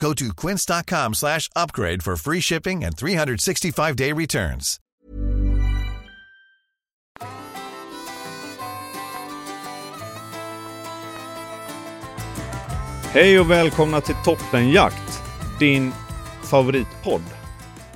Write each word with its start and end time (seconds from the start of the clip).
Go 0.00 0.12
to 0.14 0.32
quince.com 0.32 1.14
slash 1.14 1.48
upgrade 1.56 2.02
for 2.02 2.16
free 2.16 2.40
shipping 2.40 2.84
and 2.84 2.94
365-day 2.96 4.12
returns. 4.12 4.80
Hej 13.12 13.40
och 13.40 13.50
välkomna 13.50 14.00
till 14.00 14.14
Toppenjakt, 14.24 15.22
din 15.58 15.92
favoritpodd. 16.44 17.22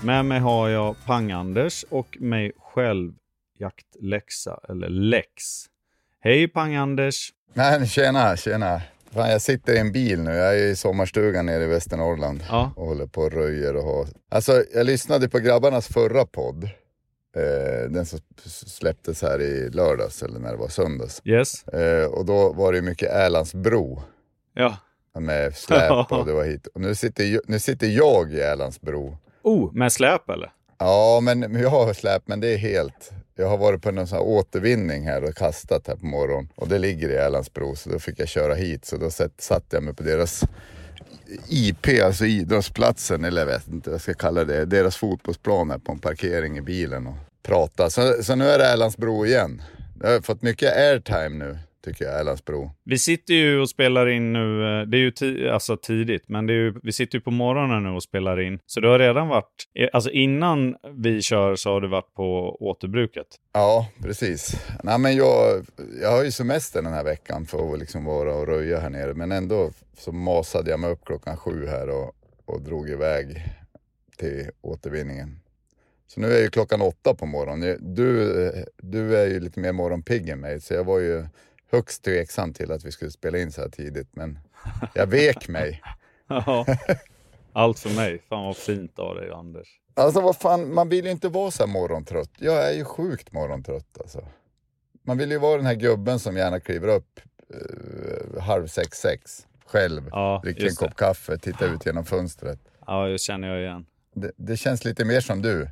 Med 0.03 0.25
mig 0.25 0.41
har 0.41 0.69
jag 0.69 0.97
Pang-Anders 1.07 1.85
och 1.91 2.17
mig 2.21 2.53
själv 2.59 3.13
Jaktläxa, 3.59 4.61
eller 4.69 4.89
Lex. 4.89 5.33
Hej 6.21 6.49
Pang-Anders! 6.49 7.31
Nej, 7.55 7.89
tjena, 7.89 8.37
tjena. 8.37 8.81
Fan, 9.15 9.31
jag 9.31 9.43
sitter 9.43 9.75
i 9.75 9.79
en 9.79 9.93
bil 9.93 10.21
nu. 10.23 10.31
Jag 10.31 10.59
är 10.59 10.65
i 10.65 10.77
sommarstugan 10.77 11.47
nere 11.47 11.65
i 11.65 11.67
Västernorrland 11.67 12.45
Ja. 12.49 12.73
och 12.77 12.87
håller 12.87 13.07
på 13.07 13.21
och 13.23 13.33
röjer 13.33 13.77
och 13.77 13.83
har... 13.83 14.07
Alltså, 14.31 14.65
jag 14.75 14.87
lyssnade 14.87 15.29
på 15.29 15.39
grabbarnas 15.39 15.87
förra 15.89 16.27
podd. 16.27 16.65
Eh, 17.37 17.91
den 17.91 18.07
som 18.07 18.19
släpptes 18.67 19.23
här 19.23 19.41
i 19.41 19.71
lördags, 19.71 20.23
eller 20.23 20.39
när 20.39 20.51
det 20.51 20.57
var 20.57 20.69
söndags. 20.69 21.23
Yes? 21.25 21.69
Eh, 21.69 22.05
och 22.07 22.25
då 22.27 22.53
var 22.53 22.73
det 22.73 22.83
mycket 22.83 23.11
Älandsbro 23.11 24.03
Ja. 24.55 24.77
med 25.19 25.57
släp 25.57 25.91
och 26.13 26.27
det 26.27 26.33
var 26.33 26.45
hit. 26.45 26.67
Och 26.67 26.81
nu 26.81 26.95
sitter, 26.95 27.41
nu 27.51 27.59
sitter 27.59 27.87
jag 27.87 28.33
i 28.33 28.41
Älandsbro. 28.41 29.17
Oh, 29.43 29.73
med 29.75 29.93
släp 29.93 30.31
eller? 30.31 30.53
Ja, 30.79 31.21
men 31.23 31.61
jag 31.61 31.71
har 31.71 31.93
släp, 31.93 32.23
men 32.27 32.41
det 32.41 32.49
är 32.49 32.57
helt... 32.59 33.11
Jag 33.41 33.49
har 33.49 33.59
varit 33.59 33.83
på 33.83 33.91
någon 33.91 34.07
sån 34.07 34.19
här 34.19 34.25
återvinning 34.25 35.07
här 35.07 35.25
och 35.25 35.35
kastat 35.35 35.87
här 35.87 35.97
på 35.97 36.07
morgonen. 36.07 36.49
Och 36.55 36.69
det 36.69 36.79
ligger 36.79 37.09
i 37.09 37.15
Älandsbro, 37.15 37.77
så 37.77 37.91
då 37.91 37.99
fick 37.99 38.21
jag 38.21 38.29
köra 38.29 38.55
hit. 38.55 38.85
Så 38.85 38.97
då 38.97 39.11
satt, 39.39 39.65
jag 39.71 39.83
mig 39.83 39.95
på 39.95 40.03
deras 40.03 40.45
IP, 41.49 41.87
alltså 42.05 42.25
idrottsplatsen, 42.25 43.25
eller 43.25 43.41
jag 43.41 43.47
vet 43.47 43.69
inte 43.69 43.91
vad 43.91 43.95
jag 43.95 44.01
ska 44.01 44.15
kalla 44.15 44.45
det. 44.45 44.65
Deras 44.65 44.97
fotbollsplan 44.97 45.71
här 45.71 45.79
på 45.79 45.93
en 45.93 45.99
parkering 45.99 46.59
i 46.59 46.61
bilen 46.61 47.07
och 47.07 47.15
prata. 47.43 47.91
Så, 47.91 48.23
så 48.23 48.35
nu 48.35 48.49
är 48.49 48.59
det 48.59 48.67
Älandsbro 48.67 49.27
igen. 49.27 49.63
Jag 50.03 50.11
har 50.11 50.21
fått 50.21 50.43
mycket 50.43 50.77
airtime 50.77 51.29
nu, 51.29 51.59
tycker 51.85 52.05
jag, 52.05 52.21
Älandsbro. 52.21 52.71
Vi 52.85 52.99
sitter 52.99 53.35
ju 53.35 53.61
och 53.61 53.71
spelar 53.71 54.09
in 54.09 54.33
nu, 54.33 54.63
eh, 54.81 54.87
det 54.87 54.97
är 54.97 55.01
ju 55.01 55.11
ti- 55.11 55.51
alltså 55.51 55.77
tidigt, 55.77 56.29
men 56.29 56.47
det 56.47 56.53
är 56.53 56.57
ju, 56.57 56.75
vi 56.83 56.93
sitter 56.93 57.19
ju 57.19 57.23
på 57.23 57.31
morgonen 57.31 57.83
nu 57.83 57.89
och 57.91 58.03
spelar 58.03 58.41
in. 58.41 58.59
Så 58.67 58.81
det 58.81 58.89
har 58.89 58.99
redan 58.99 59.29
varit, 59.29 59.65
eh, 59.75 59.89
alltså 59.93 60.11
innan 60.11 60.77
vi 60.97 61.23
kör 61.23 61.57
så 61.57 61.71
har 61.73 61.81
det 61.81 61.89
varit 61.89 62.15
på 62.15 62.57
återbruket. 62.61 63.27
Ja, 63.53 63.89
precis. 64.03 64.67
Nej, 64.85 64.99
men 64.99 65.17
jag, 65.17 65.67
jag 66.03 66.11
har 66.11 66.25
ju 66.25 66.31
semester 66.31 66.83
den 66.83 66.93
här 66.93 67.05
veckan 67.05 67.47
för 67.47 67.73
att 67.73 67.79
liksom 67.79 68.05
vara 68.05 68.35
och 68.35 68.47
röja 68.47 68.81
här 68.81 68.91
nere. 68.91 69.15
Men 69.15 69.33
ändå 69.33 69.71
så 69.99 70.13
masade 70.13 70.71
jag 70.71 70.81
mig 70.81 70.91
upp 70.91 71.05
klockan 71.05 71.37
sju 71.37 71.67
här 71.67 71.89
och, 71.91 72.13
och 72.45 72.63
drog 72.63 72.91
iväg 72.91 73.45
till 74.17 74.51
återvinningen. 74.61 75.37
Så 76.07 76.21
nu 76.21 76.27
är 76.33 76.43
ju 76.43 76.49
klockan 76.51 76.83
åtta 76.83 77.15
på 77.15 77.27
morgonen. 77.27 77.95
Du, 77.95 78.33
du 78.77 79.17
är 79.17 79.27
ju 79.27 79.41
lite 79.41 79.61
mer 79.61 79.73
morgonpigg 79.73 80.29
än 80.29 80.41
mig, 80.41 80.61
så 80.61 80.75
jag 80.75 80.85
var 80.85 80.99
ju 80.99 81.27
högst 81.71 82.05
tveksam 82.05 82.53
till 82.53 82.73
att 82.73 82.85
vi 82.85 82.93
skulle 82.93 83.11
spela 83.11 83.39
in 83.39 83.53
så 83.53 83.61
här 83.61 83.69
tidigt. 83.69 84.09
Men 84.13 84.39
jag 84.95 85.07
vek 85.07 85.49
mig. 85.49 85.83
Ja. 86.33 86.67
Allt 87.53 87.79
för 87.79 87.91
mig. 87.91 88.23
Fan 88.29 88.45
vad 88.45 88.57
fint 88.57 88.99
av 88.99 89.15
dig 89.15 89.31
Anders. 89.31 89.69
Alltså 89.95 90.21
vad 90.21 90.37
fan, 90.37 90.75
man 90.75 90.89
vill 90.89 91.05
ju 91.05 91.11
inte 91.11 91.29
vara 91.29 91.51
så 91.51 91.63
här 91.67 91.73
morgontrött. 91.73 92.31
Jag 92.39 92.69
är 92.71 92.73
ju 92.77 92.85
sjukt 92.85 93.33
morgontrött 93.33 93.99
alltså. 94.01 94.25
Man 95.03 95.19
vill 95.19 95.31
ju 95.31 95.39
vara 95.39 95.57
den 95.57 95.67
här 95.67 95.75
gubben 95.75 96.19
som 96.19 96.37
gärna 96.37 96.61
kliver 96.61 96.89
upp 96.89 97.21
eh, 97.55 98.43
halv 98.43 98.67
sex, 98.67 98.99
sex 98.99 99.47
själv, 99.67 100.09
Ja, 100.11 100.41
dricker 100.45 100.63
en 100.63 100.69
det. 100.69 100.77
kopp 100.77 100.97
kaffe, 100.97 101.39
tittar 101.39 101.75
ut 101.75 101.87
genom 101.87 102.05
fönstret. 102.05 102.59
Ja, 102.87 103.07
det 103.07 103.19
känner 103.19 103.49
jag 103.49 103.61
igen. 103.61 103.87
Det, 104.15 104.33
det 104.37 104.57
känns 104.57 104.85
lite 104.85 105.05
mer 105.05 105.21
som 105.21 105.43
du. 105.43 105.69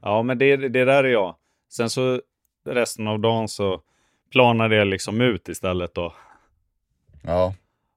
Ja, 0.00 0.22
men 0.22 0.38
det, 0.38 0.56
det 0.56 0.84
där 0.84 1.04
är 1.04 1.08
jag. 1.12 1.36
Sen 1.72 1.90
så 1.90 2.20
resten 2.68 3.06
av 3.08 3.20
dagen 3.20 3.48
så 3.48 3.82
planar 4.32 4.68
det 4.68 4.84
liksom 4.84 5.20
ut 5.20 5.48
istället 5.48 5.94
då. 5.94 6.14
Ja, 7.24 7.54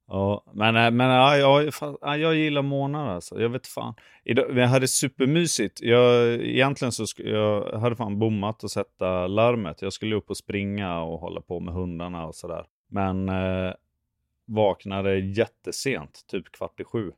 Ja, 0.07 0.43
men, 0.53 0.75
äh, 0.75 0.91
men 0.91 1.09
ja, 1.09 1.37
jag, 1.37 1.71
ja, 2.01 2.17
jag 2.17 2.35
gillar 2.35 2.61
månader 2.61 3.11
alltså. 3.11 3.41
Jag 3.41 3.49
vet 3.49 3.67
fan. 3.67 3.93
Idag, 4.23 4.45
vi 4.49 4.61
hade 4.65 4.87
supermysigt. 4.87 5.81
Jag, 5.81 6.33
egentligen 6.33 6.91
så 6.91 7.03
sk- 7.03 7.29
jag 7.29 7.79
hade 7.79 7.95
fan 7.95 8.19
bommat 8.19 8.63
att 8.63 8.71
sätta 8.71 9.27
larmet. 9.27 9.81
Jag 9.81 9.93
skulle 9.93 10.15
upp 10.15 10.29
och 10.29 10.37
springa 10.37 11.01
och 11.01 11.19
hålla 11.19 11.41
på 11.41 11.59
med 11.59 11.73
hundarna 11.73 12.25
och 12.25 12.35
sådär. 12.35 12.65
Men 12.87 13.29
eh, 13.29 13.73
vaknade 14.45 15.17
jättesent, 15.19 16.25
typ 16.27 16.51
kvart 16.51 16.79
i 16.79 16.83
sju. 16.83 17.11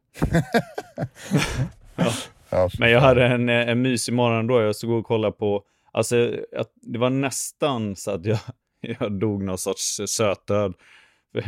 ja. 2.50 2.70
Men 2.80 2.92
jag 2.92 3.02
hade 3.02 3.26
en, 3.26 3.50
eh, 3.50 3.70
en 3.70 3.82
mysig 3.82 4.14
morgon 4.14 4.48
då. 4.48 4.62
Jag 4.62 4.76
stod 4.76 4.92
och 4.92 5.06
kollade 5.06 5.32
på, 5.38 5.64
alltså 5.92 6.32
att 6.58 6.72
det 6.76 7.00
var 7.00 7.10
nästan 7.10 7.96
så 7.96 8.12
att 8.12 8.26
jag, 8.26 8.40
jag 9.00 9.12
dog 9.20 9.44
någon 9.44 9.58
sorts 9.58 10.02
sötdöd. 10.08 10.74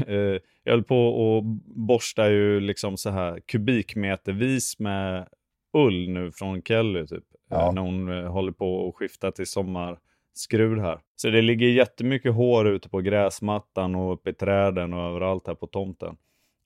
Eh, 0.07 0.37
Jag 0.63 0.71
höll 0.73 0.83
på 0.83 1.07
och 1.07 1.43
borsta 1.75 2.29
ju 2.29 2.59
liksom 2.59 2.97
så 2.97 3.09
här 3.09 3.39
kubikmetervis 3.45 4.79
med 4.79 5.27
ull 5.77 6.09
nu 6.09 6.31
från 6.31 6.61
Kelly 6.61 7.07
typ. 7.07 7.23
Ja. 7.49 7.67
Eh, 7.67 7.73
När 7.73 7.81
hon 7.81 8.11
eh, 8.23 8.31
håller 8.31 8.51
på 8.51 8.75
och 8.75 8.97
skiftar 8.97 9.31
till 9.31 9.47
sommarskrud 9.47 10.79
här. 10.79 10.99
Så 11.15 11.29
det 11.29 11.41
ligger 11.41 11.67
jättemycket 11.67 12.33
hår 12.33 12.67
ute 12.67 12.89
på 12.89 13.01
gräsmattan 13.01 13.95
och 13.95 14.13
uppe 14.13 14.29
i 14.29 14.33
träden 14.33 14.93
och 14.93 15.09
överallt 15.09 15.47
här 15.47 15.55
på 15.55 15.67
tomten. 15.67 16.15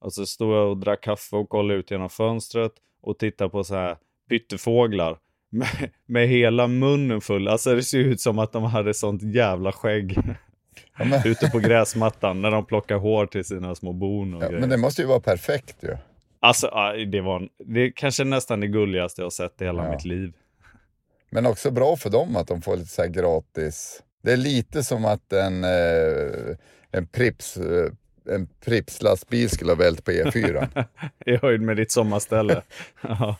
Och 0.01 0.13
så 0.13 0.25
stod 0.25 0.53
jag 0.53 0.69
och 0.69 0.77
drack 0.77 1.03
kaffe 1.03 1.35
och 1.35 1.49
kollade 1.49 1.79
ut 1.79 1.91
genom 1.91 2.09
fönstret 2.09 2.71
och 3.01 3.19
tittade 3.19 3.49
på 3.49 3.63
så 3.63 3.75
här 3.75 3.97
pyttefåglar 4.29 5.17
med, 5.49 5.89
med 6.05 6.27
hela 6.27 6.67
munnen 6.67 7.21
full. 7.21 7.47
Alltså 7.47 7.75
det 7.75 7.83
ser 7.83 7.99
ut 7.99 8.21
som 8.21 8.39
att 8.39 8.51
de 8.51 8.63
hade 8.63 8.93
sånt 8.93 9.23
jävla 9.35 9.71
skägg 9.71 10.17
ja, 10.97 11.05
men, 11.05 11.21
ute 11.27 11.49
på 11.49 11.59
gräsmattan 11.59 12.41
när 12.41 12.51
de 12.51 12.65
plockar 12.65 12.97
hår 12.97 13.25
till 13.25 13.45
sina 13.45 13.75
små 13.75 13.93
bon 13.93 14.33
och 14.33 14.43
ja, 14.43 14.47
grejer. 14.47 14.59
men 14.61 14.69
det 14.69 14.77
måste 14.77 15.01
ju 15.01 15.07
vara 15.07 15.19
perfekt 15.19 15.75
ju. 15.83 15.97
Alltså 16.39 16.69
det 17.11 17.21
var 17.21 17.49
det 17.65 17.79
är 17.79 17.91
kanske 17.95 18.23
nästan 18.23 18.59
det 18.59 18.67
gulligaste 18.67 19.21
jag 19.21 19.33
sett 19.33 19.61
i 19.61 19.65
hela 19.65 19.85
Ja. 19.85 19.91
mitt 19.91 20.05
liv. 20.05 20.33
Men 21.29 21.45
också 21.45 21.71
bra 21.71 21.95
för 21.95 22.09
dem 22.09 22.35
att 22.35 22.47
de 22.47 22.61
får 22.61 22.77
lite 22.77 22.89
så 22.89 23.01
här 23.01 23.09
gratis. 23.09 24.03
Det 24.23 24.31
är 24.31 24.37
lite 24.37 24.83
som 24.83 25.05
att 25.05 25.33
en, 25.33 25.63
eh, 25.63 26.55
en 26.91 27.07
Prips 27.07 27.57
eh, 27.57 27.91
en 28.29 28.47
Prips-lastbil 28.65 29.49
skulle 29.49 29.71
ha 29.71 29.75
vält 29.75 30.03
på 30.05 30.11
E4. 30.11 30.85
I 31.25 31.35
höjd 31.35 31.61
med 31.61 31.77
ditt 31.77 31.91
sommarställe. 31.91 32.61
ja, 33.01 33.35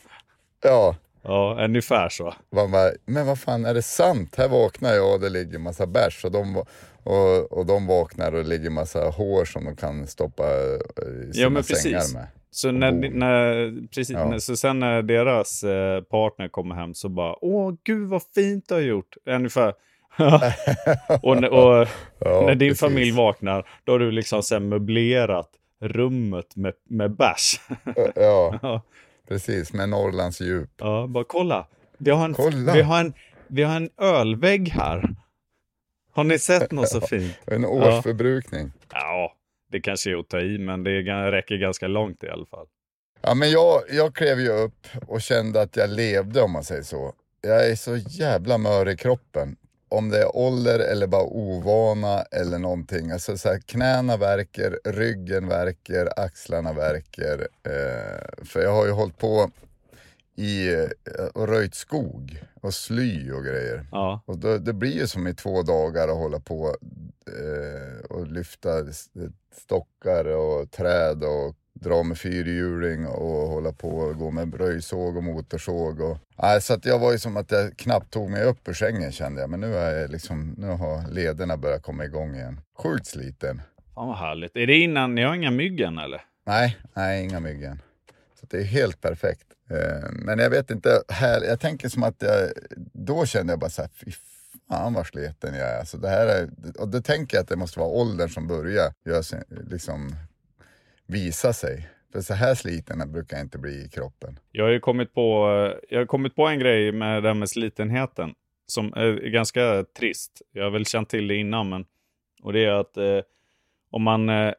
ja, 0.64 0.96
ja, 1.24 1.58
ungefär 1.66 2.10
så. 2.10 2.34
man 2.56 2.72
bara, 2.72 2.92
men 3.06 3.26
vad 3.28 3.40
fan 3.40 3.66
är 3.66 3.74
det 3.74 3.82
sant? 3.82 4.36
Här 4.38 4.48
vaknar 4.50 4.94
jag 4.94 5.14
och 5.14 5.20
det 5.20 5.30
ligger 5.30 5.60
massa 5.60 5.88
bärs 5.88 6.26
och 6.26 6.32
de, 6.32 6.58
och, 7.04 7.52
och 7.58 7.66
de 7.66 7.88
vaknar 7.88 8.32
och 8.32 8.44
det 8.44 8.50
ligger 8.50 8.70
massa 8.70 9.00
hår 9.10 9.46
som 9.46 9.66
de 9.66 9.76
kan 9.76 10.08
stoppa 10.08 10.44
eh, 10.44 11.30
i 11.30 11.34
sina 11.34 11.60
Ja, 11.60 11.64
sängar 11.64 12.14
med. 12.14 12.28
Så, 12.52 12.72
när, 12.72 12.92
när, 12.92 13.72
precis, 13.88 14.10
Ja. 14.10 14.30
när, 14.30 14.40
så 14.40 14.56
sen 14.56 14.80
när 14.80 15.02
deras 15.02 15.64
eh, 15.64 16.02
partner 16.02 16.48
kommer 16.48 16.76
hem 16.76 16.94
så 16.94 17.10
bara 17.10 17.36
Åh, 17.42 17.74
gud 17.84 18.10
vad 18.10 18.22
fint 18.36 18.66
du 18.68 18.74
har 18.74 18.82
gjort. 18.82 19.16
Ungefär. 19.26 19.74
och 21.22 21.42
när- 21.42 21.50
och 21.50 21.88
Ja, 22.20 22.44
när 22.46 22.56
din 22.56 22.70
precis. 22.70 22.80
familj 22.80 23.12
vaknar, 23.12 23.68
då 23.84 23.92
har 23.92 24.00
du 24.00 24.12
liksom 24.12 24.44
sen 24.44 24.70
möblerat 24.70 25.50
rummet 25.82 26.56
med, 26.56 26.74
med 26.90 27.16
bärs. 27.16 27.62
Ja, 28.16 28.60
precis. 29.28 29.74
Med 29.74 29.90
Norrlands 29.90 30.42
djup. 30.42 30.70
ja, 30.78 31.08
bara 31.10 31.24
kolla. 31.24 31.68
Vi 31.98 32.12
har 32.12 32.26
en, 32.26 32.34
Kolla. 32.34 32.74
Vi 32.74 32.82
har 32.82 33.00
en 33.00 33.14
vi 33.48 33.64
har 33.64 33.76
en 33.76 33.90
ölvägg 33.98 34.70
här. 34.70 35.16
Har 36.12 36.24
ni 36.24 36.40
sett 36.40 36.72
något 36.72 36.90
så 36.90 37.02
fint? 37.08 37.36
En 37.46 37.66
årsförbrukning. 37.66 38.72
Ja, 38.94 39.34
det 39.72 39.80
kanske 39.82 40.12
är 40.12 40.16
att 40.16 40.30
ta 40.30 40.40
i, 40.40 40.58
men 40.58 40.84
det 40.84 40.92
räcker 41.32 41.56
ganska 41.58 41.88
långt 41.88 42.24
i 42.24 42.30
alla 42.30 42.46
fall. 42.46 42.66
Ja, 43.22 43.34
men 43.34 43.52
jag, 43.52 43.82
jag 43.90 44.16
klev 44.16 44.40
ju 44.40 44.50
upp 44.50 44.88
och 45.08 45.22
kände 45.22 45.62
att 45.62 45.76
jag 45.76 45.90
levde 45.90 46.42
om 46.42 46.52
man 46.52 46.64
säger 46.64 46.84
så. 46.84 47.14
Jag 47.42 47.70
är 47.70 47.76
så 47.76 47.96
jävla 47.98 48.58
mör 48.58 48.90
i 48.90 48.98
kroppen. 48.98 49.56
Om 49.94 50.10
det 50.10 50.22
är 50.22 50.38
ålder 50.38 50.80
eller 50.80 51.08
bara 51.08 51.24
ovana 51.24 52.22
eller 52.22 52.58
någonting. 52.60 53.12
Alltså 53.12 53.38
så 53.38 53.50
här, 53.50 53.60
knäna 53.60 54.18
värker, 54.18 54.80
ryggen 54.84 55.48
värker, 55.48 56.20
axlarna 56.20 56.74
värker. 56.74 57.48
Eh, 57.64 58.46
för 58.46 58.62
jag 58.62 58.74
har 58.74 58.86
ju 58.86 58.92
hållit 58.92 59.18
på 59.18 59.52
i 60.36 60.74
eh, 60.74 61.26
och 61.34 61.48
röjt 61.48 61.76
skog 61.76 62.44
och 62.62 62.74
sly 62.74 63.32
och 63.32 63.44
grejer. 63.44 63.86
Ja, 63.92 64.22
Och 64.26 64.38
då, 64.38 64.58
det 64.58 64.74
blir 64.74 64.92
ju 64.92 65.08
som 65.08 65.28
i 65.28 65.34
två 65.34 65.62
dagar 65.62 66.08
att 66.08 66.18
hålla 66.18 66.40
på 66.40 66.76
eh, 67.28 68.06
och 68.10 68.28
lyfta 68.28 68.72
stockar 69.62 70.26
och 70.26 70.72
träd 70.72 71.24
och 71.24 71.56
dra 71.84 72.04
med 72.04 72.18
fyrhjuling 72.18 73.08
och 73.08 73.48
hålla 73.48 73.72
på 73.72 73.90
och 73.90 74.16
gå 74.18 74.32
med 74.32 74.56
röjsåg 74.56 75.18
och 75.18 75.24
motorsåg. 75.24 76.02
Och, 76.02 76.18
nej, 76.42 76.62
så 76.62 76.74
att 76.74 76.86
jag 76.86 77.00
var 77.00 77.12
ju 77.12 77.20
som 77.20 77.38
att 77.38 77.52
jag 77.52 77.78
knappt 77.78 78.14
tog 78.14 78.30
mig 78.30 78.44
upp 78.44 78.68
ur 78.68 78.74
sängen 78.74 79.12
kände 79.12 79.42
jag. 79.42 79.50
Men 79.50 79.60
nu, 79.60 79.76
är 79.76 80.02
jag 80.02 80.10
liksom, 80.12 80.56
nu 80.58 80.68
har 80.68 81.12
lederna 81.12 81.58
börjat 81.58 81.84
komma 81.84 82.06
igång 82.06 82.36
igen. 82.36 82.62
Sjukt 82.84 83.08
sliten. 83.08 83.62
fan 83.96 84.08
vad 84.08 84.18
härligt. 84.18 84.56
Är 84.56 84.68
det 84.68 84.76
innan, 84.78 85.16
ni 85.16 85.24
har 85.24 85.36
inga 85.36 85.52
myggen 85.52 85.98
eller? 85.98 86.22
Nej, 86.46 86.78
nej 86.94 87.24
inga 87.24 87.40
myggen. 87.40 87.82
Så 88.40 88.46
det 88.50 88.58
är 88.58 88.64
helt 88.64 89.02
perfekt. 89.02 89.46
Eh, 89.70 90.10
Men 90.12 90.40
jag 90.40 90.50
vet 90.50 90.72
inte, 90.72 91.02
här, 91.10 91.42
jag 91.42 91.60
tänker 91.60 91.90
som 91.90 92.04
att 92.04 92.16
jag, 92.22 92.50
då 92.94 93.26
kände 93.26 93.54
jag 93.54 93.60
bara 93.60 93.70
så 93.70 93.82
här, 93.82 93.92
fy 94.06 94.12
fan 94.70 94.94
vad 94.94 95.08
sliten 95.08 95.54
jag 95.56 95.70
är. 95.70 95.80
Alltså 95.80 95.98
det 95.98 96.10
här 96.10 96.28
är. 96.28 96.50
Och 96.80 96.88
då 96.88 97.02
tänker 97.02 97.38
jag 97.38 97.42
att 97.44 97.50
det 97.50 97.56
måste 97.56 97.80
vara 97.80 97.90
åldern 97.90 98.30
som 98.30 98.48
börjar 98.48 98.94
göra 99.06 99.24
sig, 99.24 99.44
liksom, 99.70 100.16
visa 101.08 101.54
sig. 101.54 101.90
För 102.12 102.22
så 102.22 102.34
här 102.34 102.56
sliten 102.56 103.12
brukar 103.12 103.38
jag 103.38 103.46
inte 103.46 103.58
bli 103.58 103.86
i 103.86 103.90
kroppen. 103.90 104.40
Jag 104.52 104.64
har 104.66 104.72
ju 104.72 104.80
kommit 104.80 105.14
på, 105.14 105.48
jag 105.90 106.00
har 106.00 106.06
kommit 106.06 106.36
på 106.36 106.48
en 106.48 106.60
grej 106.60 106.92
med 106.92 107.24
det 107.24 107.30
här 107.30 107.34
med 107.36 107.50
slitenheten 107.50 108.34
som 108.66 108.94
är 108.94 109.14
ganska 109.30 109.84
trist. 109.98 110.42
Jag 110.52 110.64
har 110.64 110.72
väl 110.72 110.86
känt 110.86 111.10
till 111.10 111.28
det 111.28 111.36
innan, 111.36 111.70
men 111.70 111.86
och 112.44 112.54
det 112.54 112.66
är 112.66 112.72
att 112.72 112.98
eh, 112.98 113.20
om 113.90 114.04
man 114.04 114.30
eh, 114.30 114.54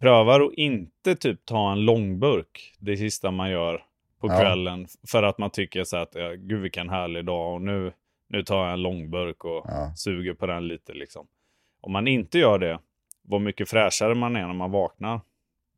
prövar 0.00 0.40
att 0.40 0.52
inte 0.54 1.14
typ 1.16 1.44
ta 1.44 1.72
en 1.72 1.80
långburk 1.84 2.76
det 2.78 2.96
sista 2.96 3.30
man 3.30 3.50
gör 3.50 3.84
på 4.20 4.28
Ja. 4.28 4.40
kvällen 4.40 4.86
för 5.08 5.22
att 5.22 5.38
man 5.38 5.50
tycker 5.50 5.84
så 5.84 5.96
att 5.96 6.14
ja, 6.14 6.32
gud 6.36 6.60
vilken 6.62 6.88
härlig 6.88 7.24
dag 7.24 7.54
och 7.54 7.62
nu, 7.62 7.92
nu 8.28 8.42
tar 8.42 8.64
jag 8.64 8.72
en 8.72 8.82
långburk 8.82 9.44
och 9.44 9.64
Ja. 9.68 9.92
suger 9.96 10.34
på 10.34 10.46
den 10.46 10.68
lite 10.68 10.92
liksom. 10.92 11.26
Om 11.80 11.92
man 11.92 12.08
inte 12.08 12.38
gör 12.38 12.58
det, 12.58 12.78
vad 13.22 13.40
mycket 13.40 13.68
fräschare 13.68 14.14
man 14.14 14.36
är 14.36 14.46
när 14.46 14.54
man 14.54 14.70
vaknar. 14.70 15.20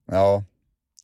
Ja, 0.06 0.44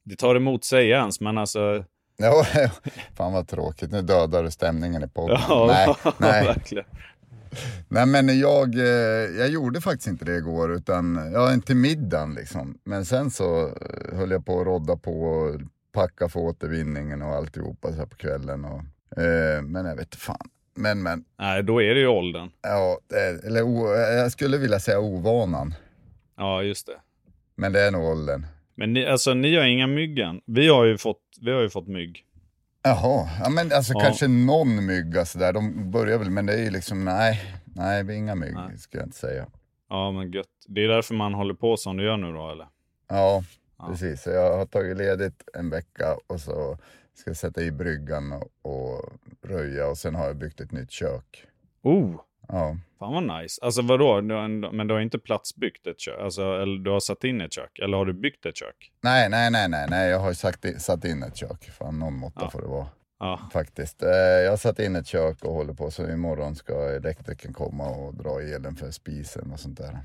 Det 0.04 0.16
tar 0.16 0.34
emot 0.34 0.64
sig 0.64 0.90
ens, 0.90 1.20
men 1.20 1.38
alltså 1.38 1.84
ja 2.16 2.44
fan 3.16 3.32
vad 3.32 3.48
tråkigt. 3.48 3.90
Nu 3.92 4.02
dödar 4.02 4.42
du 4.42 4.50
stämningen 4.50 5.02
i 5.04 5.08
podden. 5.08 5.38
Ja, 5.48 5.66
nej, 5.66 6.12
nej. 6.18 6.46
verkligen. 6.46 6.84
Nej 7.88 8.06
men 8.06 8.38
jag, 8.38 8.74
eh, 8.74 8.84
jag 9.38 9.48
gjorde 9.48 9.80
faktiskt 9.80 10.06
inte 10.08 10.24
det 10.24 10.36
igår 10.36 10.72
utan, 10.72 11.30
ja 11.34 11.52
inte 11.52 11.74
middagen 11.74 12.34
liksom. 12.34 12.78
Men 12.84 13.04
sen 13.04 13.30
så 13.30 13.66
eh, 13.66 14.16
höll 14.18 14.30
jag 14.30 14.46
på 14.46 14.60
att 14.60 14.66
rodda 14.66 14.96
på 14.96 15.22
och 15.22 15.60
packa 15.92 16.28
för 16.28 16.40
återvinningen 16.40 17.22
och 17.22 17.34
alltihopa 17.34 17.88
så 17.88 17.94
här 17.94 18.06
på 18.06 18.16
kvällen. 18.16 18.64
Och, 18.64 18.82
eh, 19.22 19.62
men 19.62 19.86
jag 19.86 19.96
vet 19.96 20.14
fan. 20.14 20.48
Men 20.74 21.02
men, 21.02 21.24
Nej, 21.38 21.62
då 21.62 21.82
är 21.82 21.94
det 21.94 22.00
ju 22.00 22.06
åldern. 22.06 22.50
ja, 22.62 22.98
eller 23.46 23.62
o, 23.62 23.94
jag 23.94 24.32
skulle 24.32 24.58
vilja 24.58 24.80
säga 24.80 25.00
ovanan. 25.00 25.74
Ja, 26.36 26.62
just 26.62 26.86
det. 26.86 26.96
Men 27.56 27.72
det 27.72 27.80
är 27.80 27.90
nog 27.90 28.04
åldern. 28.04 28.46
Men 28.80 28.92
ni, 28.92 29.06
alltså, 29.06 29.34
ni 29.34 29.56
har 29.56 29.64
inga 29.64 29.86
myggen. 29.86 30.40
Vi 30.46 30.68
har 30.68 30.84
ju 30.84 30.98
fått, 30.98 31.22
vi 31.40 31.50
har 31.52 31.60
ju 31.60 31.70
fått 31.70 31.88
mygg. 31.88 32.24
Jaha, 32.82 33.28
ja 33.42 33.50
men 33.50 33.72
alltså 33.72 33.92
Ja. 33.92 34.00
kanske 34.00 34.28
någon 34.28 34.86
mygga 34.86 35.24
sådär. 35.24 35.52
De 35.52 35.90
börjar 35.90 36.18
väl, 36.18 36.30
men 36.30 36.46
det 36.46 36.52
är 36.52 36.64
ju 36.64 36.70
liksom, 36.70 37.04
nej, 37.04 37.40
nej 37.64 38.04
det 38.04 38.12
är 38.14 38.16
inga 38.16 38.34
mygg 38.34 38.54
Nej. 38.54 38.78
ska 38.78 38.98
jag 38.98 39.06
inte 39.06 39.16
säga. 39.16 39.46
Ja, 39.88 40.10
men 40.12 40.32
gött. 40.32 40.46
Det 40.68 40.84
är 40.84 40.88
därför 40.88 41.14
man 41.14 41.34
håller 41.34 41.54
på 41.54 41.76
som 41.76 41.96
du 41.96 42.04
gör 42.04 42.16
nu 42.16 42.32
då, 42.32 42.50
eller? 42.50 42.66
Ja, 43.08 43.42
Ja. 43.78 43.86
precis. 43.90 44.22
Så 44.22 44.30
jag 44.30 44.56
har 44.56 44.66
tagit 44.66 44.96
ledigt 44.96 45.42
en 45.54 45.70
vecka 45.70 46.16
och 46.26 46.40
så 46.40 46.78
ska 47.14 47.30
jag 47.30 47.36
sätta 47.36 47.62
i 47.62 47.70
bryggan 47.70 48.32
och, 48.32 48.48
och 48.72 49.12
röja 49.48 49.86
och 49.88 49.98
sen 49.98 50.14
har 50.14 50.26
jag 50.26 50.36
byggt 50.36 50.60
ett 50.60 50.72
nytt 50.72 50.90
kök. 50.90 51.44
Oh, 51.82 52.20
Ja, 52.52 52.76
fan 52.98 53.12
vad 53.28 53.40
nice. 53.42 53.64
Alltså 53.64 53.82
vadå? 53.82 54.20
Du 54.20 54.34
har, 54.34 54.42
en- 54.42 54.60
men 54.60 54.86
du 54.86 54.94
har 54.94 55.00
inte 55.00 55.18
platsbyggt 55.18 55.86
ett 55.86 56.00
kök? 56.00 56.20
Alltså, 56.20 56.42
eller 56.42 56.78
du 56.84 56.90
har 56.90 57.00
satt 57.00 57.24
in 57.24 57.40
ett 57.40 57.52
kök? 57.52 57.78
Eller 57.78 57.96
har 57.96 58.04
du 58.06 58.12
byggt 58.12 58.46
ett 58.46 58.56
kök? 58.56 58.92
nej, 59.02 59.28
nej, 59.28 59.50
nej, 59.50 59.68
nej, 59.68 59.86
nej, 59.90 60.10
jag 60.10 60.18
har 60.18 60.28
ju 60.28 60.34
sagt 60.34 60.64
i, 60.64 60.78
satt 60.78 61.04
in 61.04 61.22
ett 61.22 61.36
kök. 61.36 61.70
Fan, 61.78 61.98
någon 61.98 62.14
måtta 62.16 62.40
Ja. 62.42 62.50
får 62.50 62.60
det 62.60 62.66
vara. 62.68 62.86
Ja, 63.20 63.40
Faktiskt. 63.52 64.02
Eh, 64.02 64.08
Jag 64.10 64.50
har 64.50 64.56
satt 64.56 64.78
in 64.78 64.96
ett 64.96 65.06
kök 65.06 65.44
och 65.44 65.54
håller 65.54 65.72
på, 65.74 65.90
så 65.90 66.08
imorgon 66.08 66.56
ska 66.56 66.72
elektrikern 66.96 67.52
komma 67.52 67.88
och 67.88 68.14
dra 68.14 68.40
elen 68.40 68.76
för 68.76 68.90
spisen 68.90 69.50
och 69.52 69.60
sånt 69.60 69.78
där. 69.78 69.98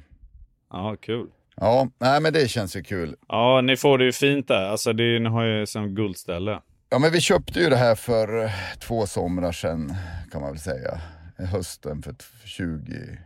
ja 0.72 0.96
kul. 1.02 1.28
Ja, 1.56 1.88
nej 2.00 2.22
men 2.22 2.34
det 2.34 2.48
känns 2.48 2.76
ju 2.76 2.84
kul. 2.84 3.16
Ja, 3.28 3.62
ni 3.62 3.78
får 3.78 3.98
det 3.98 4.06
ju 4.06 4.12
fint 4.12 4.48
där. 4.48 4.66
Alltså, 4.66 4.94
det, 4.94 5.20
ni 5.20 5.30
har 5.30 5.44
ju 5.44 5.66
som 5.66 5.96
guldställe. 5.96 6.62
Ja 6.90 7.00
men 7.00 7.12
vi 7.12 7.22
köpte 7.22 7.60
ju 7.60 7.70
det 7.70 7.76
här 7.76 7.96
för 7.96 8.52
två 8.80 9.06
somrar 9.08 9.52
sedan 9.52 9.96
kan 10.32 10.42
man 10.42 10.50
väl 10.52 10.60
säga. 10.60 11.02
Hösten 11.38 12.02
för 12.02 12.14
t- 12.14 12.26
20, 12.46 13.20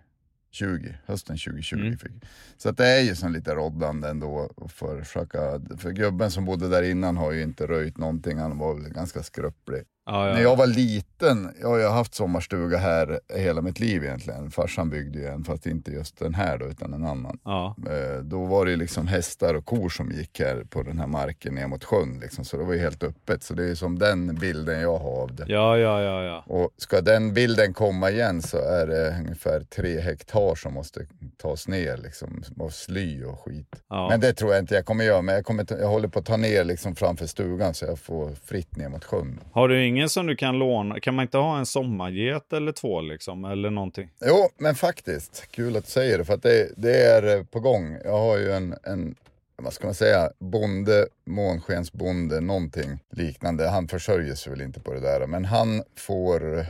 20 0.51 0.97
hösten 1.05 1.37
2020. 1.37 1.75
Mm. 1.75 1.97
Fick. 1.97 2.11
Så 2.57 2.69
att 2.69 2.77
det 2.77 2.87
är 2.87 3.01
ju 3.01 3.15
som 3.15 3.33
lite 3.33 3.55
roddande 3.55 4.09
ändå. 4.09 4.51
att 4.57 4.71
Försöka, 4.71 5.61
för 5.77 5.91
gubben 5.91 6.31
som 6.31 6.45
bodde 6.45 6.69
där 6.69 6.83
innan 6.83 7.17
har 7.17 7.31
ju 7.31 7.43
inte 7.43 7.67
röjt 7.67 7.97
någonting, 7.97 8.37
han 8.37 8.57
var 8.57 8.73
väl 8.73 8.93
ganska 8.93 9.23
skröplig. 9.23 9.83
Ja, 10.05 10.27
ja. 10.27 10.33
När 10.33 10.41
jag 10.41 10.55
var 10.55 10.67
liten, 10.67 11.53
jag 11.61 11.69
har 11.89 11.89
haft 11.95 12.13
sommarstuga 12.13 12.77
här 12.77 13.19
hela 13.35 13.61
mitt 13.61 13.79
liv 13.79 14.03
egentligen. 14.03 14.51
Farsan 14.51 14.89
byggde 14.89 15.19
ju 15.19 15.25
en, 15.27 15.43
fast 15.43 15.65
inte 15.65 15.91
just 15.91 16.19
den 16.19 16.33
här 16.33 16.57
då, 16.57 16.65
utan 16.65 16.93
en 16.93 17.05
annan. 17.05 17.39
ja. 17.43 17.75
Eh, 17.89 18.19
Då 18.23 18.45
var 18.45 18.65
det 18.65 18.75
liksom 18.75 19.07
hästar 19.07 19.53
och 19.53 19.65
kor 19.65 19.89
som 19.89 20.11
gick 20.11 20.39
här 20.39 20.63
på 20.69 20.83
den 20.83 20.99
här 20.99 21.07
marken 21.07 21.55
ner 21.55 21.67
mot 21.67 21.83
sjön. 21.83 22.19
Liksom. 22.21 22.45
Så 22.45 22.57
det 22.57 22.63
var 22.63 22.73
ju 22.73 22.79
helt 22.79 23.03
öppet. 23.03 23.43
Så 23.43 23.53
det 23.53 23.69
är 23.69 23.75
som 23.75 23.99
den 23.99 24.35
bilden 24.35 24.81
jag 24.81 24.97
har 24.97 25.21
av 25.21 25.35
det. 25.35 25.45
Ja, 25.47 25.77
ja, 25.77 26.01
ja, 26.01 26.23
ja. 26.23 26.43
Och 26.47 26.69
ska 26.77 27.01
den 27.01 27.33
bilden 27.33 27.73
komma 27.73 28.09
igen 28.11 28.41
så 28.41 28.57
är 28.57 28.87
det 28.87 29.15
ungefär 29.19 29.59
tre 29.61 29.99
hektar 29.99 30.55
som 30.55 30.73
måste 30.73 31.05
tas 31.41 31.67
ner 31.67 31.97
liksom, 31.97 32.43
av 32.59 32.69
sly 32.69 33.23
och 33.23 33.39
skit. 33.39 33.75
ja. 33.89 34.07
Men 34.09 34.19
det 34.19 34.33
tror 34.33 34.53
jag 34.53 34.59
inte 34.63 34.75
jag 34.75 34.85
kommer 34.85 35.03
göra. 35.03 35.21
Men 35.21 35.35
jag, 35.35 35.45
kommer, 35.45 35.65
jag 35.69 35.87
håller 35.87 36.07
på 36.07 36.19
att 36.19 36.25
ta 36.25 36.37
ner 36.37 36.63
liksom 36.63 36.95
framför 36.95 37.25
stugan 37.25 37.73
så 37.73 37.85
jag 37.85 37.99
får 37.99 38.31
fritt 38.45 38.77
ner 38.77 38.89
mot 38.89 39.05
sjön. 39.05 39.39
Har 39.51 39.67
du 39.67 39.85
ingen 39.85 39.98
som 40.07 40.27
du 40.27 40.35
kan 40.35 40.59
låna? 40.59 40.99
Kan 40.99 41.15
man 41.15 41.23
inte 41.23 41.37
ha 41.37 41.57
en 41.59 41.65
sommarget 41.65 42.53
eller 42.53 42.71
två 42.71 43.01
liksom? 43.01 43.45
Eller 43.45 43.69
någonting? 43.69 44.09
Jo, 44.25 44.49
men 44.57 44.75
faktiskt. 44.75 45.47
Kul 45.51 45.77
att 45.77 45.85
du 45.85 45.91
säger 45.91 46.17
det, 46.17 46.25
för 46.25 46.33
att 46.33 46.43
det, 46.43 46.69
det 46.77 47.03
är 47.03 47.37
eh, 47.37 47.43
på 47.43 47.59
gång. 47.59 47.97
Jag 48.03 48.17
har 48.19 48.37
ju 48.37 48.51
en, 48.51 48.75
en 48.83 49.15
vad 49.55 49.73
ska 49.73 49.87
man 49.87 49.93
säga, 49.93 50.29
bonde, 50.39 51.07
månskensbonde, 51.25 52.39
någonting 52.41 52.99
liknande. 53.09 53.67
Han 53.69 53.87
försörjer 53.87 54.35
sig 54.35 54.51
väl 54.51 54.61
inte 54.61 54.79
på 54.79 54.93
det 54.93 54.99
där, 54.99 55.27
men 55.27 55.45
han 55.45 55.83
får, 55.95 56.65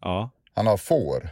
Ja. 0.00 0.30
han 0.54 0.66
har 0.66 0.76
får. 0.76 1.28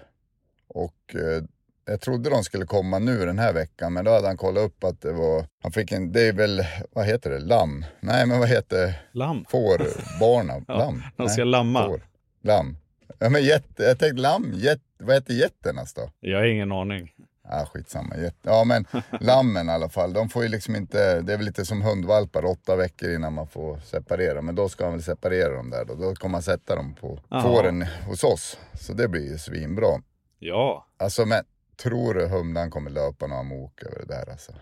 Och 0.69 1.14
eh, 1.14 1.42
jag 1.90 2.00
trodde 2.00 2.30
de 2.30 2.42
skulle 2.44 2.66
komma 2.66 2.99
nu 2.99 3.26
den 3.26 3.38
här 3.38 3.52
veckan, 3.52 3.92
men 3.92 4.04
då 4.04 4.11
hade 4.11 4.26
han 4.26 4.37
kollat 4.37 4.64
upp 4.64 4.85
att 4.85 5.00
det 5.00 5.12
var, 5.12 5.47
han 5.62 5.73
fick 5.73 5.92
en, 5.92 6.12
det 6.12 6.20
är 6.28 6.32
väl, 6.32 6.64
vad 6.92 7.06
heter 7.06 7.30
det, 7.30 7.38
lamm? 7.38 7.85
Nej, 8.00 8.26
men 8.26 8.38
vad 8.38 8.49
heter 8.49 8.94
Lamm. 9.12 9.44
får, 9.49 9.78
barna? 10.20 10.52
Ja, 10.68 10.78
lamm? 10.78 11.02
de 11.16 11.28
ska 11.28 11.42
Nej, 11.44 11.50
lamma. 11.50 11.87
Får. 11.87 12.00
Lamm. 12.42 12.76
Ja, 13.18 13.28
men 13.28 13.42
jätte, 13.44 13.82
jag 13.82 13.99
tänkte 13.99 14.23
lamm, 14.23 14.52
jätte, 14.54 14.82
vad 14.99 15.14
heter 15.14 15.35
getternas 15.35 15.94
då? 15.94 16.11
Jag 16.20 16.38
har 16.38 16.44
ingen 16.47 16.73
aning. 16.73 17.12
Ja, 17.49 17.66
skitsamma. 17.75 18.16
Jätte- 18.16 18.37
Ja, 18.42 18.64
men 18.64 18.85
lammen 19.20 19.68
i 19.68 19.73
alla 19.73 19.88
fall. 19.88 20.12
De 20.12 20.28
får 20.28 20.42
ju 20.42 20.49
liksom 20.49 20.76
inte, 20.76 21.20
det 21.20 21.32
är 21.32 21.37
väl 21.37 21.47
lite 21.47 21.64
som 21.64 21.82
hundvalpar, 21.82 22.44
åtta 22.44 22.76
veckor 22.76 23.11
innan 23.14 23.32
man 23.32 23.47
får 23.49 23.76
separera. 23.78 24.42
Men 24.42 24.54
då 24.54 24.68
ska 24.68 24.85
han 24.85 24.92
väl 24.92 25.02
separera 25.02 25.54
dem 25.56 25.70
där 25.70 25.85
då. 25.85 25.94
Då 25.94 26.14
kommer 26.14 26.32
man 26.32 26.42
sätta 26.42 26.76
dem 26.76 26.94
på 27.00 27.18
Jaha. 27.30 27.42
fåren 27.42 27.87
hos 28.06 28.25
oss. 28.25 28.59
Så 28.80 28.92
det 28.92 29.09
blir 29.09 29.30
ju 29.32 29.38
svinbra. 29.38 30.02
Ja. 30.38 30.87
Alltså, 30.99 31.26
men 31.26 31.44
tror 31.82 32.14
du 32.14 32.26
humlan 32.26 32.70
kommer 32.70 32.90
löpa 32.90 33.26
några 33.26 33.42
mok 33.42 33.82
över 33.82 33.99
det 33.99 34.06
där 34.06 34.30
alltså? 34.30 34.52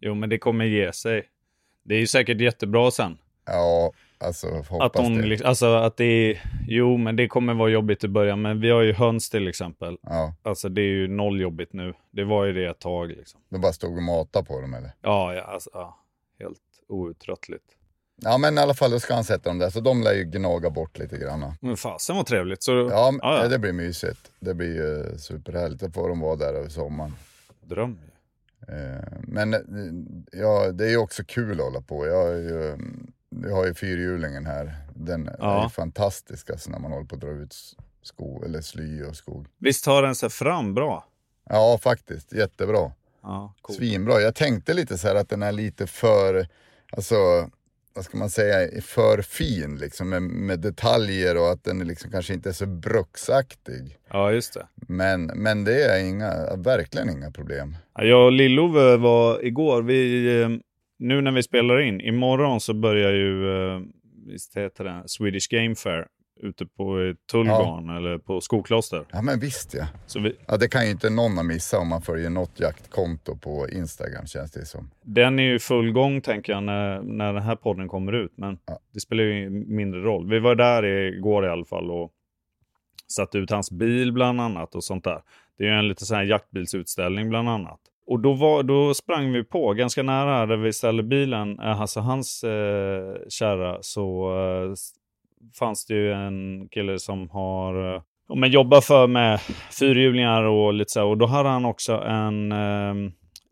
Jo, 0.00 0.14
men 0.14 0.28
det 0.28 0.38
kommer 0.38 0.64
ge 0.64 0.92
sig. 0.92 1.28
Det 1.84 1.94
är 1.94 1.98
ju 1.98 2.06
säkert 2.06 2.40
jättebra 2.40 2.90
sen. 2.90 3.18
Ja, 3.44 3.92
alltså 4.18 4.46
hoppas 4.48 4.80
Att 4.80 4.96
hon, 4.96 5.14
det. 5.18 5.26
liksom- 5.26 5.48
alltså 5.48 5.74
att 5.74 5.96
det 5.96 6.04
är, 6.04 6.42
jo 6.68 6.96
men 6.96 7.16
det 7.16 7.28
kommer 7.28 7.54
vara 7.54 7.70
jobbigt 7.70 8.04
i 8.04 8.08
början, 8.08 8.42
men 8.42 8.60
vi 8.60 8.70
har 8.70 8.82
ju 8.82 8.92
höns 8.92 9.30
till 9.30 9.48
exempel. 9.48 9.98
Ja, 10.02 10.34
Alltså 10.42 10.68
det 10.68 10.80
är 10.82 10.86
ju 10.86 11.08
noll 11.08 11.40
jobbigt 11.40 11.72
nu. 11.72 11.94
Det 12.10 12.24
var 12.24 12.44
ju 12.44 12.52
det 12.52 12.66
ett 12.70 12.78
tag 12.80 13.08
liksom. 13.08 13.40
då 13.48 13.58
bara 13.58 13.72
stod 13.72 13.96
och 13.96 14.02
matade 14.02 14.46
på 14.46 14.60
dem 14.60 14.74
eller? 14.74 14.90
Ja, 15.02 15.34
ja, 15.34 15.42
alltså, 15.42 15.70
ja 15.72 15.98
helt 16.38 16.60
outtröttligt. 16.88 17.64
Ja 18.16 18.38
men 18.38 18.58
i 18.58 18.60
alla 18.60 18.74
fall 18.74 18.90
då 18.90 19.00
ska 19.00 19.14
han 19.14 19.24
sätta 19.24 19.50
dem 19.50 19.58
där, 19.58 19.70
så 19.70 19.80
de 19.80 20.02
lär 20.02 20.12
ju 20.12 20.24
gnaga 20.24 20.70
bort 20.70 20.98
lite 20.98 21.16
grann. 21.18 21.52
Men 21.60 21.76
fasen 21.76 22.16
var 22.16 22.24
trevligt. 22.24 22.62
Så, 22.62 22.72
Ja, 22.90 23.10
men- 23.10 23.20
ja, 23.22 23.42
ja. 23.42 23.48
det 23.48 23.58
blir 23.58 23.72
mysigt. 23.72 24.30
Det 24.40 24.54
blir 24.54 24.74
ju 24.74 25.18
superhärligt. 25.18 25.80
Då 25.82 25.90
får 25.90 26.08
de 26.08 26.20
vara 26.20 26.36
där 26.36 26.54
över 26.54 26.68
sommaren. 26.68 27.14
Dröm. 27.64 27.98
Eh, 28.68 29.18
Men 29.22 29.54
eh, 29.54 29.60
ja, 30.40 30.72
det 30.72 30.84
är 30.84 30.88
ju 30.90 30.96
också 30.96 31.22
kul 31.24 31.60
att 31.60 31.66
hålla 31.66 31.80
på. 31.80 32.06
Jag, 32.06 32.38
ju, 32.38 32.76
jag 33.42 33.56
har 33.56 33.66
ju 33.66 33.74
fyrhjulingen 33.74 34.46
här. 34.46 34.76
Den 34.94 35.28
är 35.28 35.36
Ja. 35.38 35.62
ju 35.64 35.68
fantastisk 35.70 36.50
alltså, 36.50 36.70
när 36.70 36.78
man 36.78 36.92
håller 36.92 37.06
på 37.06 37.14
att 37.14 37.20
dra 37.20 37.30
ut 37.30 37.54
skog, 38.02 38.44
eller 38.44 38.60
sly 38.60 39.02
och 39.02 39.16
skog. 39.16 39.46
Visst 39.58 39.84
tar 39.84 40.02
den 40.02 40.14
sig 40.14 40.30
fram 40.30 40.74
bra? 40.74 41.04
Ja, 41.48 41.78
faktiskt. 41.82 42.32
Jättebra. 42.32 42.92
Ja, 43.22 43.54
cool. 43.62 43.76
Svinbra. 43.76 44.20
Jag 44.20 44.34
tänkte 44.34 44.74
lite 44.74 44.98
så 44.98 45.08
här 45.08 45.14
att 45.14 45.28
den 45.28 45.42
är 45.42 45.52
lite 45.52 45.86
för, 45.86 46.48
alltså, 46.92 47.14
vad 47.94 48.04
ska 48.04 48.18
man 48.18 48.30
säga, 48.30 48.80
för 48.82 49.22
fin 49.22 49.76
liksom 49.76 50.08
med, 50.08 50.22
med 50.22 50.60
detaljer 50.60 51.36
och 51.36 51.50
att 51.50 51.64
den 51.64 51.78
liksom 51.78 52.10
kanske 52.10 52.34
inte 52.34 52.48
är 52.48 52.52
så 52.52 52.66
bruksaktig. 52.66 53.96
Ja, 54.10 54.32
just 54.32 54.54
det. 54.54 54.66
Men, 54.88 55.24
men 55.24 55.64
det 55.64 55.84
är 55.84 56.04
inga, 56.08 56.56
verkligen 56.56 57.10
inga 57.10 57.30
problem. 57.30 57.76
Ja, 57.94 58.04
Jag 58.04 58.24
och 58.24 58.32
Lillove 58.32 58.96
var 58.96 59.44
igår, 59.44 59.82
vi, 59.82 60.26
eh, 60.40 60.48
nu 60.98 61.20
när 61.20 61.32
vi 61.32 61.42
spelar 61.42 61.80
in, 61.80 62.00
imorgon 62.00 62.60
så 62.60 62.74
börjar 62.74 63.12
ju, 63.12 63.56
eh, 63.56 63.80
visst 64.26 64.56
heter 64.56 64.84
det, 64.84 65.02
Swedish 65.06 65.48
Game 65.50 65.74
Fair 65.74 66.06
ute 66.40 66.66
på 66.66 67.00
eh, 67.00 67.14
Tullgarn 67.32 67.90
eller 67.96 68.18
på 68.18 68.40
Skokloster. 68.40 69.04
Ja 69.12 69.22
men 69.22 69.40
visst 69.40 69.74
ja. 69.74 69.86
Vi, 70.20 70.36
Ja, 70.48 70.56
det 70.56 70.68
kan 70.68 70.84
ju 70.84 70.90
inte 70.90 71.10
någon 71.10 71.32
ha 71.36 71.42
missat 71.42 71.80
om 71.80 71.88
man 71.88 72.02
följer 72.02 72.30
något 72.30 72.60
jaktkonto 72.60 73.36
på 73.38 73.68
Instagram 73.68 74.26
känns 74.26 74.52
det 74.52 74.66
som. 74.66 74.90
den 75.04 75.38
är 75.38 75.42
ju 75.42 75.58
full 75.58 75.92
gång 75.92 76.20
tänker 76.20 76.52
jag 76.52 76.62
när, 76.62 77.02
när 77.02 77.32
den 77.32 77.42
här 77.42 77.56
podden 77.56 77.88
kommer 77.88 78.12
ut, 78.12 78.32
men 78.36 78.58
Ja. 78.66 78.78
det 78.94 79.00
spelar 79.00 79.24
ju 79.24 79.50
mindre 79.50 80.00
roll. 80.00 80.28
Vi 80.30 80.38
var 80.38 80.54
där 80.54 80.84
igår 80.84 81.44
i 81.46 81.48
alla 81.48 81.64
fall 81.64 81.90
och 81.90 82.12
satte 83.08 83.38
ut 83.38 83.50
hans 83.50 83.70
bil 83.70 84.12
bland 84.12 84.40
annat 84.40 84.74
och 84.74 84.84
sånt 84.84 85.04
där. 85.04 85.22
Det 85.58 85.64
är 85.64 85.68
ju 85.68 85.74
en 85.78 85.88
lite 85.88 86.04
sån 86.04 86.16
här 86.16 86.24
jaktbilsutställning 86.24 87.28
bland 87.28 87.48
annat. 87.48 87.80
Och 88.06 88.20
då, 88.20 88.32
var, 88.32 88.62
då 88.62 88.94
sprang 88.94 89.32
vi 89.32 89.44
på, 89.44 89.72
ganska 89.72 90.02
nära 90.02 90.46
där 90.46 90.56
vi 90.56 90.72
ställde 90.72 91.02
bilen, 91.02 91.58
eh, 91.60 91.80
alltså 91.80 92.00
hans 92.00 92.44
eh, 92.44 93.14
kärra, 93.28 93.78
så 93.80 94.32
eh, 94.38 94.74
fanns 95.58 95.86
det 95.86 95.94
ju 95.94 96.12
en 96.12 96.68
kille 96.68 96.98
som 96.98 97.30
har 97.30 97.94
eh, 97.94 98.02
men 98.34 98.50
jobbar 98.50 98.80
för 98.80 99.06
med 99.06 99.40
fyrhjulingar 99.78 100.42
och 100.42 100.74
lite 100.74 100.90
så 100.92 101.00
här. 101.00 101.06
Och 101.06 101.18
då 101.18 101.26
hade 101.26 101.48
han 101.48 101.64
också 101.64 101.92
en 101.92 102.52
eh, 102.52 102.94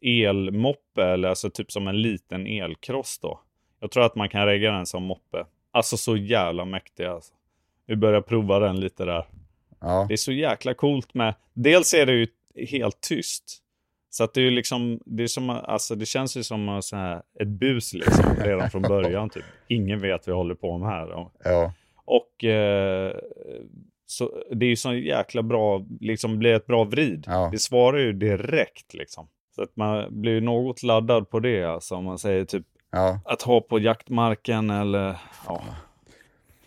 elmoppe, 0.03 1.05
eller 1.05 1.29
alltså 1.29 1.51
typ 1.51 1.73
som 1.73 1.89
en 1.89 2.03
liten 2.03 2.47
elkross 2.47 3.19
då. 3.23 3.41
Jag 3.81 3.91
tror 3.91 4.05
att 4.05 4.15
man 4.15 4.29
kan 4.29 4.47
regga 4.47 4.73
den 4.73 4.87
som 4.87 5.03
moppe. 5.03 5.45
Alltså 5.73 5.97
så 5.97 6.17
jävla 6.17 6.65
mäktig 6.65 7.05
alltså. 7.05 7.35
Vi 7.87 7.97
börjar 7.97 8.21
prova 8.21 8.59
den 8.59 8.81
lite 8.81 9.05
där. 9.05 9.25
Ja, 9.81 10.05
Det 10.09 10.15
är 10.15 10.17
så 10.17 10.33
jäkla 10.33 10.75
coolt 10.75 11.15
med, 11.15 11.35
dels 11.55 11.95
är 11.95 12.07
det 12.07 12.13
ju 12.13 12.27
helt 12.67 13.01
tyst. 13.01 13.63
Så 14.11 14.25
att 14.25 14.35
det 14.35 14.41
är 14.41 14.45
ju 14.45 14.51
liksom, 14.51 15.01
det 15.07 15.23
är 15.23 15.27
som, 15.27 15.51
alltså 15.51 15.95
det 15.95 16.07
känns 16.07 16.37
ju 16.37 16.43
som 16.43 16.81
så 16.83 16.97
här, 16.97 17.23
ett 17.41 17.49
bus 17.49 17.93
liksom, 17.93 18.25
redan 18.45 18.71
från 18.71 18.83
början 18.83 19.31
typ. 19.31 19.45
Ingen 19.69 20.01
vet 20.01 20.27
vad 20.27 20.35
vi 20.35 20.39
håller 20.39 20.55
på 20.55 20.79
med 20.79 20.89
här. 20.89 21.09
Ja, 21.45 21.73
och 22.11 22.45
eh, 22.45 23.17
så 24.07 24.43
det 24.51 24.67
är 24.67 24.71
ju 24.71 24.77
så 24.77 24.95
jäkla 24.95 25.43
bra, 25.43 25.85
liksom 26.01 26.39
blir 26.39 26.55
ett 26.55 26.67
bra 26.67 26.85
vrid. 26.85 27.25
Ja. 27.27 27.49
Det 27.53 27.59
svarar 27.59 27.99
ju 27.99 28.13
direkt 28.13 28.95
liksom. 28.95 29.29
Så 29.55 29.63
att 29.63 29.77
man 29.77 30.21
blir 30.21 30.33
ju 30.33 30.41
något 30.41 30.83
laddad 30.83 31.31
på 31.31 31.41
det, 31.41 31.65
alltså 31.65 31.95
om 31.95 32.05
man 32.05 32.19
säger 32.19 32.45
typ 32.45 32.67
ja. 32.91 33.21
att 33.25 33.43
ha 33.43 33.61
på 33.61 33.79
jaktmarken 33.79 34.71
eller 34.71 35.17
ja. 35.47 35.63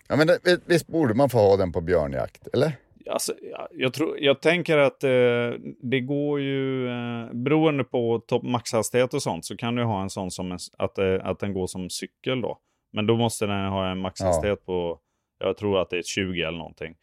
Ja 0.07 0.15
men 0.15 0.27
det, 0.27 0.59
visst 0.65 0.87
borde 0.87 1.13
man 1.13 1.29
få 1.29 1.37
ha 1.37 1.57
den 1.57 1.71
på 1.71 1.81
björnjakt, 1.81 2.47
eller? 2.53 2.71
Alltså, 3.09 3.33
jag, 3.41 3.67
jag, 3.71 3.93
tror, 3.93 4.19
jag 4.19 4.41
tänker 4.41 4.77
att 4.77 5.03
eh, 5.03 5.59
det 5.81 6.01
går 6.01 6.39
ju, 6.39 6.87
eh, 6.87 7.33
beroende 7.33 7.83
på 7.83 8.23
topp, 8.27 8.43
maxhastighet 8.43 9.13
och 9.13 9.23
sånt, 9.23 9.45
så 9.45 9.57
kan 9.57 9.75
du 9.75 9.83
ha 9.83 10.01
en 10.01 10.09
sån 10.09 10.31
som 10.31 10.51
en, 10.51 10.59
att, 10.77 10.97
eh, 10.97 11.15
att 11.23 11.39
den 11.39 11.53
går 11.53 11.67
som 11.67 11.89
cykel 11.89 12.41
då. 12.41 12.59
Men 12.91 13.07
då 13.07 13.17
måste 13.17 13.45
den 13.45 13.65
ha 13.65 13.91
en 13.91 13.99
maxhastighet 13.99 14.65
på, 14.65 14.99
jag 15.47 15.57
tror 15.57 15.81
att 15.81 15.89
det 15.89 15.95
är 15.95 15.99
ett 15.99 16.05
20 16.05 16.41
eller 16.41 16.57
någonting. 16.57 16.95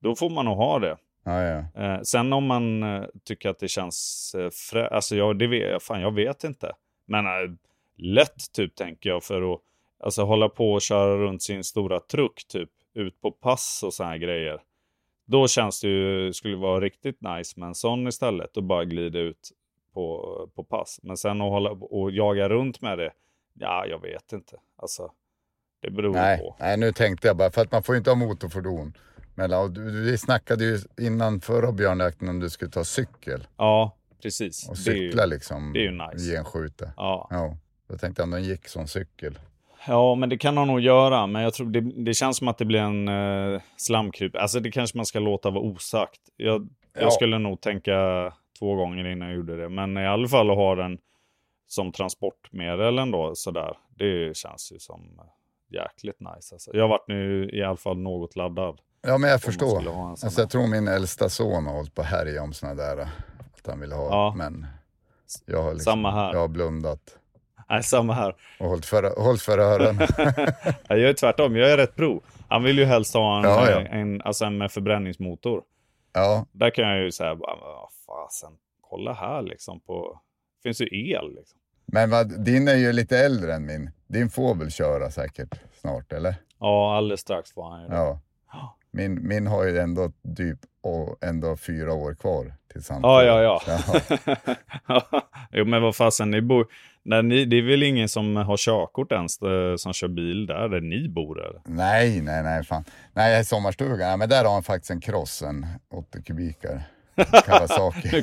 Då 0.00 0.14
får 0.14 0.30
man 0.30 0.44
nog 0.44 0.56
ha 0.56 0.78
det. 0.78 0.96
Ja, 1.24 1.42
ja. 1.42 1.82
Eh, 1.82 2.00
sen 2.02 2.32
om 2.32 2.46
man 2.46 2.82
eh, 2.82 3.04
tycker 3.24 3.48
att 3.48 3.58
det 3.58 3.68
känns 3.68 4.32
eh, 4.38 4.50
frä... 4.50 4.88
Alltså 4.88 5.16
jag, 5.16 5.38
det 5.38 5.46
vet, 5.46 5.82
fan, 5.82 6.00
jag 6.00 6.14
vet 6.14 6.44
inte. 6.44 6.72
Men 7.06 7.26
eh, 7.26 7.52
lätt 7.96 8.52
typ 8.52 8.74
tänker 8.74 9.10
jag 9.10 9.24
för 9.24 9.54
att 9.54 9.60
alltså, 10.00 10.22
hålla 10.22 10.48
på 10.48 10.72
och 10.72 10.82
köra 10.82 11.16
runt 11.16 11.42
sin 11.42 11.64
stora 11.64 12.00
truck 12.00 12.44
typ 12.48 12.70
ut 12.94 13.20
på 13.20 13.30
pass 13.30 13.84
och 13.84 14.06
här 14.06 14.16
grejer. 14.16 14.60
Då 15.24 15.48
känns 15.48 15.80
det 15.80 15.88
ju, 15.88 16.32
skulle 16.32 16.56
vara 16.56 16.80
riktigt 16.80 17.20
nice 17.20 17.60
med 17.60 17.66
en 17.66 17.74
sån 17.74 18.08
istället 18.08 18.56
och 18.56 18.62
bara 18.62 18.84
glida 18.84 19.18
ut 19.18 19.50
på, 19.94 20.48
på 20.54 20.64
pass. 20.64 21.00
Men 21.02 21.16
sen 21.16 21.40
att 21.40 21.50
hålla 21.50 21.70
och 21.70 22.10
jaga 22.10 22.48
runt 22.48 22.80
med 22.80 22.98
det, 22.98 23.12
ja 23.54 23.86
jag 23.86 24.02
vet 24.02 24.32
inte. 24.32 24.60
Alltså, 24.76 25.12
det 25.82 25.90
beror 25.90 26.12
Nej, 26.14 26.38
på. 26.38 26.56
nej, 26.60 26.76
nu 26.76 26.92
tänkte 26.92 27.26
jag 27.28 27.36
bara, 27.36 27.50
för 27.50 27.62
att 27.62 27.72
man 27.72 27.82
får 27.82 27.94
ju 27.94 27.98
inte 27.98 28.10
ha 28.10 28.14
motorfordon. 28.14 28.92
Du, 29.70 30.02
vi 30.02 30.18
snackade 30.18 30.64
ju 30.64 30.78
innan 31.00 31.40
förra 31.40 31.72
björnjakten 31.72 32.28
om 32.28 32.40
du 32.40 32.50
skulle 32.50 32.70
ta 32.70 32.84
cykel 32.84 33.46
Ja, 33.56 33.96
precis. 34.22 34.68
och 34.68 34.76
Det 34.84 34.90
är 34.90 34.94
ju- 34.94 35.08
cykla 35.08 35.26
liksom 35.26 35.72
det 35.72 35.78
är 35.78 35.82
ju 35.82 35.90
nice. 35.90 36.32
genskjute. 36.36 36.92
Ja. 36.96 37.26
Ja, 37.30 37.56
då 37.88 37.98
tänkte 37.98 38.22
jag 38.22 38.24
om 38.26 38.30
den 38.30 38.44
gick 38.44 38.68
som 38.68 38.86
cykel. 38.88 39.38
Ja, 39.86 40.14
men 40.14 40.28
det 40.28 40.38
kan 40.38 40.56
han 40.56 40.66
nog 40.68 40.80
göra. 40.80 41.26
Men 41.26 41.42
jag 41.42 41.54
tror 41.54 41.66
det, 41.70 41.80
det 41.80 42.14
känns 42.14 42.36
som 42.36 42.48
att 42.48 42.58
det 42.58 42.64
blir 42.64 42.80
en 42.80 43.08
uh, 43.08 43.60
slamkryp. 43.76 44.36
Alltså 44.36 44.60
det 44.60 44.70
kanske 44.70 44.96
man 44.98 45.06
ska 45.06 45.18
låta 45.18 45.50
vara 45.50 45.64
osagt. 45.64 46.20
Jag, 46.36 46.68
Ja. 46.94 47.00
jag 47.00 47.12
skulle 47.12 47.38
nog 47.38 47.60
tänka 47.60 47.92
två 48.58 48.74
gånger 48.74 49.06
innan 49.06 49.28
jag 49.28 49.36
gjorde 49.36 49.56
det. 49.56 49.68
Men 49.68 49.96
i 49.98 50.06
alla 50.06 50.28
fall 50.28 50.50
att 50.50 50.56
ha 50.56 50.74
den 50.74 50.98
som 51.66 51.92
transportmedel 51.92 52.98
ändå 52.98 53.34
sådär. 53.34 53.76
Det 53.96 54.36
känns 54.36 54.72
ju 54.72 54.78
som 54.78 55.00
eh, 55.18 55.24
jäkligt 55.72 56.20
nice. 56.20 56.54
Alltså. 56.54 56.70
Jag 56.74 56.82
har 56.84 56.88
varit 56.88 57.08
nu 57.08 57.50
i 57.52 57.62
alla 57.62 57.76
fall 57.76 57.98
något 57.98 58.36
laddad. 58.36 58.80
Ja, 59.02 59.18
men 59.18 59.30
jag 59.30 59.42
förstår. 59.42 60.08
Alltså, 60.10 60.26
jag 60.26 60.32
här. 60.32 60.46
tror 60.46 60.66
min 60.66 60.88
äldsta 60.88 61.28
son 61.28 61.66
har 61.66 61.74
hållit 61.74 61.94
på 61.94 62.02
härja 62.02 62.42
om 62.42 62.52
såna 62.52 62.74
där. 62.74 62.98
Att 62.98 63.66
han 63.66 63.80
vill 63.80 63.92
ha. 63.92 64.04
Ja. 64.08 64.34
Men 64.36 64.66
jag 65.46 65.62
har, 65.62 65.74
liksom, 65.74 65.92
Samma 65.92 66.10
här. 66.10 66.32
jag 66.32 66.40
har 66.40 66.48
blundat 66.48 67.18
Nej, 67.68 67.82
samma 67.82 68.12
här. 68.12 68.36
och 68.60 68.68
hållit 68.68 68.86
för, 68.86 69.22
hållit 69.24 69.42
för 69.42 69.58
öronen. 69.58 70.08
Jag 70.88 71.00
är 71.00 71.12
tvärtom. 71.12 71.56
Jag 71.56 71.70
är 71.70 71.76
rätt 71.76 71.96
pro. 71.96 72.22
Han 72.48 72.62
vill 72.62 72.78
ju 72.78 72.84
helst 72.84 73.14
ha 73.14 73.38
en, 73.38 73.44
Ja, 73.44 73.70
ja. 73.70 73.80
en, 73.80 74.22
alltså 74.22 74.44
en 74.44 74.58
med 74.58 74.72
förbränningsmotor. 74.72 75.62
ja, 76.12 76.46
Där 76.52 76.70
kan 76.70 76.88
jag 76.88 76.98
ju 77.02 77.12
säga, 77.12 77.38
fasen, 78.06 78.52
kolla 78.80 79.12
här 79.12 79.42
liksom 79.42 79.80
på, 79.80 80.20
finns 80.62 80.80
ju 80.80 80.86
el 81.10 81.34
liksom. 81.34 81.58
Men 81.92 82.10
vad, 82.10 82.44
din 82.44 82.68
är 82.68 82.74
ju 82.74 82.92
lite 82.92 83.18
äldre 83.18 83.54
än 83.54 83.66
min. 83.66 83.90
Din 84.06 84.30
får 84.30 84.54
väl 84.54 84.70
köra 84.70 85.10
säkert 85.10 85.60
snart, 85.80 86.12
eller? 86.12 86.34
Ja, 86.60 86.96
alldeles 86.96 87.20
strax 87.20 87.52
får 87.52 87.70
han 87.70 87.82
ju 87.82 87.88
det. 87.88 87.94
Ja. 87.94 88.20
Min, 88.90 89.28
min 89.28 89.46
har 89.46 89.64
ju 89.64 89.78
ändå 89.78 90.12
typ 90.36 90.58
och 90.82 91.24
ändå 91.24 91.56
fyra 91.56 91.92
år 91.92 92.14
kvar 92.14 92.54
tills 92.72 92.88
han 92.88 93.00
Ja, 93.02 93.22
ja, 93.24 93.42
ja. 93.42 93.62
Jaha. 93.66 95.22
jo, 95.52 95.64
men 95.64 95.82
vad 95.82 95.96
fasen, 95.96 96.30
ni 96.30 96.40
bor, 96.42 96.66
när 97.02 97.22
ni, 97.22 97.44
det 97.44 97.56
är 97.56 97.62
väl 97.62 97.82
ingen 97.82 98.08
som 98.08 98.36
har 98.36 98.56
körkort 98.56 99.12
ens 99.12 99.42
eh, 99.42 99.76
som 99.76 99.92
kör 99.92 100.08
bil 100.08 100.46
där, 100.46 100.68
där 100.68 100.80
ni 100.80 101.08
bor 101.08 101.46
eller? 101.46 101.60
Nej, 101.64 102.20
nej, 102.20 102.42
nej, 102.42 102.64
fan. 102.64 102.84
Nej, 103.12 103.44
sommarstugan, 103.44 104.10
ja, 104.10 104.16
men 104.16 104.28
där 104.28 104.44
har 104.44 104.52
han 104.52 104.62
faktiskt 104.62 104.90
en 104.90 105.00
cross, 105.00 105.42
en 105.42 105.66
80 105.90 106.22
kubikar. 106.22 106.82
Kawasaki. 107.46 108.22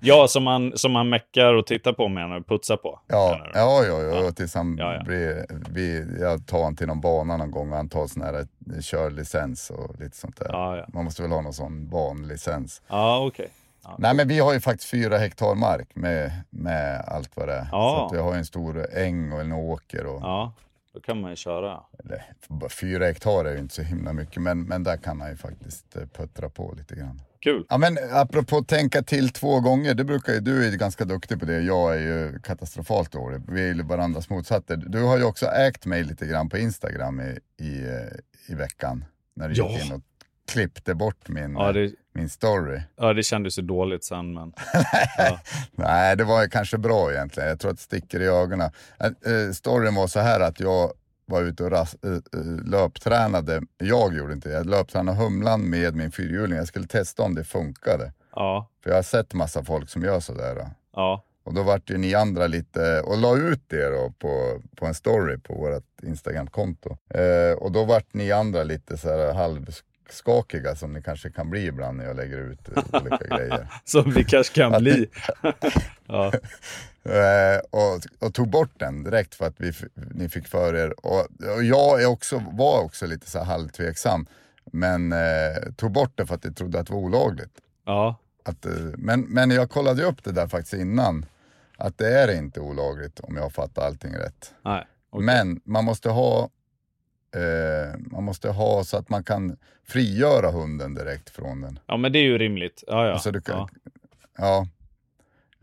Ja, 0.00 0.28
som 0.28 0.44
man, 0.44 0.72
som 0.78 0.92
man 0.92 1.08
meckar 1.08 1.54
och 1.54 1.66
tittar 1.66 1.92
på 1.92 2.08
menar 2.08 2.36
du? 2.38 2.42
Putsar 2.44 2.76
på? 2.76 3.00
Ja, 3.06 3.30
menar 3.30 3.52
du? 3.52 3.58
ja, 3.58 3.84
ja, 4.02 4.22
ja, 4.24 4.32
tills 4.32 4.54
han 4.54 4.76
Ja, 4.78 4.94
ja. 4.94 5.02
blir, 5.04 5.46
vi, 5.70 6.16
jag 6.20 6.46
tar 6.46 6.58
honom 6.58 6.76
till 6.76 6.86
någon 6.86 7.00
bana 7.00 7.36
någon 7.36 7.50
gång 7.50 7.70
och 7.70 7.76
han 7.76 7.88
tar 7.88 8.06
sån 8.06 8.22
här 8.22 8.34
eh, 8.34 8.80
körlicens 8.80 9.70
och 9.70 10.00
lite 10.00 10.16
sånt 10.16 10.36
där. 10.36 10.48
Ja, 10.52 10.76
ja. 10.76 10.84
Man 10.88 11.04
måste 11.04 11.22
väl 11.22 11.30
ha 11.30 11.40
någon 11.40 11.52
sån 11.52 11.88
banlicens. 11.88 12.82
Ja, 12.88 13.26
okej. 13.26 13.48
Ja. 13.84 13.96
Nej, 13.98 14.14
men 14.14 14.28
vi 14.28 14.38
har 14.38 14.52
ju 14.52 14.60
faktiskt 14.60 14.90
fyra 14.90 15.18
hektar 15.18 15.54
mark 15.54 15.88
med, 15.94 16.32
med 16.50 17.00
allt 17.06 17.30
vad 17.36 17.48
det 17.48 17.54
är. 17.54 17.68
Ja. 17.72 18.06
Så 18.10 18.16
vi 18.16 18.22
har 18.22 18.34
en 18.34 18.44
stor 18.46 18.86
äng 18.96 19.32
och 19.32 19.40
en 19.40 19.52
åker 19.52 20.06
och 20.06 20.20
Ja, 20.22 20.52
då 20.94 21.00
kan 21.00 21.20
man 21.20 21.30
ju 21.30 21.36
köra. 21.36 21.80
eller, 22.04 22.68
fyra 22.68 23.04
hektar 23.04 23.44
är 23.44 23.52
ju 23.52 23.58
inte 23.58 23.74
så 23.74 23.82
himla 23.82 24.12
mycket, 24.12 24.42
men, 24.42 24.62
men 24.62 24.82
där 24.84 24.96
kan 24.96 25.20
han 25.20 25.30
ju 25.30 25.36
faktiskt 25.36 25.96
eh, 25.96 26.02
puttra 26.16 26.48
på 26.48 26.74
lite 26.76 26.94
grann. 26.94 27.22
Kul. 27.44 27.66
Ja, 27.68 27.78
men 27.78 27.98
apropå 28.12 28.62
tänka 28.62 29.02
till 29.02 29.28
två 29.30 29.60
gånger, 29.60 29.94
det 29.94 30.04
brukar 30.04 30.32
ju, 30.32 30.40
du 30.40 30.66
är 30.66 30.76
ganska 30.76 31.04
duktig 31.04 31.40
på 31.40 31.46
det, 31.46 31.60
jag 31.60 31.94
är 31.94 32.00
ju 32.00 32.38
katastrofalt 32.42 33.12
dålig. 33.12 33.40
Vi 33.48 33.62
är 33.70 33.74
ju 33.74 33.82
varandras 33.82 34.30
motsatser. 34.30 34.76
Du 34.76 35.02
har 35.02 35.18
ju 35.18 35.24
också 35.24 35.46
ägt 35.46 35.86
mig 35.86 36.04
lite 36.04 36.26
grann 36.26 36.48
på 36.48 36.58
Instagram 36.58 37.20
i, 37.20 37.38
i, 37.64 37.84
eh, 37.84 38.52
i 38.52 38.54
veckan. 38.54 39.04
När 39.36 39.48
du 39.48 39.54
Ja. 39.54 39.70
gick 39.70 39.84
in 39.86 39.92
och 39.92 40.00
klippte 40.52 40.94
bort 40.94 41.28
min, 41.28 41.52
Ja, 41.52 41.72
det, 41.72 41.92
min 42.14 42.28
story. 42.28 42.80
ja, 42.96 43.12
det 43.12 43.22
kändes 43.22 43.58
ju 43.58 43.62
dåligt 43.62 44.04
sen, 44.04 44.34
men 44.34 44.52
Nej, 45.72 46.16
det 46.16 46.24
var 46.24 46.42
ju 46.42 46.48
kanske 46.48 46.78
bra 46.78 47.12
egentligen. 47.12 47.48
Jag 47.48 47.60
tror 47.60 47.70
att 47.70 47.76
det 47.76 47.82
sticker 47.82 48.20
i 48.20 48.26
ögonen. 48.26 48.70
Eh, 49.00 49.52
storyn 49.54 49.94
var 49.94 50.06
så 50.06 50.20
här 50.20 50.40
att 50.40 50.60
jag, 50.60 50.92
var 51.26 51.42
ute 51.42 51.64
och 51.64 51.70
ras, 51.70 51.96
äh, 52.04 52.40
löptränade, 52.64 53.62
jag 53.78 54.14
gjorde 54.14 54.32
inte 54.32 54.48
det, 54.48 54.54
jag 54.54 54.66
löptränade 54.66 55.18
humlan 55.18 55.70
med 55.70 55.94
min 55.94 56.12
fyrhjuling. 56.12 56.58
Jag 56.58 56.68
skulle 56.68 56.86
testa 56.86 57.22
om 57.22 57.34
det 57.34 57.44
funkade. 57.44 58.12
Ja. 58.34 58.70
För 58.82 58.90
jag 58.90 58.96
har 58.96 59.02
sett 59.02 59.34
massa 59.34 59.64
folk 59.64 59.90
som 59.90 60.02
gör 60.02 60.20
sådär. 60.20 60.70
Ja. 60.92 61.24
Och 61.44 61.54
då 61.54 61.62
vart 61.62 61.90
ju 61.90 61.98
ni 61.98 62.14
andra 62.14 62.46
lite, 62.46 63.00
och 63.00 63.18
la 63.18 63.36
ut 63.36 63.60
det 63.66 63.88
då 63.88 64.12
på, 64.18 64.62
på 64.76 64.86
en 64.86 64.94
story 64.94 65.38
på 65.38 65.54
vårt 65.54 66.02
Instagram-konto. 66.02 66.96
Eh, 67.10 67.58
och 67.58 67.72
då 67.72 67.84
vart 67.84 68.14
ni 68.14 68.32
andra 68.32 68.64
lite 68.64 68.96
så 68.98 69.08
här 69.08 69.34
halvskakiga 69.34 70.76
som 70.76 70.92
ni 70.92 71.02
kanske 71.02 71.30
kan 71.30 71.50
bli 71.50 71.66
ibland 71.66 71.98
när 71.98 72.04
jag 72.04 72.16
lägger 72.16 72.38
ut 72.38 72.68
eh, 72.76 73.02
olika 73.02 73.26
grejer. 73.36 73.68
Som 73.84 74.10
vi 74.10 74.24
kanske 74.24 74.54
kan 74.54 74.82
bli. 74.82 75.06
ja. 76.06 76.32
Eh, 77.04 77.60
och, 77.70 78.26
och, 78.26 78.34
tog 78.34 78.48
bort 78.48 78.78
den 78.78 79.04
direkt 79.04 79.34
för 79.34 79.46
att 79.46 79.54
vi, 79.60 79.72
ni 79.94 80.28
fick 80.28 80.48
för 80.48 80.74
er. 80.74 81.06
Och, 81.06 81.20
och 81.56 81.64
jag 81.64 82.02
är 82.02 82.06
också, 82.06 82.42
var 82.52 82.80
också 82.80 83.06
lite 83.06 83.30
så 83.30 83.42
halvtveksam. 83.42 84.26
Men 84.72 85.12
eh, 85.12 85.72
tog 85.76 85.92
bort 85.92 86.12
det 86.14 86.26
för 86.26 86.34
att 86.34 86.44
jag 86.44 86.56
trodde 86.56 86.80
att 86.80 86.86
det 86.86 86.92
var 86.92 87.00
olagligt. 87.00 87.60
Ja. 87.84 88.16
Att, 88.44 88.66
eh, 88.66 88.72
men, 88.98 89.20
men 89.20 89.50
jag 89.50 89.70
kollade 89.70 90.04
upp 90.04 90.24
det 90.24 90.32
där 90.32 90.48
faktiskt 90.48 90.74
innan. 90.74 91.26
Att 91.76 91.98
det 91.98 92.08
är 92.08 92.38
inte 92.38 92.60
olagligt 92.60 93.20
om 93.20 93.36
jag 93.36 93.52
fattar 93.52 93.86
allting 93.86 94.14
rätt. 94.14 94.54
Nej, 94.64 94.86
okay. 95.10 95.26
Men 95.26 95.60
man 95.64 95.84
måste 95.84 96.10
ha 96.10 96.50
eh, 97.34 97.98
man 97.98 98.24
måste 98.24 98.48
ha 98.48 98.84
så 98.84 98.96
att 98.96 99.08
man 99.08 99.24
kan 99.24 99.56
frigöra 99.86 100.50
hunden 100.50 100.94
direkt 100.94 101.30
från 101.30 101.60
den. 101.60 101.78
Ja 101.86 101.96
men 101.96 102.12
det 102.12 102.18
är 102.18 102.22
ju 102.22 102.38
rimligt. 102.38 102.84
Ja, 102.86 103.06
ja. 103.06 103.12
Alltså 103.12 103.30
du 103.30 103.40
kan, 103.40 103.56
ja. 103.56 103.68
ja. 104.38 104.66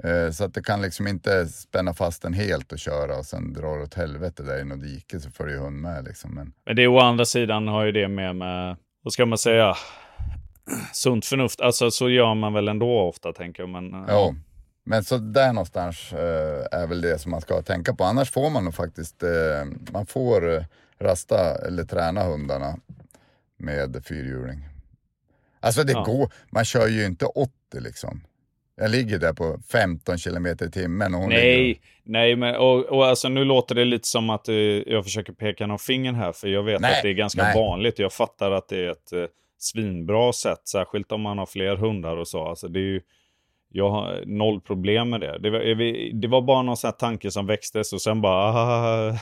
Eh, 0.04 0.32
så 0.32 0.44
att 0.44 0.54
det 0.54 0.64
kan 0.64 0.82
liksom 0.82 1.08
inte 1.08 1.48
spänna 1.48 1.94
fast 1.94 2.22
den 2.22 2.34
helt 2.34 2.72
och 2.72 2.80
köra 2.80 3.18
och 3.18 3.26
sen 3.26 3.54
dra 3.54 3.68
åt 3.68 3.94
helvete 3.94 4.44
där 4.44 4.60
i 4.62 4.64
något 4.64 4.82
dike 4.82 5.20
så 5.20 5.32
följer 5.32 5.58
hund 5.58 5.82
med. 5.82 6.04
Liksom. 6.04 6.36
Men... 6.36 6.54
men 6.66 6.76
det 6.76 6.84
är 6.84 6.88
å 6.88 7.00
andra 7.00 7.26
sidan 7.26 7.68
har 7.68 7.86
ju 7.86 7.92
det 7.92 8.08
med, 8.08 8.36
med 8.36 8.78
vad 9.04 9.14
ska 9.14 9.26
man 9.26 9.38
säga, 9.38 9.76
sunt 10.94 11.26
förnuft. 11.26 11.62
Alltså 11.62 11.92
så 11.92 12.10
gör 12.10 12.36
man 12.36 12.54
väl 12.54 12.68
ändå 12.68 13.00
ofta 13.00 13.34
tänker 13.34 13.64
jag. 13.64 13.70
Men, 13.70 13.92
ja. 13.92 14.06
ja. 14.08 14.36
Men 14.84 15.04
så 15.04 15.18
där 15.18 15.54
någonstans 15.54 16.14
eh, 16.14 16.68
är 16.72 16.88
väl 16.88 17.02
det 17.02 17.20
som 17.20 17.32
man 17.32 17.42
ska 17.42 17.62
tänka 17.62 17.94
på. 17.94 18.04
Annars 18.04 18.32
får 18.32 18.50
man 18.50 18.64
nog 18.64 18.74
faktiskt, 18.74 19.24
eh, 19.24 19.30
man 19.92 20.06
får 20.06 20.54
eh, 20.54 20.64
rasta 21.00 21.68
eller 21.68 21.84
träna 21.84 22.24
hundarna 22.24 22.78
med 23.58 24.06
fyrhjuling. 24.06 24.68
Alltså 25.60 25.84
det 25.84 25.94
ja. 25.94 26.04
går, 26.04 26.34
man 26.50 26.66
kör 26.66 26.88
ju 26.88 27.06
inte 27.06 27.26
80 27.26 27.52
liksom. 27.80 28.22
Jag 28.82 28.92
ligger 28.92 29.20
där 29.20 29.34
på 29.34 29.60
15 29.72 30.18
kilometer 30.18 30.66
i 30.66 30.72
timmen. 30.72 31.14
Och 31.14 31.20
hon 31.20 31.30
nej, 31.30 31.58
ligger... 31.58 31.82
nej, 32.04 32.36
men 32.36 32.56
och, 32.56 32.86
och 32.86 33.06
alltså, 33.06 33.30
nu 33.30 33.44
låter 33.46 33.76
det 33.76 33.86
lite 33.86 34.08
som 34.08 34.30
att 34.30 34.50
uh, 34.50 34.56
jag 34.86 35.04
försöker 35.04 35.34
peka 35.34 35.68
någon 35.68 35.80
finger 35.80 36.14
här, 36.14 36.32
för 36.32 36.48
jag 36.48 36.64
vet 36.64 36.82
nej, 36.82 36.96
att 36.96 37.02
det 37.02 37.10
är 37.10 37.14
ganska 37.14 37.44
nej. 37.44 37.56
vanligt. 37.56 38.00
Jag 38.00 38.14
fattar 38.14 38.52
att 38.52 38.68
det 38.68 38.86
är 38.86 38.92
ett 38.92 39.14
uh, 39.14 39.26
svinbra 39.58 40.34
sätt, 40.34 40.68
särskilt 40.68 41.12
om 41.12 41.22
man 41.22 41.38
har 41.38 41.46
fler 41.46 41.76
hundar 41.76 42.18
och 42.18 42.28
så. 42.28 42.48
Alltså, 42.48 42.68
det 42.68 42.80
är 42.80 42.82
ju, 42.82 43.02
jag 43.70 43.90
har 43.90 44.24
noll 44.26 44.62
problem 44.62 45.10
med 45.10 45.22
det. 45.22 45.40
Det 45.40 45.50
var, 45.50 45.60
det 46.22 46.28
var 46.28 46.42
bara 46.42 46.62
någon 46.62 46.78
sån 46.78 46.88
här 46.88 46.98
tanke 46.98 47.32
som 47.32 47.46
växtes 47.46 47.94
och 47.94 48.02
sen 48.02 48.22
bara... 48.22 49.12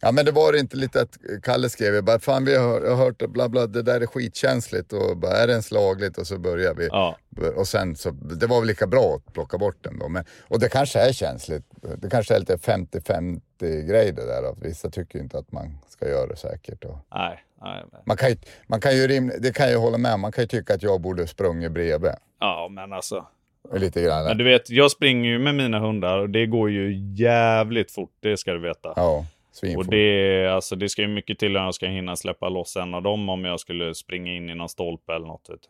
Ja 0.00 0.12
men 0.12 0.24
det 0.24 0.32
var 0.32 0.58
inte 0.58 0.76
lite 0.76 1.00
att 1.00 1.16
Kalle 1.42 1.68
skrev, 1.68 1.94
jag 1.94 2.04
bara, 2.04 2.18
fan 2.18 2.44
vi 2.44 2.56
har, 2.56 2.80
jag 2.80 2.96
har 2.96 3.04
hört 3.04 3.18
bla 3.18 3.48
bla, 3.48 3.66
det 3.66 3.82
där 3.82 4.00
är 4.00 4.06
skitkänsligt 4.06 4.92
och 4.92 5.16
bara, 5.16 5.32
är 5.32 5.46
det 5.46 5.52
ens 5.52 5.70
lagligt? 5.70 6.18
Och 6.18 6.26
så 6.26 6.38
börjar 6.38 6.74
vi. 6.74 6.86
Ja. 6.86 7.16
Och 7.56 7.68
sen 7.68 7.96
så, 7.96 8.10
det 8.10 8.46
var 8.46 8.60
väl 8.60 8.66
lika 8.66 8.86
bra 8.86 9.20
att 9.26 9.34
plocka 9.34 9.58
bort 9.58 9.76
den 9.80 9.98
då. 9.98 10.08
Men, 10.08 10.24
och 10.48 10.60
det 10.60 10.68
kanske 10.68 10.98
är 10.98 11.12
känsligt, 11.12 11.64
det 11.98 12.10
kanske 12.10 12.34
är 12.34 12.38
lite 12.38 12.56
50-50 12.56 13.40
grej 13.60 14.12
det 14.12 14.26
där. 14.26 14.50
Att 14.50 14.58
vissa 14.58 14.90
tycker 14.90 15.18
inte 15.18 15.38
att 15.38 15.52
man 15.52 15.78
ska 15.88 16.08
göra 16.08 16.26
det 16.26 16.36
säkert. 16.36 16.84
Och... 16.84 16.98
Nej, 17.14 17.44
nej, 17.62 17.84
nej. 17.92 18.02
Man 18.06 18.16
kan 18.16 18.28
ju, 18.28 18.36
man 18.66 18.80
kan 18.80 18.96
ju 18.96 19.06
rim, 19.06 19.32
det 19.38 19.52
kan 19.52 19.70
jag 19.70 19.80
hålla 19.80 19.98
med 19.98 20.18
man 20.18 20.32
kan 20.32 20.44
ju 20.44 20.48
tycka 20.48 20.74
att 20.74 20.82
jag 20.82 21.00
borde 21.00 21.26
sprungit 21.26 21.72
bredvid. 21.72 22.12
Ja 22.40 22.68
men 22.70 22.92
alltså. 22.92 23.26
Lite 23.72 24.02
grann. 24.02 24.24
Men 24.24 24.38
du 24.38 24.44
vet, 24.44 24.70
jag 24.70 24.90
springer 24.90 25.30
ju 25.30 25.38
med 25.38 25.54
mina 25.54 25.78
hundar 25.78 26.18
och 26.18 26.30
det 26.30 26.46
går 26.46 26.70
ju 26.70 27.14
jävligt 27.14 27.90
fort, 27.90 28.12
det 28.20 28.36
ska 28.36 28.52
du 28.52 28.60
veta. 28.60 28.92
Ja. 28.96 29.26
Svinfort. 29.56 29.84
Och 29.86 29.90
det, 29.90 30.46
alltså, 30.46 30.76
det 30.76 30.88
ska 30.88 31.02
ju 31.02 31.08
mycket 31.08 31.38
till 31.38 31.56
att 31.56 31.62
jag 31.62 31.74
ska 31.74 31.86
hinna 31.86 32.16
släppa 32.16 32.48
loss 32.48 32.76
en 32.76 32.94
av 32.94 33.02
dem 33.02 33.28
om 33.28 33.44
jag 33.44 33.60
skulle 33.60 33.94
springa 33.94 34.32
in 34.32 34.50
i 34.50 34.54
någon 34.54 34.68
stolpe 34.68 35.14
eller 35.14 35.26
något. 35.26 35.50
Vet. 35.50 35.60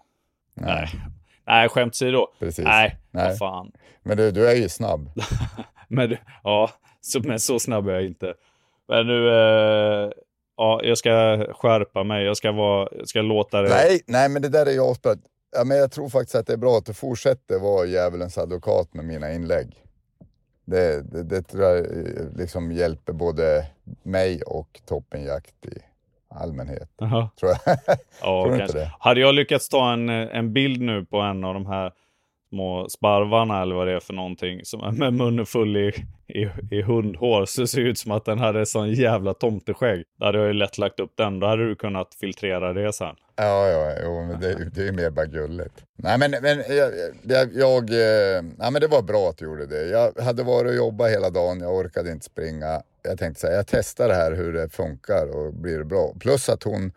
Nej. 0.55 0.67
Nej. 0.67 0.89
Nej, 1.47 1.69
skämt 1.69 1.93
åsido. 1.93 2.27
Precis. 2.39 2.65
Nej, 2.65 2.99
Nej. 3.11 3.29
vad 3.29 3.39
fan. 3.39 3.73
Men 4.03 4.17
du, 4.17 4.31
du 4.31 4.49
är 4.49 4.55
ju 4.55 4.69
snabb. 4.69 5.11
men, 5.89 6.17
ja, 6.43 6.71
så, 7.01 7.21
men 7.21 7.41
så 7.41 7.59
snabb 7.59 7.89
är 7.89 7.93
jag 7.93 8.05
inte. 8.05 8.35
Men 8.89 9.07
nu, 9.07 9.29
eh, 9.29 10.11
ja, 10.57 10.81
jag 10.83 10.99
ska 10.99 11.11
skärpa 11.55 12.05
mig. 12.05 12.25
Jag 12.25 12.37
ska, 12.37 12.53
vara, 12.53 12.89
jag 12.93 13.09
ska 13.09 13.23
låta 13.23 13.63
det... 13.63 13.69
Nej, 13.69 14.01
nej, 14.07 14.29
men 14.29 14.43
det 14.43 14.49
där 14.49 14.67
är 14.67 14.71
jag 14.71 14.97
ja, 15.57 15.65
men 15.65 15.79
Jag 15.79 15.93
tror 15.93 16.09
faktiskt 16.09 16.35
att 16.35 16.47
det 16.47 16.53
är 16.53 16.57
bra 16.57 16.79
att 16.79 16.87
du 16.87 16.95
fortsätter 16.95 17.59
vara 17.59 17.87
djävulens 17.87 18.39
advokat 18.39 18.95
med 18.95 19.05
mina 19.05 19.33
inlägg. 19.33 19.86
Det, 20.67 21.13
det, 21.13 21.23
det 21.23 21.43
tror 21.43 21.65
jag 21.65 21.79
eh, 21.79 22.37
liksom 22.37 22.73
hjälper 22.73 23.13
både 23.13 23.67
mig 24.03 24.43
och 24.43 24.81
toppenjakt 24.87 25.67
i 25.67 25.79
allmänhet. 26.29 26.91
Aha. 27.03 27.31
Tror 27.41 27.51
jag. 27.51 27.79
ja, 28.21 28.45
tror 28.45 28.61
inte 28.61 28.73
det? 28.73 28.93
Hade 28.99 29.21
jag 29.21 29.35
lyckats 29.35 29.69
ta 29.69 29.93
en, 29.93 30.09
en 30.09 30.53
bild 30.53 30.81
nu 30.81 31.05
på 31.05 31.21
en 31.21 31.45
av 31.45 31.55
de 31.55 31.67
här 31.67 31.93
små 32.49 32.89
sparvarna 32.89 33.63
eller 33.63 33.75
vad 33.75 33.87
det 33.87 33.93
är 33.93 34.01
för 34.01 34.15
någonting 34.15 34.61
som 34.65 34.81
är 34.81 34.93
med 34.93 35.15
munnen 35.15 35.47
full 35.47 35.77
i, 35.77 35.93
i, 36.27 36.49
i 36.71 36.83
hundhår 36.83 37.47
så 37.47 37.61
det 37.61 37.67
ser 37.69 37.81
ut 37.81 37.99
som 37.99 38.13
att 38.13 38.25
den 38.25 38.39
hade 38.39 38.67
sån 38.67 38.93
jävla 38.93 39.35
tomteskägg. 39.35 40.05
Då 40.19 40.27
hade 40.27 40.39
jag 40.39 40.47
ju 40.47 40.53
lätt 40.53 40.79
lagt 40.79 41.01
upp 41.01 41.13
den. 41.17 41.41
Då 41.41 41.47
hade 41.47 41.69
du 41.69 41.77
kunnat 41.77 42.15
filtrera 42.15 42.73
det 42.73 42.93
sen. 42.93 43.17
Ja, 43.37 43.69
ja, 43.69 43.93
jo, 44.05 44.25
men 44.25 44.41
det, 44.41 44.71
det 44.71 44.81
är 44.81 44.85
ju 44.85 44.93
mer 44.93 45.11
bara 45.11 45.27
gulligt. 45.27 45.85
Nej, 45.97 46.19
men, 46.19 46.31
men 46.31 46.59
jag, 46.69 46.91
jag, 47.23 47.49
jag, 47.55 47.91
eh, 47.91 48.45
ja, 48.59 48.71
men 48.71 48.81
det 48.81 48.89
var 48.89 49.03
bra 49.03 49.29
att 49.29 49.39
du 49.39 49.45
gjorde 49.45 49.67
det. 49.67 49.87
Jag 49.87 50.13
hade 50.25 50.43
varit 50.43 50.71
och 50.71 50.77
jobbat 50.77 51.11
hela 51.11 51.31
dagen, 51.31 51.61
jag 51.61 51.75
orkade 51.75 52.13
inte 52.13 52.25
springa. 52.25 52.83
Jag 53.03 53.19
tänkte 53.19 53.41
säga, 53.41 53.57
jag 53.57 53.67
testar 53.67 54.09
det 54.09 54.15
här 54.15 54.33
hur 54.33 54.53
det 54.53 54.69
funkar 54.69 55.37
och 55.37 55.55
blir 55.55 55.79
det 55.79 55.85
bra. 55.85 56.15
Plus 56.21 56.49
att 56.49 56.63
hon 56.63 56.93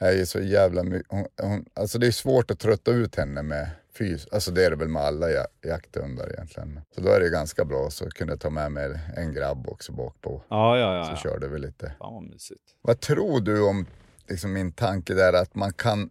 är 0.00 0.12
ju 0.12 0.26
så 0.26 0.40
jävla 0.40 0.82
mycket, 0.82 1.08
alltså 1.74 1.98
det 1.98 2.06
är 2.06 2.10
svårt 2.10 2.50
att 2.50 2.58
trötta 2.58 2.90
ut 2.90 3.16
henne 3.16 3.42
med 3.42 3.68
fys. 3.98 4.26
Alltså 4.32 4.50
det 4.50 4.64
är 4.64 4.70
det 4.70 4.76
väl 4.76 4.88
med 4.88 5.02
alla 5.02 5.26
jakthundar 5.62 6.32
egentligen. 6.32 6.80
Så 6.94 7.00
då 7.00 7.10
är 7.10 7.20
det 7.20 7.30
ganska 7.30 7.64
bra 7.64 7.90
så 7.90 8.10
kunde 8.10 8.32
jag 8.32 8.40
ta 8.40 8.50
med 8.50 8.72
mig 8.72 9.00
en 9.16 9.34
grabb 9.34 9.68
också 9.68 9.92
bak 9.92 10.20
på. 10.20 10.42
Ja, 10.48 10.78
ja, 10.78 10.96
ja. 10.96 11.04
Så 11.04 11.10
ja. 11.10 11.16
körde 11.16 11.48
vi 11.48 11.58
lite. 11.58 11.92
Fan 11.98 12.14
vad 12.14 12.22
mysigt. 12.22 12.62
Vad 12.82 13.00
tror 13.00 13.40
du 13.40 13.62
om 13.62 13.86
liksom 14.28 14.52
min 14.52 14.72
tanke 14.72 15.14
där 15.14 15.32
att 15.32 15.54
man 15.54 15.72
kan 15.72 16.10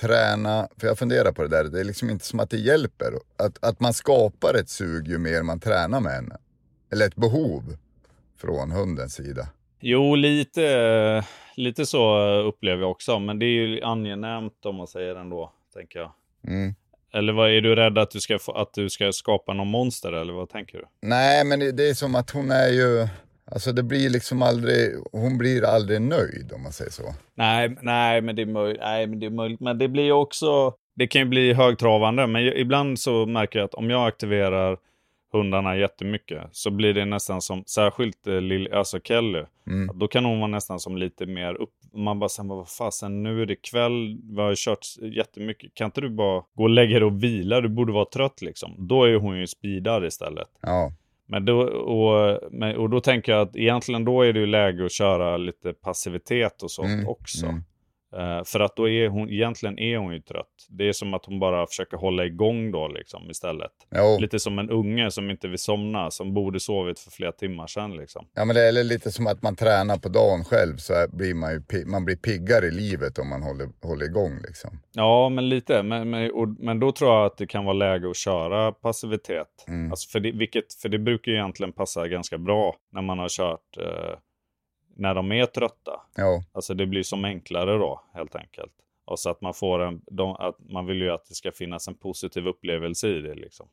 träna, 0.00 0.68
för 0.76 0.86
jag 0.86 0.98
funderar 0.98 1.32
på 1.32 1.42
det 1.42 1.48
där, 1.48 1.64
det 1.64 1.80
är 1.80 1.84
liksom 1.84 2.10
inte 2.10 2.24
som 2.24 2.40
att 2.40 2.50
det 2.50 2.58
hjälper. 2.58 3.12
Att, 3.36 3.64
att 3.64 3.80
man 3.80 3.94
skapar 3.94 4.54
ett 4.54 4.68
sug 4.68 5.08
ju 5.08 5.18
mer 5.18 5.42
man 5.42 5.60
tränar 5.60 6.00
med 6.00 6.12
henne. 6.12 6.36
Eller 6.92 7.06
ett 7.06 7.16
behov 7.16 7.76
från 8.40 8.70
hundens 8.70 9.14
sida. 9.14 9.48
Jo, 9.80 10.14
lite, 10.14 11.24
lite 11.54 11.86
så 11.86 12.20
upplever 12.40 12.82
jag 12.82 12.90
också. 12.90 13.18
Men 13.18 13.38
det 13.38 13.44
är 13.44 13.66
ju 13.66 13.82
angenämt 13.82 14.66
om 14.66 14.76
man 14.76 14.86
säger 14.86 15.14
ändå, 15.16 15.52
tänker 15.74 15.98
jag. 15.98 16.12
Mm. 16.46 16.74
Eller 17.12 17.32
vad, 17.32 17.50
är 17.50 17.60
du 17.60 17.74
rädd 17.74 17.98
att 17.98 18.10
du, 18.10 18.20
ska, 18.20 18.38
att 18.54 18.74
du 18.74 18.90
ska 18.90 19.12
skapa 19.12 19.52
någon 19.52 19.68
monster 19.68 20.12
eller 20.12 20.32
vad 20.32 20.48
tänker 20.48 20.78
du? 20.78 20.84
Nej, 21.02 21.44
men 21.44 21.76
det 21.76 21.88
är 21.88 21.94
som 21.94 22.14
att 22.14 22.30
hon 22.30 22.50
är 22.50 22.68
ju... 22.68 23.08
Alltså 23.52 23.72
det 23.72 23.82
blir 23.82 24.10
liksom 24.10 24.42
aldrig, 24.42 24.94
hon 25.12 25.38
blir 25.38 25.64
aldrig 25.64 26.00
nöjd 26.00 26.52
om 26.54 26.62
man 26.62 26.72
säger 26.72 26.90
så. 26.90 27.14
Nej, 27.34 27.76
nej, 27.82 28.20
men 28.20 28.36
det 28.36 28.42
är 28.42 28.46
möjligt. 28.46 28.80
Nej, 28.80 29.06
men 29.06 29.20
det 29.20 29.26
är 29.26 29.30
möjligt. 29.30 29.60
Men 29.60 29.78
det 29.78 29.88
blir 29.88 30.12
också, 30.12 30.74
det 30.96 31.06
kan 31.06 31.20
ju 31.20 31.28
bli 31.28 31.52
högtravande. 31.52 32.26
Men 32.26 32.42
ibland 32.42 32.98
så 32.98 33.26
märker 33.26 33.58
jag 33.58 33.66
att 33.66 33.74
om 33.74 33.90
jag 33.90 34.08
aktiverar 34.08 34.76
hundarna 35.32 35.76
jättemycket 35.76 36.48
så 36.52 36.70
blir 36.70 36.94
det 36.94 37.04
nästan 37.04 37.40
som, 37.40 37.64
särskilt 37.66 38.26
eh, 38.26 38.40
lill, 38.40 38.72
alltså 38.72 39.00
Kelly, 39.00 39.44
mm. 39.66 39.98
då 39.98 40.08
kan 40.08 40.24
hon 40.24 40.38
vara 40.38 40.50
nästan 40.50 40.80
som 40.80 40.96
lite 40.96 41.26
mer 41.26 41.54
upp, 41.54 41.74
man 41.92 42.18
bara 42.18 42.28
säger 42.28 42.48
vad 42.48 42.68
fasen 42.68 43.22
nu 43.22 43.42
är 43.42 43.46
det 43.46 43.56
kväll, 43.56 44.18
vi 44.22 44.40
har 44.40 44.54
kört 44.54 44.86
jättemycket, 45.16 45.74
kan 45.74 45.84
inte 45.84 46.00
du 46.00 46.10
bara 46.10 46.42
gå 46.54 46.62
och 46.62 46.70
lägga 46.70 46.98
dig 46.98 47.04
och 47.06 47.22
vila, 47.22 47.60
du 47.60 47.68
borde 47.68 47.92
vara 47.92 48.04
trött 48.04 48.42
liksom. 48.42 48.74
Då 48.78 49.04
är 49.04 49.14
hon 49.14 49.38
ju 49.38 49.46
speedad 49.46 50.06
istället. 50.06 50.48
Ja. 50.60 50.92
Men 51.26 51.44
då, 51.44 51.60
och, 51.62 52.42
och 52.76 52.90
då 52.90 53.00
tänker 53.00 53.32
jag 53.32 53.40
att 53.40 53.56
egentligen 53.56 54.04
då 54.04 54.22
är 54.22 54.32
det 54.32 54.40
ju 54.40 54.46
läge 54.46 54.84
att 54.84 54.92
köra 54.92 55.36
lite 55.36 55.72
passivitet 55.72 56.62
och 56.62 56.70
sånt 56.70 56.88
mm. 56.88 57.08
också. 57.08 57.46
Mm. 57.46 57.62
Uh, 58.16 58.44
för 58.44 58.60
att 58.60 58.76
då 58.76 58.88
är 58.88 59.08
hon, 59.08 59.30
egentligen 59.30 59.78
är 59.78 59.96
hon 59.96 60.12
ju 60.12 60.20
trött. 60.20 60.46
Det 60.68 60.88
är 60.88 60.92
som 60.92 61.14
att 61.14 61.24
hon 61.24 61.40
bara 61.40 61.66
försöker 61.66 61.96
hålla 61.96 62.24
igång 62.24 62.70
då 62.72 62.88
liksom 62.88 63.30
istället. 63.30 63.70
Jo. 63.96 64.18
Lite 64.20 64.38
som 64.38 64.58
en 64.58 64.70
unge 64.70 65.10
som 65.10 65.30
inte 65.30 65.48
vill 65.48 65.58
somna, 65.58 66.10
som 66.10 66.34
borde 66.34 66.60
sovit 66.60 66.98
för 66.98 67.10
flera 67.10 67.32
timmar 67.32 67.66
sedan 67.66 67.96
liksom. 67.96 68.26
Ja 68.34 68.44
men 68.44 68.56
det 68.56 68.62
är 68.62 68.84
lite 68.84 69.12
som 69.12 69.26
att 69.26 69.42
man 69.42 69.56
tränar 69.56 69.96
på 69.96 70.08
dagen 70.08 70.44
själv 70.44 70.76
så 70.76 71.06
blir 71.12 71.34
man 71.34 71.52
ju 71.52 71.86
man 71.86 72.04
blir 72.04 72.16
piggare 72.16 72.66
i 72.66 72.70
livet 72.70 73.18
om 73.18 73.28
man 73.28 73.42
håller, 73.42 73.68
håller 73.82 74.06
igång 74.06 74.38
liksom. 74.46 74.70
Ja 74.92 75.28
men 75.28 75.48
lite, 75.48 75.82
men, 75.82 76.10
men, 76.10 76.30
och, 76.32 76.48
men 76.48 76.80
då 76.80 76.92
tror 76.92 77.10
jag 77.10 77.26
att 77.26 77.36
det 77.36 77.46
kan 77.46 77.64
vara 77.64 77.74
läge 77.74 78.10
att 78.10 78.16
köra 78.16 78.72
passivitet. 78.72 79.46
Mm. 79.68 79.90
Alltså 79.90 80.10
för, 80.10 80.20
det, 80.20 80.32
vilket, 80.32 80.74
för 80.82 80.88
det 80.88 80.98
brukar 80.98 81.32
ju 81.32 81.38
egentligen 81.38 81.72
passa 81.72 82.08
ganska 82.08 82.38
bra 82.38 82.76
när 82.92 83.02
man 83.02 83.18
har 83.18 83.28
kört 83.28 83.78
uh, 83.78 84.16
när 84.96 85.14
de 85.14 85.32
är 85.32 85.46
trötta. 85.46 86.00
Ja, 86.16 86.42
Alltså 86.52 86.74
det 86.74 86.86
blir 86.86 87.02
som 87.02 87.24
enklare 87.24 87.78
då 87.78 88.00
helt 88.14 88.34
enkelt. 88.34 88.72
Och 89.04 89.18
så 89.18 89.30
att 89.30 89.40
man 89.40 89.54
får 89.54 89.78
en, 89.82 90.02
de, 90.06 90.30
att 90.36 90.56
man 90.58 90.86
vill 90.86 91.00
ju 91.02 91.10
att 91.10 91.24
det 91.28 91.34
ska 91.34 91.52
finnas 91.52 91.88
en 91.88 91.94
positiv 91.94 92.46
upplevelse 92.46 93.08
i 93.08 93.20
det 93.20 93.34
liksom. 93.34 93.68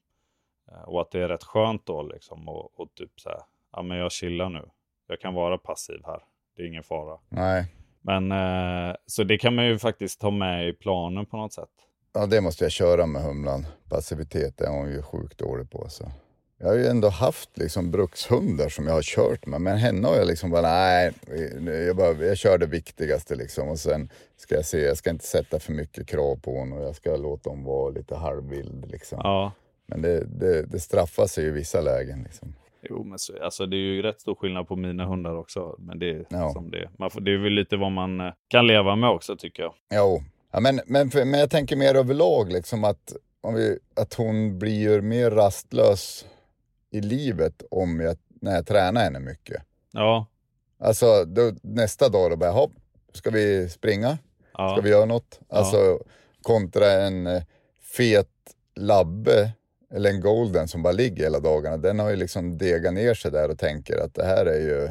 Eh, 0.72 0.82
Och 0.82 1.02
att 1.02 1.12
det 1.12 1.20
är 1.22 1.28
rätt 1.28 1.44
skönt 1.44 1.86
då 1.86 2.04
liksom 2.04 2.50
och, 2.50 2.80
och 2.80 2.96
typ 2.96 3.20
så 3.20 3.30
här, 3.30 3.40
ja 3.72 3.82
men 3.82 3.98
jag 3.98 4.12
chillar 4.12 4.50
nu. 4.50 4.70
Jag 5.08 5.20
kan 5.20 5.34
vara 5.34 5.58
passiv 5.58 6.00
här. 6.06 6.24
Det 6.56 6.64
är 6.64 6.68
ingen 6.68 6.84
fara. 6.84 7.20
nej. 7.30 7.74
Men 8.02 8.32
eh, 8.32 8.96
så 9.06 9.24
det 9.24 9.38
kan 9.38 9.56
man 9.56 9.66
ju 9.66 9.78
faktiskt 9.80 10.22
ta 10.22 10.32
med 10.32 10.68
i 10.70 10.74
planen 10.74 11.26
på 11.26 11.38
något 11.38 11.54
sätt. 11.54 11.70
Ja, 12.14 12.26
det 12.26 12.42
måste 12.42 12.66
jag 12.66 12.72
köra 12.72 13.06
med 13.06 13.22
humlan. 13.22 13.66
Passivitet 13.90 14.62
är 14.62 14.70
hon 14.70 14.90
ju 14.92 15.02
sjukt 15.02 15.38
dålig 15.38 15.72
på. 15.72 15.90
Så. 15.90 16.06
Jag 16.60 16.68
har 16.68 16.76
ju 16.76 16.86
ändå 16.88 17.10
haft 17.10 17.58
liksom 17.58 17.92
brukshundar 17.92 18.70
som 18.70 18.88
jag 18.88 18.94
har 18.94 19.02
kört 19.02 19.46
med, 19.46 19.62
men 19.62 19.78
henne 19.78 20.08
har 20.08 20.16
jag 20.16 20.28
liksom 20.28 20.50
bara, 20.50 20.62
nej, 20.62 21.12
jag, 21.88 21.96
bara, 21.96 22.14
jag 22.26 22.38
kör 22.38 22.58
det 22.58 22.66
viktigaste 22.66 23.36
liksom 23.36 23.70
och 23.70 23.80
sen 23.80 24.10
ska 24.38 24.56
jag 24.56 24.66
se, 24.66 24.80
jag 24.80 24.98
ska 24.98 25.10
inte 25.10 25.26
sätta 25.26 25.60
för 25.60 25.74
mycket 25.74 26.08
krav 26.08 26.36
på 26.36 26.60
henne 26.60 26.76
och 26.76 26.84
jag 26.84 26.96
ska 26.96 27.16
låta 27.16 27.50
hon 27.50 27.64
vara 27.64 27.90
lite 27.90 28.16
halvvild 28.16 28.86
liksom. 28.92 29.20
Ja, 29.24 29.52
Men 29.88 30.02
det, 30.02 30.24
det, 30.26 30.62
det 30.64 30.80
straffar 30.80 31.28
sig 31.28 31.46
i 31.46 31.50
vissa 31.50 31.82
lägen 31.82 32.24
liksom. 32.24 32.54
jo 32.90 33.04
men 33.04 33.20
så, 33.20 33.44
alltså 33.44 33.66
det 33.66 33.76
är 33.76 33.94
ju 33.96 34.02
rätt 34.02 34.22
stor 34.22 34.36
skillnad 34.36 34.68
på 34.68 34.76
mina 34.76 35.06
hundar 35.06 35.36
också. 35.38 35.76
Men 35.80 36.00
det 36.00 36.10
är 36.10 36.26
Ja. 36.30 36.54
som 36.54 36.72
det. 36.72 36.90
Man 37.00 37.10
får, 37.10 37.22
det 37.22 37.34
är 37.34 37.38
väl 37.38 37.54
lite 37.54 37.78
vad 37.78 37.92
man 37.92 38.20
eh, 38.20 38.34
kan 38.48 38.68
leva 38.68 38.96
med 38.96 39.10
också 39.10 39.36
tycker 39.38 39.64
jag. 39.64 39.74
Jo, 39.94 40.24
ja, 40.52 40.60
men, 40.60 40.80
men, 40.86 41.10
men 41.14 41.40
jag 41.40 41.50
tänker 41.50 41.76
mer 41.76 41.96
överlag 41.96 42.52
liksom 42.52 42.84
att, 42.84 43.14
om 43.42 43.54
vi, 43.54 43.80
att 43.96 44.14
hon 44.14 44.60
blir 44.60 45.02
mer 45.02 45.32
rastlös 45.32 46.26
i 46.92 47.02
livet 47.02 47.64
om 47.72 48.00
jag, 48.00 48.18
när 48.42 48.56
jag 48.56 48.68
tränar 48.68 49.02
henne 49.04 49.20
mycket. 49.20 49.64
Ja, 49.92 50.26
Alltså 50.80 51.26
då, 51.26 51.52
nästa 51.62 52.10
dag 52.10 52.32
då 52.32 52.36
bara, 52.38 52.52
hopp, 52.52 52.72
ska 53.14 53.30
vi 53.30 53.70
springa? 53.70 54.18
ja. 54.54 54.70
Ska 54.70 54.82
vi 54.82 54.90
göra 54.90 55.06
något? 55.06 55.40
Ja. 55.50 55.56
Alltså 55.58 56.00
kontra 56.42 56.92
en 56.92 57.28
eh, 57.28 57.44
fet 57.82 58.30
labbe 58.76 59.52
eller 59.94 60.10
en 60.10 60.22
golden 60.22 60.68
som 60.68 60.84
bara 60.84 60.94
ligger 60.94 61.24
hela 61.24 61.40
dagarna. 61.40 61.78
Den 61.78 62.00
har 62.00 62.10
ju 62.10 62.16
liksom 62.16 62.58
degat 62.58 62.94
ner 62.94 63.14
sig 63.14 63.32
där 63.32 63.50
och 63.52 63.60
tänker 63.60 63.98
att 63.98 64.14
det 64.14 64.26
här 64.26 64.46
är 64.46 64.60
ju 64.60 64.90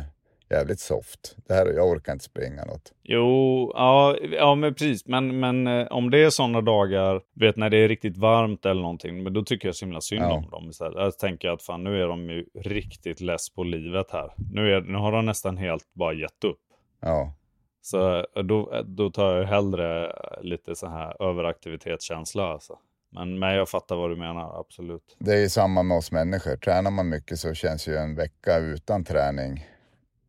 jävligt 0.50 0.80
soft. 0.80 1.36
Det 1.48 1.54
här, 1.54 1.66
jag 1.66 1.88
orkar 1.88 2.12
inte 2.12 2.24
springa 2.24 2.64
något. 2.64 2.92
Jo, 3.02 3.72
ja, 3.74 4.16
ja 4.32 4.54
men 4.54 4.74
precis. 4.74 5.06
Men, 5.06 5.40
men 5.40 5.66
eh, 5.66 5.86
om 5.86 6.10
det 6.10 6.18
är 6.24 6.30
sådana 6.30 6.60
dagar, 6.60 7.20
vet 7.34 7.56
när 7.56 7.70
det 7.70 7.76
är 7.76 7.88
riktigt 7.88 8.16
varmt 8.16 8.66
eller 8.66 8.82
någonting, 8.82 9.22
men 9.22 9.32
då 9.32 9.42
tycker 9.42 9.68
jag 9.68 9.74
så 9.74 9.84
himla 9.84 10.00
synd 10.00 10.22
Ja. 10.24 10.32
om 10.32 10.50
dem 10.50 10.70
istället. 10.70 10.98
Jag 10.98 11.18
tänker 11.18 11.48
att 11.48 11.62
fan 11.62 11.84
nu 11.84 12.02
är 12.02 12.06
de 12.08 12.30
ju 12.30 12.46
riktigt 12.54 13.20
less 13.20 13.50
på 13.50 13.64
livet 13.64 14.10
här. 14.10 14.32
Nu, 14.52 14.72
är, 14.74 14.80
nu 14.80 14.98
har 14.98 15.12
de 15.12 15.26
nästan 15.26 15.56
helt 15.56 15.94
bara 15.94 16.12
gett 16.12 16.44
upp. 16.44 16.60
Ja, 17.00 17.34
Så 17.82 18.16
eh, 18.18 18.42
då, 18.44 18.82
då 18.86 19.10
tar 19.10 19.36
jag 19.36 19.46
hellre 19.46 20.12
lite 20.42 20.74
så 20.74 20.86
här 20.88 21.22
överaktivitetskänsla 21.22 22.44
alltså. 22.52 22.78
Men, 23.12 23.38
men 23.38 23.54
jag 23.54 23.68
fattar 23.68 23.96
vad 23.96 24.10
du 24.10 24.16
menar, 24.16 24.60
absolut. 24.60 25.16
det 25.18 25.32
är 25.34 25.40
ju 25.40 25.48
samma 25.48 25.82
med 25.82 25.96
oss 25.96 26.12
människor. 26.12 26.56
Tränar 26.56 26.90
man 26.90 27.08
mycket 27.08 27.38
så 27.38 27.54
känns 27.54 27.88
ju 27.88 27.96
en 27.96 28.14
vecka 28.16 28.58
utan 28.58 29.04
träning, 29.04 29.66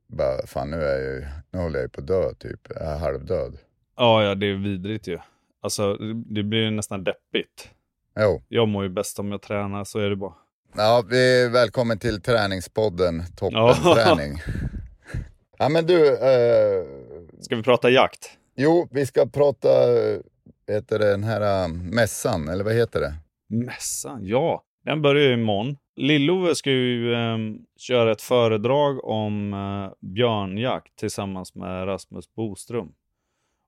bara, 0.07 0.47
fan 0.47 0.71
nu, 0.71 0.77
är 0.83 0.99
jag 1.13 1.23
nu 1.51 1.59
håller 1.59 1.75
jag 1.79 1.83
ju 1.85 1.89
på 1.89 2.01
att 2.01 2.07
dö 2.07 2.33
typ. 2.33 2.59
Jag 2.69 2.81
är 2.87 2.97
halvdöd. 2.97 3.57
Ja, 3.97 4.23
ja, 4.23 4.35
det 4.35 4.45
är 4.45 4.53
vidrigt 4.55 5.07
ju. 5.07 5.17
Alltså, 5.61 5.93
det- 6.25 6.43
blir 6.43 6.59
ju 6.63 6.71
nästan 6.71 7.03
deppigt. 7.03 7.69
Jo. 8.19 8.41
Jag 8.47 8.67
mår 8.67 8.83
ju 8.83 8.89
bäst 8.89 9.19
om 9.19 9.31
jag 9.31 9.41
tränar, 9.41 9.83
så 9.83 9.99
är 9.99 10.09
det 10.09 10.15
bara. 10.15 10.33
Ja, 10.75 11.03
vi 11.09 11.49
välkommen 11.49 11.99
till 11.99 12.21
träningspodden 12.21 13.23
Toppen 13.37 13.57
Ja. 13.59 13.93
träning. 13.95 14.41
Ja 15.59 15.69
men 15.69 15.85
du, 15.85 16.07
eh, 16.07 16.85
Ska 17.41 17.55
vi 17.55 17.63
prata 17.63 17.89
jakt? 17.89 18.29
jo 18.55 18.87
vi 18.91 19.05
ska 19.05 19.25
prata, 19.25 19.69
eh, 19.97 20.19
heter 20.67 20.99
det 20.99 21.11
den 21.11 21.23
här 21.23 21.63
eh, 21.63 21.67
mässan, 21.73 22.49
eller 22.49 22.63
vad 22.63 22.73
heter 22.73 22.99
det? 23.01 23.13
Mässan, 23.65 24.19
ja. 24.25 24.63
Den 24.87 25.01
börjar 25.01 25.27
ju 25.27 25.33
imorgon. 25.33 25.77
Lill-Ove 25.95 26.55
ska 26.55 26.71
ju 26.71 27.13
ehm, 27.15 27.57
köra 27.77 28.11
ett 28.11 28.21
föredrag 28.21 29.05
om 29.05 29.53
uh, 29.53 29.91
björnjakt 29.99 30.95
tillsammans 30.95 31.55
med 31.55 31.87
Rasmus 31.87 32.33
Boström. 32.33 32.91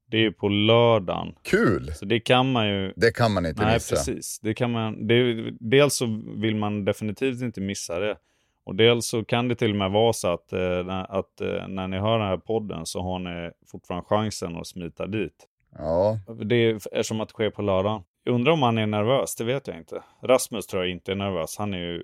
Det 0.07 0.17
är 0.17 0.21
ju 0.21 0.31
på 0.31 0.47
lördagen. 0.49 1.35
Kul! 1.43 1.91
Så 1.93 2.05
det 2.05 2.19
kan 2.19 2.51
man 2.51 2.67
ju... 2.67 2.93
Det 2.95 3.11
kan 3.11 3.33
man 3.33 3.45
inte 3.45 3.63
Nej, 3.63 3.73
missa. 3.73 3.95
precis. 3.95 4.39
Det 4.39 4.53
kan 4.53 4.71
man... 4.71 5.07
Det, 5.07 5.51
dels 5.59 5.95
så 5.95 6.21
vill 6.37 6.55
man 6.55 6.85
definitivt 6.85 7.41
inte 7.41 7.61
missa 7.61 7.99
det. 7.99 8.17
Och 8.63 8.75
dels 8.75 9.07
så 9.07 9.25
kan 9.25 9.47
det 9.47 9.55
till 9.55 9.71
och 9.71 9.77
med 9.77 9.91
vara 9.91 10.13
så 10.13 10.27
att, 10.27 10.53
eh, 10.53 10.59
när, 10.59 11.19
att 11.19 11.41
eh, 11.41 11.67
när 11.67 11.87
ni 11.87 11.97
hör 11.97 12.19
den 12.19 12.27
här 12.27 12.37
podden 12.37 12.85
så 12.85 13.01
har 13.01 13.19
ni 13.19 13.51
fortfarande 13.71 14.05
chansen 14.07 14.55
att 14.55 14.67
smita 14.67 15.07
dit. 15.07 15.47
Ja, 15.77 16.19
Det 16.43 16.55
är 16.55 16.75
eftersom 16.75 17.21
att 17.21 17.27
det 17.27 17.33
sker 17.33 17.49
på 17.49 17.61
lördagen. 17.61 18.01
Undrar 18.29 18.51
om 18.51 18.61
han 18.61 18.77
är 18.77 18.87
nervös, 18.87 19.35
det 19.35 19.43
vet 19.43 19.67
jag 19.67 19.77
inte. 19.77 20.03
Rasmus 20.23 20.67
tror 20.67 20.83
jag 20.83 20.91
inte 20.91 21.11
är 21.11 21.15
nervös. 21.15 21.55
Han 21.57 21.73
är 21.73 21.77
ju 21.77 22.03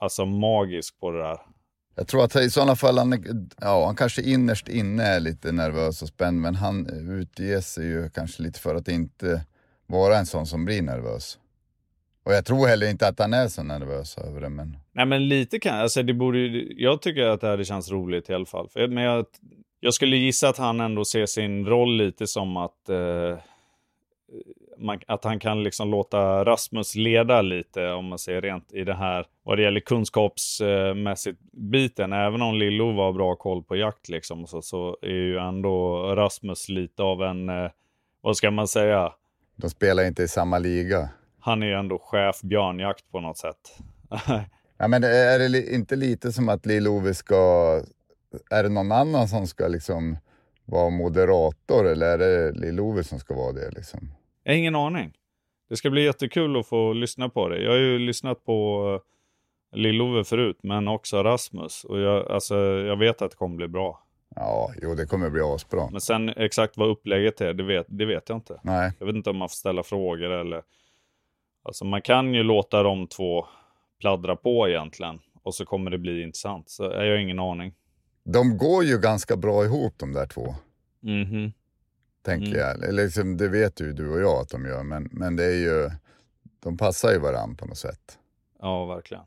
alltså 0.00 0.24
magisk 0.26 1.00
på 1.00 1.10
det 1.10 1.18
där. 1.18 1.38
jag 1.96 2.08
tror 2.08 2.24
att 2.24 2.36
i 2.36 2.50
sådana 2.50 2.76
fall, 2.76 2.98
han, 2.98 3.24
ja 3.60 3.86
han 3.86 3.96
kanske 3.96 4.22
innerst 4.22 4.68
inne 4.68 5.02
är 5.02 5.20
lite 5.20 5.52
nervös 5.52 6.02
och 6.02 6.08
spänd, 6.08 6.40
men 6.40 6.54
han 6.54 6.86
utger 7.20 7.60
sig 7.60 7.86
ju 7.86 8.10
kanske 8.10 8.42
lite 8.42 8.60
för 8.60 8.74
att 8.74 8.88
inte 8.88 9.44
vara 9.86 10.18
en 10.18 10.26
sån 10.26 10.46
som 10.46 10.64
blir 10.64 10.82
nervös. 10.82 11.38
Och 12.24 12.32
jag 12.32 12.44
tror 12.44 12.66
heller 12.66 12.90
inte 12.90 13.08
att 13.08 13.18
han 13.18 13.32
är 13.34 13.48
så 13.48 13.62
nervös 13.62 14.18
över 14.18 14.40
det, 14.40 14.48
men 14.48 14.76
Nej 14.92 15.06
men 15.06 15.28
lite 15.28 15.58
kan 15.58 15.74
alltså 15.80 16.02
det 16.02 16.14
borde 16.14 16.38
ju- 16.38 16.74
Jag 16.76 17.02
tycker 17.02 17.22
att 17.22 17.40
det 17.40 17.46
här 17.46 17.64
känns 17.64 17.90
roligt 17.90 18.30
i 18.30 18.34
alla 18.34 18.46
fall. 18.46 18.68
Men 18.74 19.04
jag, 19.04 19.26
jag 19.80 19.94
skulle 19.94 20.16
gissa 20.16 20.48
att 20.48 20.58
han 20.58 20.80
ändå 20.80 21.04
ser 21.04 21.26
sin 21.26 21.66
roll 21.66 21.96
lite 21.96 22.26
som 22.26 22.56
att 22.56 22.88
eh, 22.88 23.38
man, 24.78 25.00
att 25.06 25.24
han 25.24 25.38
kan 25.38 25.62
liksom 25.62 25.90
låta 25.90 26.44
Rasmus 26.44 26.94
leda 26.94 27.42
lite 27.42 27.90
om 27.90 28.04
man 28.04 28.18
ser 28.18 28.40
rent 28.40 28.72
i 28.72 28.84
det 28.84 28.94
här 28.94 29.26
vad 29.42 29.58
det 29.58 29.62
gäller 29.62 29.80
kunskapsmässigt 29.80 31.40
biten. 31.52 32.12
Även 32.12 32.42
om 32.42 32.54
Lillo 32.54 32.92
var 32.92 33.12
bra 33.12 33.34
koll 33.34 33.62
på 33.62 33.76
jakt 33.76 34.08
liksom 34.08 34.46
så, 34.46 34.62
så 34.62 34.96
är 35.02 35.08
ju 35.08 35.38
ändå 35.38 35.96
Rasmus 36.16 36.68
lite 36.68 37.02
av 37.02 37.22
en, 37.22 37.48
eh, 37.48 37.70
vad 38.20 38.36
ska 38.36 38.50
man 38.50 38.68
säga? 38.68 39.12
de 39.56 39.70
spelar 39.70 40.04
inte 40.04 40.22
i 40.22 40.28
samma 40.28 40.58
liga. 40.58 41.08
Han 41.40 41.62
är 41.62 41.66
ju 41.66 41.72
ändå 41.72 41.98
chef 41.98 42.40
björnjakt 42.42 43.10
på 43.12 43.20
något 43.20 43.38
sätt. 43.38 43.78
Ja, 44.78 44.88
men 44.88 45.04
är 45.04 45.38
det 45.38 45.74
inte 45.74 45.96
lite 45.96 46.32
som 46.32 46.48
att 46.48 46.66
Lill-Ove 46.66 47.14
ska... 47.14 47.34
Är 48.50 48.62
det 48.62 48.68
någon 48.68 48.92
annan 48.92 49.28
som 49.28 49.46
ska 49.46 49.68
liksom 49.68 50.16
vara 50.64 50.90
moderator 50.90 51.86
eller 51.86 52.06
är 52.06 52.18
det 52.18 52.52
Lill-Ove 52.52 53.02
som 53.02 53.18
ska 53.18 53.34
vara 53.34 53.52
det? 53.52 53.70
Liksom? 53.70 54.08
Jag 54.46 54.52
har 54.52 54.58
ingen 54.58 54.76
aning. 54.76 55.12
Det 55.68 55.76
ska 55.76 55.90
bli 55.90 56.04
jättekul 56.04 56.56
att 56.56 56.66
få 56.66 56.92
lyssna 56.92 57.28
på 57.28 57.48
det. 57.48 57.62
Jag 57.62 57.70
har 57.70 57.78
ju 57.78 57.98
lyssnat 57.98 58.44
på 58.44 58.88
uh, 59.74 59.78
Lill-Ove 59.78 60.24
förut, 60.24 60.58
men 60.62 60.88
också 60.88 61.22
Rasmus. 61.22 61.84
Och 61.84 62.00
jag, 62.00 62.30
alltså, 62.30 62.56
jag 62.60 62.96
vet 62.96 63.22
att 63.22 63.30
det 63.30 63.36
kommer 63.36 63.56
bli 63.56 63.68
bra. 63.68 64.02
Ja, 64.36 64.70
jo 64.82 64.94
det 64.94 65.06
kommer 65.06 65.30
bli 65.30 65.40
asbra. 65.40 65.88
Men 65.90 66.00
sen 66.00 66.28
exakt 66.28 66.76
vad 66.76 66.88
upplägget 66.88 67.40
är, 67.40 67.52
det 67.54 67.62
vet, 67.62 67.86
det 67.88 68.04
vet 68.04 68.28
jag 68.28 68.36
inte. 68.36 68.60
Nej, 68.62 68.92
Jag 68.98 69.06
vet 69.06 69.16
inte 69.16 69.30
om 69.30 69.36
man 69.36 69.48
får 69.48 69.54
ställa 69.56 69.82
frågor 69.82 70.30
eller... 70.30 70.62
Alltså 71.62 71.84
man 71.84 72.02
kan 72.02 72.34
ju 72.34 72.42
låta 72.42 72.82
de 72.82 73.06
två 73.06 73.46
pladdra 74.00 74.36
på 74.36 74.68
egentligen. 74.68 75.18
Och 75.42 75.54
så 75.54 75.64
kommer 75.64 75.90
det 75.90 75.98
bli 75.98 76.22
intressant. 76.22 76.70
Så 76.70 76.82
jag 76.84 76.90
har 76.98 77.16
ingen 77.16 77.38
aning. 77.38 77.74
de 78.24 78.58
går 78.58 78.84
ju 78.84 78.98
ganska 78.98 79.36
bra 79.36 79.64
ihop 79.64 79.94
de 79.96 80.12
där 80.12 80.26
två. 80.26 80.54
Mhm. 81.00 81.52
Tänker 82.26 82.48
Mm. 82.48 82.58
jag. 82.82 82.94
Liksom, 82.94 83.36
det 83.36 83.48
vet 83.48 83.80
ju 83.80 83.92
du 83.92 84.08
och 84.10 84.20
jag 84.20 84.40
att 84.40 84.48
de 84.48 84.66
gör, 84.66 84.82
men, 84.82 85.08
men 85.12 85.36
det 85.36 85.44
är 85.44 85.56
ju... 85.56 85.90
De 86.62 86.76
passar 86.76 87.12
ju 87.12 87.18
varandra 87.18 87.56
på 87.58 87.66
något 87.66 87.78
sätt. 87.78 88.18
Ja, 88.60 88.84
verkligen. 88.86 89.22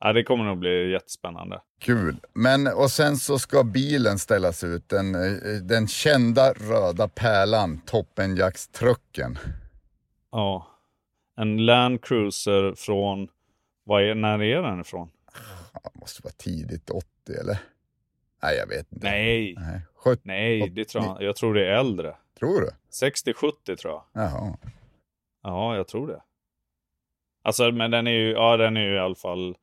Ja, 0.00 0.12
det 0.12 0.22
kommer 0.24 0.44
nog 0.44 0.58
bli 0.58 0.90
jättespännande. 0.90 1.60
Kul. 1.80 2.16
Men 2.32 2.66
och 2.66 2.90
sen 2.90 3.16
så 3.16 3.38
ska 3.38 3.64
bilen 3.64 4.18
ställas 4.18 4.64
ut. 4.64 4.88
Den, 4.88 5.14
eh, 5.14 5.32
den 5.62 5.88
kända 5.88 6.52
röda 6.52 7.08
pärlan, 7.08 7.80
toppenjaktstrucken. 7.86 9.38
Ja. 10.32 10.66
En 11.36 11.66
Land 11.66 12.04
Cruiser 12.04 12.74
från... 12.76 13.28
Vad 13.84 14.02
är, 14.02 14.14
när 14.14 14.42
är 14.42 14.62
den 14.62 14.80
ifrån? 14.80 15.10
Ja, 15.72 15.90
måste 15.94 16.22
vara 16.24 16.34
tidigt 16.36 16.90
80 16.90 17.06
eller? 17.40 17.58
Nej, 18.42 18.56
jag 18.56 18.66
vet 18.66 18.92
inte. 18.92 19.06
Nej, 19.10 19.54
Nej. 19.58 19.80
70, 19.94 20.20
nej, 20.24 20.70
det 20.70 20.84
tror 20.84 21.04
jag, 21.04 21.22
jag 21.22 21.36
tror 21.36 21.54
det 21.54 21.66
är 21.66 21.78
äldre. 21.78 22.16
tror 22.38 22.60
du? 22.60 22.70
60-70 23.06 23.76
tror 23.76 23.92
jag. 23.92 24.04
Jaha. 24.12 24.56
Ja, 25.42 25.76
jag 25.76 25.88
tror 25.88 26.06
det. 26.06 26.22
Alltså, 27.42 27.72
men 27.72 27.90
den 27.90 28.06
är 28.06 28.10
ju, 28.12 28.30
ja, 28.30 28.56
den 28.56 28.76
är 28.76 28.80
ju 28.80 28.94
i 28.94 28.98
alla 28.98 29.14
fall 29.14 29.56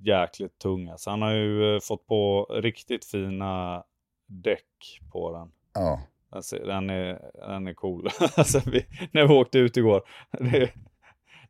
jäkligt 0.00 0.58
tung. 0.58 0.88
Alltså, 0.88 1.10
han 1.10 1.22
har 1.22 1.32
ju 1.32 1.74
eh, 1.74 1.80
fått 1.80 2.06
på 2.06 2.44
riktigt 2.44 3.04
fina 3.04 3.84
däck 4.26 5.00
på 5.12 5.32
den. 5.32 5.52
Ja. 5.74 6.02
Den, 6.32 6.42
ser, 6.42 6.66
den, 6.66 6.90
är, 6.90 7.30
den 7.34 7.66
är 7.66 7.74
cool. 7.74 8.08
alltså, 8.36 8.60
vi, 8.66 8.86
när 9.12 9.26
vi 9.26 9.34
åkte 9.34 9.58
ut 9.58 9.76
igår. 9.76 10.02
Det, 10.30 10.72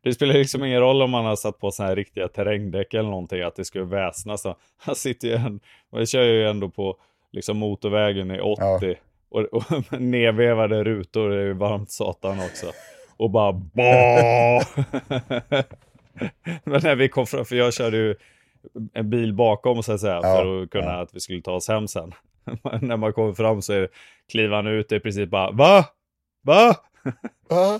det 0.01 0.13
spelar 0.13 0.33
liksom 0.33 0.63
ingen 0.63 0.79
roll 0.79 1.01
om 1.01 1.11
man 1.11 1.25
har 1.25 1.35
satt 1.35 1.59
på 1.59 1.71
såna 1.71 1.89
här 1.89 1.95
riktiga 1.95 2.27
terrängdäck 2.27 2.93
eller 2.93 3.09
någonting, 3.09 3.41
att 3.41 3.55
det 3.55 3.65
skulle 3.65 3.83
väsna. 3.83 4.37
Så 4.37 4.55
han 4.77 4.95
sitter 5.05 5.27
ju 5.27 5.35
en, 5.35 5.59
man 5.91 6.05
kör 6.05 6.23
ju 6.23 6.47
ändå 6.47 6.69
på 6.69 6.97
liksom 7.31 7.57
motorvägen 7.57 8.31
i 8.31 8.39
80 8.39 8.95
och, 9.29 9.41
och 9.41 9.63
nedvevade 10.01 10.83
rutor, 10.83 11.29
det 11.29 11.35
är 11.35 11.45
ju 11.45 11.53
varmt 11.53 11.91
satan 11.91 12.39
också. 12.39 12.71
Och 13.17 13.29
bara! 13.29 13.51
Men 16.63 16.81
när 16.83 16.95
vi 16.95 17.09
kom 17.09 17.27
fram, 17.27 17.45
för 17.45 17.55
jag 17.55 17.73
körde 17.73 17.97
ju 17.97 18.15
en 18.93 19.09
bil 19.09 19.33
bakom 19.33 19.83
så 19.83 19.93
att 19.93 19.99
säga, 19.99 20.13
Ja, 20.15 20.21
för 20.21 20.63
att 20.63 20.69
kunna 20.69 20.85
ja. 20.85 21.01
att 21.01 21.15
vi 21.15 21.19
skulle 21.19 21.41
ta 21.41 21.51
oss 21.51 21.67
hem 21.67 21.87
sen. 21.87 22.13
när 22.81 22.97
man 22.97 23.13
kommer 23.13 23.33
fram 23.33 23.61
så 23.61 23.73
är, 23.73 23.89
kliver 24.31 24.55
han 24.55 24.67
ut 24.67 24.91
i 24.91 24.99
princip 24.99 25.29
bara 25.29 25.51
Va? 25.51 25.85
Va? 26.41 26.75
Va? 27.49 27.79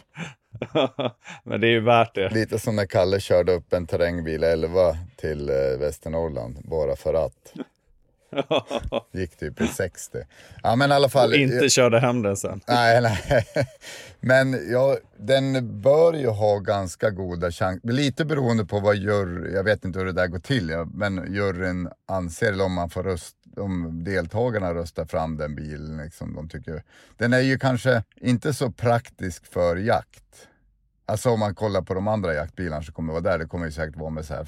Men 1.44 1.62
det 1.62 1.68
är 1.68 1.72
ju 1.72 1.80
värt 1.80 2.16
det. 2.16 2.30
Lite 2.30 2.60
som 2.60 2.76
när 2.76 2.86
Kalle 2.86 3.20
körde 3.20 3.54
upp 3.54 3.74
en 3.74 3.88
terrängbil 3.88 4.44
11 4.44 4.98
till 5.16 5.50
eh, 5.50 5.56
Västernorrland, 5.80 6.58
bara 6.64 6.96
för 6.96 7.14
att. 7.14 7.54
Gick 9.14 9.38
typ 9.38 9.62
i 9.62 9.68
60. 9.68 10.18
Ja 10.64 10.76
men 10.76 10.92
i 10.92 10.94
alla 10.94 11.10
fall. 11.10 11.30
och 11.30 11.36
inte 11.36 11.70
körde 11.70 12.00
hem 12.00 12.22
den 12.22 12.38
sen. 12.38 12.62
Nej, 12.68 13.02
nej. 13.02 13.46
Men 14.20 14.72
ja, 14.72 14.98
den 15.18 15.82
bör 15.82 16.14
ju 16.14 16.28
ha 16.28 16.60
ganska 16.60 17.10
goda 17.10 17.52
chanser. 17.52 17.92
Lite 17.92 18.26
beroende 18.26 18.66
på 18.66 18.80
vad 18.80 18.96
jury, 18.96 19.54
jag 19.54 19.64
vet 19.64 19.86
inte 19.86 20.00
hur 20.00 20.06
det 20.06 20.12
där 20.12 20.28
går 20.28 20.40
till, 20.40 20.70
ja, 20.70 20.88
men 20.94 21.34
juryn 21.34 21.90
anser 22.08 22.52
eller 22.52 22.66
om 22.66 22.74
man 22.74 22.90
får 22.90 23.04
röst, 23.04 23.36
om 23.58 24.04
deltagarna 24.04 24.74
röstar 24.74 25.06
fram 25.06 25.38
den 25.38 25.56
bilen. 25.56 25.98
Liksom, 25.98 26.36
de 26.36 26.50
tycker. 26.50 26.84
Den 27.18 27.34
är 27.34 27.42
ju 27.42 27.60
kanske 27.60 28.04
inte 28.16 28.54
så 28.54 28.72
praktisk 28.72 29.54
för 29.54 29.76
jakt. 29.76 30.48
Alltså 31.06 31.30
om 31.30 31.40
man 31.40 31.56
kollar 31.56 31.82
på 31.82 31.94
de 31.94 32.08
andra 32.08 32.34
jaktbilarna 32.34 32.84
som 32.84 32.94
kommer 32.94 33.14
vara 33.14 33.24
där, 33.24 33.38
det 33.40 33.46
kommer 33.46 33.66
ju 33.66 33.72
säkert 33.72 33.96
vara 33.96 34.10
med 34.10 34.26
så 34.26 34.34
här 34.34 34.48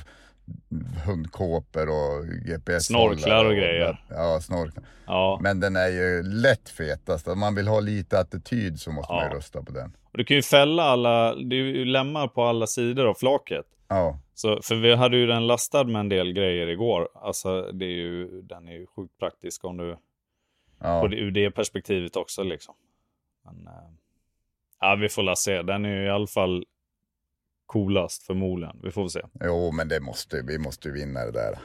hundkåpor 1.06 1.90
och 1.90 2.26
GPS. 2.46 2.86
Snorklar 2.86 3.46
och 3.46 3.56
grejer. 3.56 4.04
Ja, 4.10 4.40
snorklar. 4.42 4.84
Ja. 5.06 5.40
Men 5.44 5.60
den 5.60 5.76
är 5.76 5.88
ju 5.88 6.24
lätt 6.24 6.70
fetast. 6.70 7.28
Om 7.28 7.40
man 7.40 7.56
vill 7.56 7.68
ha 7.68 7.80
lite 7.80 8.20
attityd 8.20 8.80
så 8.80 8.92
måste 8.92 9.14
man 9.14 9.24
Ja. 9.24 9.30
ju 9.32 9.36
rösta 9.38 9.64
på 9.64 9.72
den. 9.72 9.96
Och 10.12 10.18
du 10.18 10.24
kan 10.24 10.36
ju 10.38 10.44
fälla 10.44 10.84
alla, 10.84 11.36
ju 11.36 11.86
lemmar 11.86 12.28
på 12.28 12.44
alla 12.44 12.68
sidor 12.68 13.06
av 13.08 13.14
flaket. 13.14 13.66
Ja, 13.88 14.20
Så, 14.34 14.62
för 14.64 14.76
vi 14.76 14.96
hade 14.96 15.18
ju 15.18 15.28
den 15.28 15.48
lastad 15.48 15.84
med 15.84 16.00
en 16.00 16.10
del 16.10 16.34
grejer 16.34 16.68
igår. 16.68 17.10
Alltså 17.16 17.62
det 17.72 17.86
är 17.86 17.90
ju, 17.90 18.42
den 18.42 18.68
är 18.68 18.74
ju 18.74 18.88
sjukt 18.88 19.18
praktisk 19.20 19.66
om 19.66 19.78
du, 19.78 19.98
ja. 20.82 21.02
på 21.02 21.08
det, 21.08 21.16
ur 21.18 21.32
det 21.32 21.52
perspektivet 21.52 22.16
också 22.16 22.44
liksom. 22.44 22.76
Men, 23.46 23.68
eh, 23.68 23.74
ja, 24.80 24.96
vi 25.02 25.10
får 25.10 25.24
la 25.24 25.36
se. 25.36 25.62
Den 25.62 25.86
är 25.86 25.90
ju 26.02 26.06
i 26.06 26.10
alla 26.10 26.28
fall 26.28 26.66
coolast 27.72 28.24
förmodligen. 28.24 28.80
Vi 28.84 28.92
får 28.92 29.02
väl 29.02 29.10
se. 29.10 29.22
Jo, 29.44 29.72
men 29.72 29.88
det 29.88 30.00
måste, 30.00 30.42
vi 30.42 30.58
måste 30.58 30.90
vinna 30.90 31.26
det 31.26 31.32
där. 31.32 31.60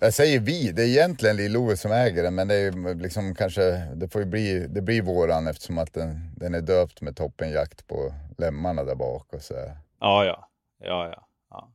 Jag 0.00 0.14
säger 0.14 0.40
vi, 0.40 0.72
det 0.72 0.82
är 0.82 0.86
egentligen 0.86 1.36
Lill-Ove 1.36 1.76
som 1.76 1.92
äger 1.92 2.22
den, 2.22 2.34
men 2.34 2.48
det 2.48 2.54
är 2.54 2.94
liksom 2.94 3.34
kanske, 3.34 3.62
det 3.94 4.08
får 4.08 4.24
bli, 4.24 4.66
det 4.68 4.82
blir 4.82 5.02
våran 5.02 5.46
eftersom 5.46 5.78
att 5.78 5.94
den, 5.94 6.34
den 6.36 6.54
är 6.54 6.60
döpt 6.60 7.00
med 7.00 7.16
toppenjakt 7.16 7.86
på 7.86 8.14
lemmarna 8.38 8.84
där 8.84 8.94
bak 8.94 9.34
och 9.34 9.42
så. 9.42 9.54
Ja, 10.00 10.24
ja. 10.24 10.48
Ja, 10.84 11.08
ja. 11.08 11.26
ja. 11.50 11.72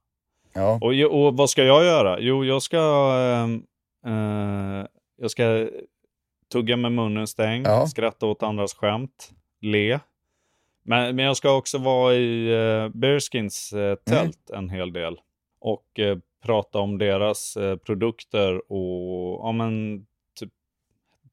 Ja, 0.54 0.80
Och, 0.82 1.26
och 1.26 1.38
vad 1.38 1.50
ska 1.50 1.64
jag 1.64 1.84
göra? 1.84 2.20
Jo, 2.20 2.46
jag 2.46 2.62
ska... 2.62 2.78
ehm, 3.20 3.64
eh, 4.06 4.86
jag 5.18 5.32
ska 5.32 5.68
tugga 6.52 6.78
med 6.78 6.92
munnen 6.92 7.28
stängd, 7.28 7.68
Ja. 7.68 7.88
skratta 7.88 8.26
åt 8.26 8.44
andras 8.44 8.74
skämt, 8.74 9.32
le. 9.62 10.00
Men, 10.88 11.16
men 11.16 11.26
jag 11.26 11.38
ska 11.38 11.52
också 11.52 11.78
vara 11.78 12.14
i 12.14 12.56
uh, 12.56 12.90
Bearskins 12.90 13.74
eh, 13.74 13.96
tält 13.96 14.50
en 14.50 14.70
hel 14.70 14.94
del. 14.94 15.20
Och 15.60 16.00
eh, 16.00 16.18
prata 16.44 16.80
om 16.80 16.98
deras 16.98 17.58
eh, 17.58 17.76
produkter 17.76 18.72
och 18.72 19.40
ja, 19.48 19.52
men, 19.52 20.06
typ, 20.40 20.50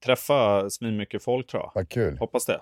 träffa 0.05 0.71
svinmycket 0.71 1.25
folk 1.25 1.47
tror 1.47 1.63
jag. 1.63 1.73
vad 1.75 1.89
kul. 1.89 2.19
Hoppas 2.19 2.47
det. 2.47 2.61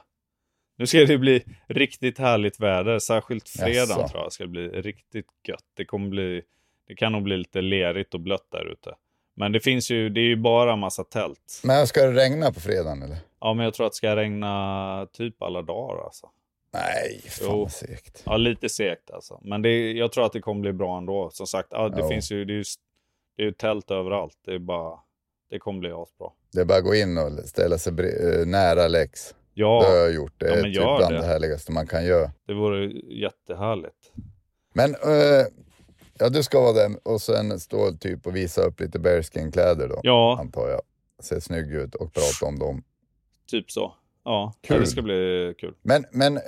Nu 0.76 0.86
ska 0.86 0.98
det 0.98 1.18
bli 1.18 1.44
riktigt 1.66 2.18
härligt 2.18 2.60
väder, 2.60 2.98
särskilt 2.98 3.48
fredagen 3.48 3.98
Jaså. 4.00 4.08
tror 4.08 4.22
jag 4.22 4.32
ska 4.32 4.46
bli 4.46 4.68
riktigt 4.68 5.26
gött. 5.48 5.64
Det 5.74 5.84
kommer 5.84 6.08
bli, 6.08 6.42
det 6.86 6.94
kan 6.94 7.12
nog 7.12 7.22
bli 7.22 7.36
lite 7.36 7.60
lerigt 7.60 8.14
och 8.14 8.20
blött 8.20 8.46
där 8.50 8.72
ute. 8.72 8.94
Men 9.34 9.52
det 9.52 9.60
finns 9.60 9.90
ju, 9.90 10.08
det 10.08 10.20
är 10.20 10.24
ju 10.24 10.36
bara 10.36 10.76
massa 10.76 11.04
tält. 11.04 11.60
Men 11.64 11.86
ska 11.86 12.02
det 12.02 12.12
regna 12.12 12.52
på 12.52 12.60
fredagen 12.60 13.02
eller? 13.02 13.16
Ja, 13.40 13.54
men 13.54 13.64
jag 13.64 13.74
tror 13.74 13.86
att 13.86 13.92
det 13.92 13.96
ska 13.96 14.16
regna 14.16 15.06
typ 15.12 15.42
alla 15.42 15.62
dagar 15.62 16.04
alltså. 16.04 16.30
Nej, 16.72 17.20
fan 17.28 17.46
Jo. 17.50 17.68
segt. 17.70 18.22
Ja, 18.26 18.36
lite 18.36 18.68
segt 18.68 19.10
alltså. 19.10 19.40
Men 19.44 19.62
det, 19.62 19.92
jag 19.92 20.12
tror 20.12 20.26
att 20.26 20.32
det 20.32 20.40
kommer 20.40 20.60
bli 20.60 20.72
bra 20.72 20.98
ändå. 20.98 21.30
Som 21.32 21.46
sagt, 21.46 21.68
ja, 21.70 21.88
det 21.88 22.00
Ja. 22.00 22.08
finns 22.08 22.32
ju, 22.32 22.44
det 22.44 22.52
är 22.52 22.56
ju, 22.56 22.64
det 23.36 23.42
är 23.42 23.46
ju 23.46 23.52
tält 23.52 23.90
överallt. 23.90 24.36
Det 24.44 24.54
är 24.54 24.58
bara, 24.58 24.98
det 25.50 25.58
kommer 25.58 25.80
bli 25.80 25.90
asbra. 25.92 26.28
Det 26.52 26.60
är 26.60 26.64
bara 26.64 26.78
att 26.78 26.84
gå 26.84 26.94
in 26.94 27.18
och 27.18 27.32
ställa 27.48 27.78
sig 27.78 27.92
eh, 27.92 28.46
nära 28.46 28.88
Lex. 28.88 29.34
Ja, 29.54 29.80
Det 29.82 29.88
har 29.88 29.96
jag 29.96 30.14
gjort. 30.14 30.34
Det 30.40 30.48
Ja, 30.48 30.54
är 30.56 30.62
typ 30.62 30.72
bland 30.98 31.14
det. 31.14 31.20
det 31.20 31.26
härligaste 31.26 31.72
man 31.72 31.86
kan 31.86 32.04
göra. 32.04 32.30
det 32.46 32.54
vore 32.54 32.86
jättehärligt. 33.20 34.12
Men 34.74 34.90
eh, 34.94 35.46
ja, 36.18 36.28
du 36.28 36.42
ska 36.42 36.60
vara 36.60 36.72
där 36.72 36.90
och 37.08 37.20
sen 37.20 37.60
stå 37.60 37.92
typ 37.92 38.26
och 38.26 38.36
visa 38.36 38.62
upp 38.62 38.80
lite 38.80 38.98
bearskin-kläder 38.98 39.88
då, 39.88 40.00
Ja, 40.02 40.38
antar 40.40 40.68
jag. 40.68 40.80
Se 41.22 41.40
snygg 41.40 41.72
ut 41.74 41.94
och 41.94 42.12
prata 42.12 42.46
om 42.46 42.58
dem. 42.58 42.84
typ 43.50 43.70
så. 43.70 43.94
Ja, 44.30 44.52
Kul. 44.60 44.80
det 44.80 44.86
ska 44.86 45.02
bli 45.02 45.54
kul. 45.58 45.74
Men, 45.82 46.04
men 46.12 46.36
eh, 46.36 46.42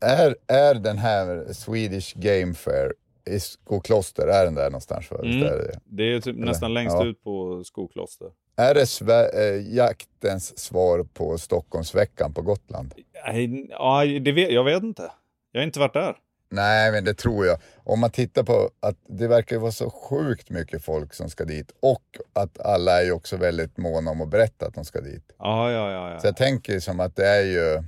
är, 0.00 0.36
är 0.46 0.74
den 0.74 0.98
här 0.98 1.52
Swedish 1.52 2.14
Game 2.16 2.54
Fair 2.54 2.92
i 3.30 3.40
Skokloster, 3.40 4.26
är 4.26 4.44
den 4.44 4.54
där 4.54 4.64
någonstans? 4.70 5.06
För? 5.08 5.24
Mm. 5.24 5.42
Är, 5.42 5.50
det, 5.58 5.78
Det 5.84 6.02
är 6.14 6.20
typ 6.20 6.36
nästan 6.36 6.74
längst 6.74 6.96
Ja. 6.96 7.06
ut 7.06 7.24
på 7.24 7.64
Skokloster. 7.64 8.28
är 8.56 8.74
det 8.74 8.84
Sve- 8.84 9.34
eh, 9.38 9.74
jaktens 9.76 10.58
svar 10.58 11.02
på 11.14 11.38
Stockholmsveckan 11.38 12.32
på 12.34 12.42
Gotland? 12.42 12.94
Nej, 13.26 13.66
ja, 13.70 14.04
det 14.20 14.32
vet, 14.32 14.52
jag 14.52 14.64
vet 14.64 14.82
inte. 14.82 15.10
Jag 15.52 15.60
har 15.60 15.64
inte 15.66 15.80
varit 15.80 15.92
där. 15.94 16.16
Nej, 16.50 16.92
men 16.92 17.04
det 17.04 17.14
tror 17.14 17.46
jag. 17.46 17.58
Om 17.84 18.00
man 18.00 18.10
tittar 18.10 18.42
på 18.42 18.70
att 18.80 18.96
det 19.08 19.28
verkar 19.28 19.58
vara 19.58 19.72
så 19.72 19.90
sjukt 19.90 20.50
mycket 20.50 20.84
folk 20.84 21.14
som 21.14 21.30
ska 21.30 21.44
dit 21.44 21.72
och 21.80 22.04
att 22.32 22.60
alla 22.60 23.00
är 23.00 23.04
ju 23.04 23.12
också 23.12 23.36
väldigt 23.36 23.76
måna 23.76 24.10
om 24.10 24.20
att 24.20 24.28
berätta 24.28 24.66
att 24.66 24.74
de 24.74 24.84
ska 24.84 25.00
dit. 25.00 25.34
Ja, 25.38 25.70
ja, 25.70 25.90
ja. 25.90 26.20
Så 26.20 26.26
ja. 26.26 26.28
jag 26.28 26.36
tänker 26.36 26.80
som 26.80 27.00
att 27.00 27.16
det 27.16 27.26
är 27.26 27.42
ju 27.44 27.82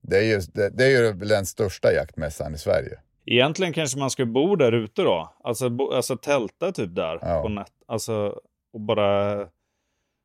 det 0.00 0.18
är 0.18 0.22
ju, 0.22 0.40
det, 0.52 0.70
det 0.70 0.84
är 0.84 0.88
ju 0.88 1.12
den 1.12 1.46
största 1.46 1.92
jaktmässan 1.92 2.54
i 2.54 2.58
Sverige. 2.58 2.98
Egentligen 3.26 3.72
kanske 3.72 3.98
man 3.98 4.10
ska 4.10 4.26
bo 4.26 4.56
där 4.56 4.72
ute 4.72 5.02
då. 5.02 5.34
Alltså, 5.44 5.70
bo, 5.70 5.92
alltså 5.92 6.16
tälta 6.16 6.72
typ 6.72 6.94
där 6.94 7.18
Ja. 7.22 7.42
på 7.42 7.48
natt. 7.48 7.72
Alltså, 7.86 8.40
och 8.72 8.80
bara... 8.80 9.36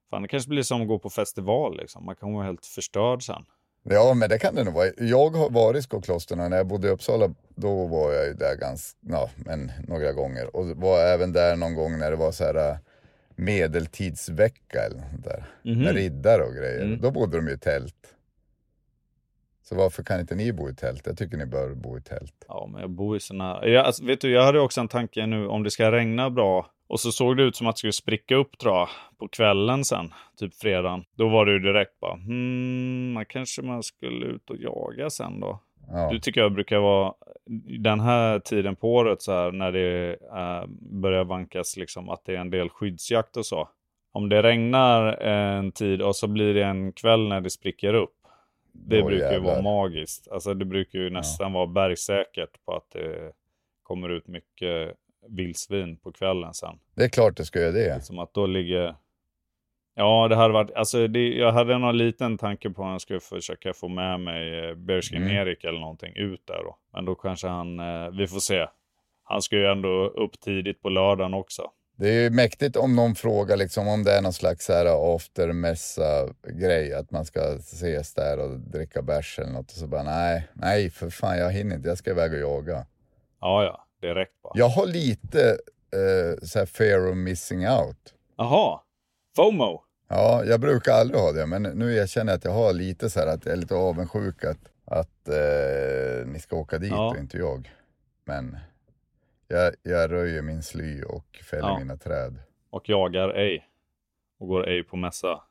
Fan, 0.09 0.21
det 0.21 0.27
kanske 0.27 0.49
blir 0.49 0.63
som 0.63 0.81
att 0.81 0.87
gå 0.87 0.99
på 0.99 1.09
festival 1.09 1.77
liksom. 1.77 2.05
Man 2.05 2.15
kan 2.15 2.33
vara 2.33 2.45
helt 2.45 2.65
förstörd 2.65 3.23
sen. 3.25 3.45
Ja, 3.83 4.13
men 4.13 4.29
det 4.29 4.39
kan 4.39 4.55
det 4.55 4.63
nog 4.63 4.73
vara. 4.73 4.89
Jag 4.97 5.29
har 5.29 5.49
varit 5.49 5.79
i 5.79 5.81
Skokloster 5.81 6.41
och 6.41 6.49
när 6.49 6.57
jag 6.57 6.67
bodde 6.67 6.87
i 6.87 6.91
Uppsala, 6.91 7.33
då 7.55 7.87
var 7.87 8.13
jag 8.13 8.27
ju 8.27 8.33
där 8.33 8.55
ganska, 8.55 8.99
ja, 9.09 9.29
men 9.35 9.71
några 9.87 10.11
gånger. 10.11 10.55
Och 10.55 10.67
var 10.67 10.99
även 10.99 11.33
där 11.33 11.55
någon 11.55 11.75
gång 11.75 11.99
när 11.99 12.11
det 12.11 12.17
var 12.17 12.31
så 12.31 12.43
här 12.43 12.69
äh, 12.69 12.77
medeltidsvecka 13.35 14.79
eller 14.85 14.97
något 14.97 15.23
där. 15.23 15.45
Mhm. 15.63 15.83
Med 15.83 15.95
riddare 15.95 16.43
och 16.43 16.53
grejer. 16.53 16.83
Mm. 16.83 17.01
Då 17.01 17.11
bodde 17.11 17.37
de 17.37 17.47
ju 17.47 17.53
i 17.53 17.57
tält. 17.57 18.13
Så 19.63 19.75
varför 19.75 20.03
kan 20.03 20.19
inte 20.19 20.35
ni 20.35 20.53
bo 20.53 20.69
i 20.69 20.75
tält? 20.75 21.01
Jag 21.05 21.17
tycker 21.17 21.37
ni 21.37 21.45
bör 21.45 21.75
bo 21.75 21.97
i 21.97 22.01
tält. 22.01 22.45
Ja, 22.47 22.69
men 22.71 22.81
jag 22.81 22.89
bor 22.89 23.17
i 23.17 23.19
såna... 23.19 23.67
Jag, 23.67 23.85
alltså, 23.85 24.05
vet 24.05 24.21
du, 24.21 24.31
jag 24.31 24.43
hade 24.43 24.59
också 24.59 24.81
en 24.81 24.87
tanke 24.87 25.25
nu 25.25 25.47
om 25.47 25.63
det 25.63 25.71
ska 25.71 25.91
regna 25.91 26.29
bra. 26.29 26.71
Och 26.93 26.99
så 26.99 27.11
såg 27.11 27.37
det 27.37 27.43
ut 27.43 27.55
som 27.55 27.67
att 27.67 27.75
det 27.75 27.77
skulle 27.77 27.93
spricka 27.93 28.35
upp 28.35 28.57
tror 28.57 28.89
på 29.19 29.27
kvällen 29.27 29.85
sen, 29.85 30.13
typ 30.37 30.55
fredagen. 30.55 31.05
Då 31.15 31.29
var 31.29 31.45
det 31.45 31.51
ju 31.51 31.59
direkt 31.59 31.99
bara, 31.99 32.13
hmm, 32.13 33.13
man 33.13 33.25
kanske 33.25 33.61
man 33.61 33.83
skulle 33.83 34.25
ut 34.25 34.49
och 34.49 34.57
jaga 34.57 35.09
sen 35.09 35.39
då. 35.39 35.59
Ja. 35.87 36.09
Du 36.11 36.19
tycker 36.19 36.41
jag 36.41 36.53
brukar 36.53 36.77
vara 36.77 37.13
den 37.79 37.99
här 37.99 38.39
tiden 38.39 38.75
på 38.75 38.93
året 38.93 39.21
så 39.21 39.31
här 39.31 39.51
när 39.51 39.71
det 39.71 40.11
eh, 40.13 40.65
börjar 41.01 41.23
vankas 41.23 41.77
liksom 41.77 42.09
att 42.09 42.25
det 42.25 42.35
är 42.35 42.39
en 42.39 42.49
del 42.49 42.69
skyddsjakt 42.69 43.37
och 43.37 43.45
så. 43.45 43.69
Om 44.11 44.29
det 44.29 44.43
regnar 44.43 45.13
en 45.21 45.71
tid 45.71 46.01
och 46.01 46.15
så 46.15 46.27
blir 46.27 46.53
det 46.53 46.63
en 46.63 46.93
kväll 46.93 47.27
när 47.27 47.41
det 47.41 47.49
spricker 47.49 47.93
upp. 47.93 48.15
Det 48.71 48.99
Då 48.99 49.05
brukar 49.05 49.33
ju 49.33 49.39
vara 49.39 49.55
jävlar. 49.55 49.61
magiskt. 49.63 50.27
Alltså 50.31 50.53
det 50.53 50.65
brukar 50.65 50.99
ju 50.99 51.09
nästan 51.09 51.53
vara 51.53 51.67
bergsäkert 51.67 52.65
på 52.65 52.75
att 52.75 52.89
det 52.91 53.31
kommer 53.83 54.09
ut 54.09 54.27
mycket 54.27 54.97
vildsvin 55.29 55.97
på 55.97 56.11
kvällen 56.11 56.53
sen. 56.53 56.79
Det 56.95 57.03
är 57.03 57.09
klart 57.09 57.37
det 57.37 57.45
ska 57.45 57.59
göra 57.59 57.71
det. 57.71 58.05
Som 58.05 58.19
att 58.19 58.33
då 58.33 58.45
ligger... 58.45 58.95
Ja, 59.95 60.27
det 60.27 60.35
hade 60.35 60.53
varit... 60.53 60.71
Alltså 60.71 61.07
det, 61.07 61.27
jag 61.29 61.51
hade 61.51 61.77
någon 61.77 61.97
liten 61.97 62.37
tanke 62.37 62.69
på 62.69 62.85
att 62.85 62.91
jag 62.91 63.01
skulle 63.01 63.19
försöka 63.19 63.73
få 63.73 63.87
med 63.87 64.19
mig 64.19 64.69
eh, 64.69 64.75
Bearskin 64.75 65.23
Mm. 65.23 65.35
Erik 65.35 65.63
eller 65.63 65.79
någonting 65.79 66.13
ut 66.15 66.47
där 66.47 66.63
då. 66.63 66.77
Men 66.93 67.05
då 67.05 67.15
kanske 67.15 67.47
han... 67.47 67.79
Eh, 67.79 68.09
vi 68.17 68.27
får 68.27 68.39
se. 68.39 68.67
Han 69.23 69.41
ska 69.41 69.55
ju 69.55 69.65
ändå 69.65 70.07
upp 70.07 70.39
tidigt 70.39 70.81
på 70.81 70.89
lördagen 70.89 71.33
också. 71.33 71.71
Det 71.95 72.09
är 72.09 72.23
ju 72.23 72.29
mäktigt 72.29 72.75
om 72.75 72.95
någon 72.95 73.15
frågar 73.15 73.57
liksom 73.57 73.87
om 73.87 74.03
det 74.03 74.11
är 74.11 74.21
någon 74.21 74.33
slags 74.33 74.65
så 74.65 74.73
här 74.73 75.15
aftermässa 75.15 76.33
grej 76.59 76.93
att 76.93 77.11
man 77.11 77.25
ska 77.25 77.39
ses 77.55 78.13
där 78.13 78.39
och 78.39 78.59
dricka 78.59 79.01
bärs 79.01 79.39
eller 79.39 79.51
något 79.51 79.71
och 79.71 79.77
så 79.77 79.87
bara 79.87 80.03
nej, 80.03 80.47
nej 80.53 80.89
för 80.89 81.09
fan 81.09 81.37
jag 81.37 81.51
hinner 81.51 81.75
inte, 81.75 81.87
jag 81.89 81.97
ska 81.97 82.11
iväg 82.11 82.33
och 82.33 82.39
jaga. 82.39 82.85
Ja, 83.41 83.63
ja. 83.63 83.82
Direkt 84.07 84.41
bara. 84.41 84.53
Jag 84.55 84.69
har 84.69 84.85
lite 84.85 85.49
eh, 85.91 86.45
så 86.45 86.59
här 86.59 86.65
fear 86.65 87.09
of 87.11 87.15
missing 87.17 87.67
out. 87.69 88.13
Jaha. 88.37 88.79
FOMO. 89.35 89.83
Ja, 90.07 90.43
jag 90.45 90.59
brukar 90.59 90.91
aldrig 90.93 91.19
ha 91.19 91.31
det, 91.31 91.45
men 91.45 91.63
nu 91.63 91.95
erkänner 91.95 92.31
jag 92.31 92.37
att 92.37 92.45
jag 92.45 92.51
har 92.51 92.73
lite 92.73 93.09
så 93.09 93.19
här 93.19 93.27
att 93.27 93.45
jag 93.45 93.53
är 93.53 93.57
lite 93.57 93.75
avundsjuk 93.75 94.43
att, 94.43 94.59
att 94.85 95.27
eh, 95.27 96.25
ni 96.27 96.39
ska 96.39 96.55
åka 96.55 96.77
dit 96.77 96.91
Ja. 96.91 97.09
och 97.09 97.17
inte 97.17 97.37
jag. 97.37 97.71
Men 98.25 98.57
jag, 99.47 99.73
jag 99.83 100.11
röjer 100.11 100.41
min 100.41 100.63
sly 100.63 101.03
och 101.03 101.39
fäller 101.49 101.67
Ja. 101.67 101.79
mina 101.79 101.97
träd. 101.97 102.35
Och 102.69 102.89
jagar 102.89 103.29
ej. 103.29 103.67
Och 104.39 104.47
går 104.47 104.67
ej 104.69 104.83
på 104.83 104.95
mässa. 104.97 105.43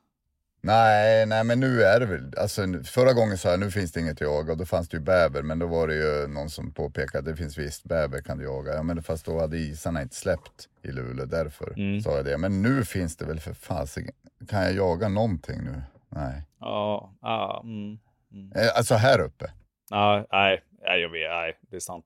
Nej, 0.65 1.25
nej 1.25 1.43
men 1.43 1.59
nu 1.59 1.81
är 1.83 1.99
det 1.99 2.05
väl, 2.05 2.33
alltså 2.37 2.61
förra 2.83 3.13
gången 3.13 3.37
sa 3.37 3.49
jag 3.49 3.59
nu 3.59 3.71
finns 3.71 3.91
det 3.91 3.99
inget 3.99 4.11
att 4.13 4.21
jaga 4.21 4.51
och 4.51 4.57
då 4.57 4.65
fanns 4.65 4.89
det 4.89 4.97
ju 4.97 5.03
bäver 5.03 5.41
men 5.41 5.59
då 5.59 5.67
var 5.67 5.87
det 5.87 5.95
ju 5.95 6.27
någon 6.27 6.49
som 6.49 6.71
påpekade 6.73 7.19
att 7.19 7.25
det 7.25 7.35
finns 7.35 7.57
visst 7.57 7.83
bäver 7.83 8.21
kan 8.21 8.37
du 8.37 8.43
jaga. 8.43 8.73
Ja 8.73 8.83
men 8.83 9.03
fast 9.03 9.25
då 9.25 9.39
hade 9.39 9.57
isarna 9.57 10.01
inte 10.01 10.15
släppt 10.15 10.69
i 10.83 10.91
Luleå, 10.91 11.25
därför 11.25 11.73
Mm. 11.79 12.01
sa 12.01 12.15
jag 12.15 12.25
det. 12.25 12.37
Men 12.37 12.61
nu 12.61 12.85
finns 12.85 13.17
det 13.17 13.25
väl 13.25 13.39
för 13.39 13.53
fasiken, 13.53 14.13
kan 14.49 14.61
jag 14.63 14.73
jaga 14.73 15.07
någonting 15.09 15.61
nu? 15.63 15.81
Nej. 16.09 16.41
Ja, 16.59 17.13
ah, 17.21 17.61
mm. 17.63 17.97
Eh, 18.55 18.77
Alltså 18.77 18.95
här 18.95 19.19
uppe? 19.21 19.51
Ah, 19.91 20.23
nej, 20.31 20.63
nej, 20.81 21.01
jag 21.01 21.09
vet, 21.09 21.29
nej, 21.29 21.57
det 21.69 21.75
är 21.75 21.79
sant. 21.79 22.05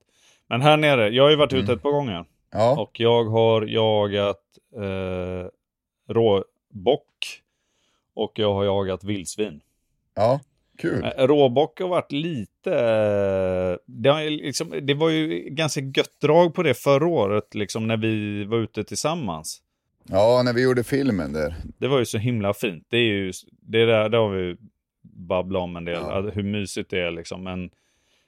Men 0.50 0.62
här 0.62 0.78
nere, 0.78 1.10
jag 1.10 1.24
har 1.24 1.30
ju 1.30 1.36
varit 1.36 1.54
ute 1.54 1.74
ett 1.74 1.82
par 1.82 1.91
gånger. 1.91 2.26
Ja, 2.52 2.82
Och 2.82 3.00
jag 3.00 3.24
har 3.24 3.62
jagat 3.62 4.41
eh, 4.76 5.50
råbock. 6.13 7.41
Och 8.17 8.32
jag 8.36 8.53
har 8.53 8.63
jagat 8.63 9.03
vildsvin. 9.03 9.62
ja, 10.15 10.39
kul. 10.77 11.03
Eh, 11.17 11.27
Råbock 11.27 11.80
har 11.80 11.88
varit 11.88 12.12
lite... 12.12 12.71
eh, 12.71 13.77
Det, 13.86 14.10
har 14.10 14.30
liksom, 14.30 14.73
det 14.82 14.93
var 14.93 15.10
ju 15.10 15.49
ganska 15.49 15.82
gött 15.82 16.19
drag 16.21 16.53
på 16.56 16.63
det 16.63 16.73
förra 16.73 17.08
året, 17.08 17.56
liksom 17.56 17.88
när 17.88 17.97
vi 17.97 18.43
var 18.45 18.58
ute 18.58 18.84
tillsammans. 18.84 19.62
Ja, 20.03 20.41
när 20.45 20.53
vi 20.53 20.63
gjorde 20.63 20.84
filmen 20.84 21.34
där. 21.34 21.56
Det 21.77 21.88
var 21.88 21.99
ju 21.99 22.06
så 22.06 22.17
himla 22.17 22.53
fint. 22.53 22.86
Det 22.89 22.97
är 22.97 23.01
ju, 23.01 23.32
det, 23.62 23.86
där, 23.86 24.10
det 24.10 24.17
har 24.17 24.30
vi 24.30 24.58
babblat 25.01 25.62
om 25.62 25.75
en 25.75 25.86
del, 25.86 25.95
Ja. 26.01 26.21
hur 26.21 26.43
mysigt 26.43 26.89
det 26.89 26.99
är 26.99 27.12
liksom. 27.12 27.47
En, 27.47 27.69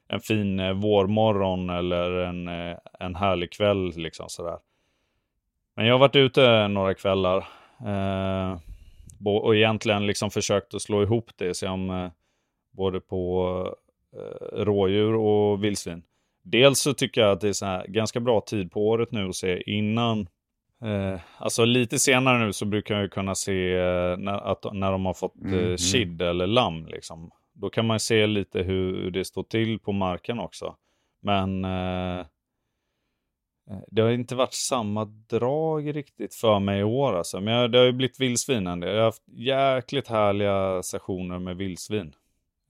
en 0.07 0.19
fin 0.19 0.59
eh, 0.59 0.73
vårmorgon 0.73 1.69
eller 1.69 2.11
en, 2.11 2.47
en 2.99 3.15
härlig 3.15 3.51
kväll 3.51 3.91
liksom 3.95 4.25
sådär. 4.29 4.57
Men 5.75 5.85
jag 5.85 5.93
har 5.93 5.99
varit 5.99 6.15
ute 6.15 6.67
några 6.67 6.93
kvällar. 6.93 7.37
Eh, 7.85 8.57
och 9.25 9.55
egentligen 9.55 10.07
liksom 10.07 10.31
försökt 10.31 10.73
att 10.73 10.81
slå 10.81 11.03
ihop 11.03 11.29
det 11.35 11.53
som 11.53 11.89
eh, 11.89 12.11
både 12.71 12.99
på 12.99 13.45
eh, 14.15 14.63
rådjur 14.63 15.15
och 15.15 15.63
vildsvin. 15.63 16.03
Dels 16.43 16.79
så 16.79 16.93
tycker 16.93 17.21
jag 17.21 17.31
att 17.31 17.41
det 17.41 17.49
är 17.49 17.53
så 17.53 17.65
här 17.65 17.87
ganska 17.87 18.19
bra 18.19 18.41
tid 18.41 18.71
på 18.71 18.87
året 18.89 19.11
nu 19.11 19.29
att 19.29 19.35
se 19.35 19.71
innan 19.71 20.27
Eh, 20.83 21.19
alltså 21.37 21.65
lite 21.65 21.99
senare 21.99 22.45
nu 22.45 22.53
så 22.53 22.65
brukar 22.65 22.95
jag 22.95 23.01
ju 23.03 23.09
kunna 23.09 23.35
se 23.35 23.73
eh, 23.77 24.17
när, 24.17 24.51
att, 24.51 24.73
när 24.73 24.91
de 24.91 25.05
har 25.05 25.13
fått 25.13 25.35
Mhm. 25.35 25.77
kid 25.77 26.21
eller 26.21 26.47
lamm. 26.47 26.85
Liksom. 26.85 27.31
Då 27.53 27.69
kan 27.69 27.85
man 27.87 27.99
se 27.99 28.27
lite 28.27 28.61
hur 28.61 29.11
det 29.11 29.25
står 29.25 29.43
till 29.43 29.79
på 29.79 29.91
marken 29.91 30.39
också. 30.39 30.75
Men 31.21 31.65
eh, 31.65 32.25
det 33.87 34.01
har 34.01 34.09
inte 34.09 34.35
varit 34.35 34.53
samma 34.53 35.05
drag 35.05 35.95
riktigt 35.95 36.35
för 36.35 36.59
mig 36.59 36.79
i 36.79 36.83
år. 36.83 37.13
Alltså. 37.17 37.41
Men 37.41 37.53
jag, 37.53 37.71
det 37.71 37.77
har 37.77 37.85
ju 37.85 37.91
blivit 37.91 38.19
vildsvin 38.19 38.63
del. 38.63 38.81
Jag 38.81 38.95
har 38.97 39.03
haft 39.03 39.23
jäkligt 39.27 40.07
härliga 40.07 40.83
sessioner 40.83 41.39
med 41.39 41.57
vildsvin. 41.57 42.13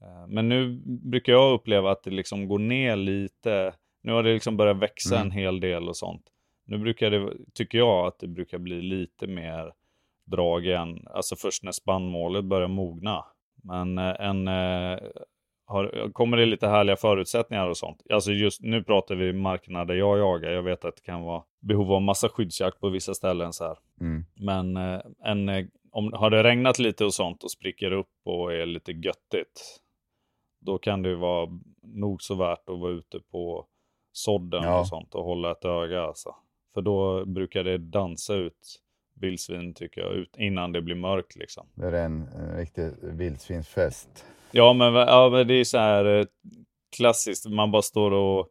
Eh, 0.02 0.26
men 0.28 0.48
nu 0.48 0.80
brukar 0.84 1.32
jag 1.32 1.52
uppleva 1.52 1.90
att 1.90 2.02
det 2.02 2.10
liksom 2.10 2.48
går 2.48 2.58
ner 2.58 2.96
lite. 2.96 3.72
Nu 4.02 4.12
har 4.12 4.22
det 4.22 4.32
liksom 4.34 4.56
börjat 4.56 4.76
växa 4.76 5.14
Mm. 5.16 5.26
en 5.26 5.30
hel 5.32 5.60
del 5.60 5.88
och 5.88 5.96
sånt. 5.96 6.22
Nu 6.66 6.78
brukar 6.78 7.10
det, 7.10 7.32
tycker 7.54 7.78
jag 7.78 8.06
att 8.06 8.18
det 8.18 8.28
brukar 8.28 8.58
bli 8.58 8.82
lite 8.82 9.26
mer 9.26 9.72
drag 10.24 10.66
igen, 10.66 11.06
alltså 11.10 11.36
först 11.36 11.62
när 11.62 11.72
spannmålet 11.72 12.44
börjar 12.44 12.68
mogna. 12.68 13.24
Men 13.62 13.98
eh, 13.98 14.14
en, 14.20 14.48
eh, 14.48 14.98
har, 15.70 16.12
kommer 16.12 16.36
det 16.36 16.46
lite 16.46 16.68
härliga 16.68 16.96
förutsättningar 16.96 17.68
och 17.68 17.76
sånt. 17.76 18.02
Alltså 18.10 18.32
just 18.32 18.62
nu 18.62 18.84
pratar 18.84 19.14
vi 19.14 19.32
markerna 19.32 19.84
där 19.84 19.94
jag 19.94 20.18
jagar. 20.18 20.50
Jag 20.50 20.62
vet 20.62 20.84
att 20.84 20.96
det 20.96 21.02
kan 21.02 21.22
vara 21.22 21.42
behov 21.60 21.92
av 21.92 22.02
massa 22.02 22.28
skyddsjakt 22.28 22.80
på 22.80 22.88
vissa 22.88 23.14
ställen 23.14 23.52
så 23.52 23.64
här. 23.64 23.78
Mm. 24.00 24.24
Men 24.36 24.76
eh, 24.76 25.00
en, 25.24 25.48
eh, 25.48 25.66
om, 25.92 26.12
har 26.12 26.30
det 26.30 26.42
regnat 26.42 26.78
lite 26.78 27.04
och 27.04 27.14
sånt 27.14 27.44
och 27.44 27.50
spricker 27.50 27.92
upp 27.92 28.10
och 28.24 28.52
är 28.52 28.66
lite 28.66 28.92
göttigt. 28.92 29.80
Då 30.60 30.78
kan 30.78 31.02
det 31.02 31.16
vara 31.16 31.48
nog 31.82 32.22
så 32.22 32.34
värt 32.34 32.68
att 32.68 32.80
vara 32.80 32.92
ute 32.92 33.20
på 33.32 33.66
sådden 34.12 34.62
Ja. 34.62 34.80
och 34.80 34.86
sånt 34.86 35.14
och 35.14 35.24
hålla 35.24 35.50
ett 35.50 35.64
öga 35.64 36.02
alltså. 36.02 36.34
För 36.74 36.82
då 36.82 37.24
brukar 37.24 37.64
det 37.64 37.78
dansa 37.78 38.34
ut 38.34 38.80
vildsvin 39.14 39.74
tycker 39.74 40.00
jag, 40.00 40.12
ut, 40.12 40.36
innan 40.36 40.72
det 40.72 40.82
blir 40.82 40.94
mörkt 40.94 41.36
liksom. 41.36 41.66
Det 41.74 41.86
är 41.86 41.92
en, 41.92 42.28
en 42.28 42.56
riktig 42.56 42.90
vildsvinsfest. 43.02 44.24
Ja 44.52 44.72
men, 44.72 44.94
ja, 44.94 45.28
men 45.32 45.46
det 45.46 45.54
är 45.54 45.64
så 45.64 45.78
här 45.78 46.04
eh, 46.04 46.24
klassiskt, 46.96 47.46
man 47.46 47.70
bara 47.70 47.82
står 47.82 48.10
och 48.10 48.48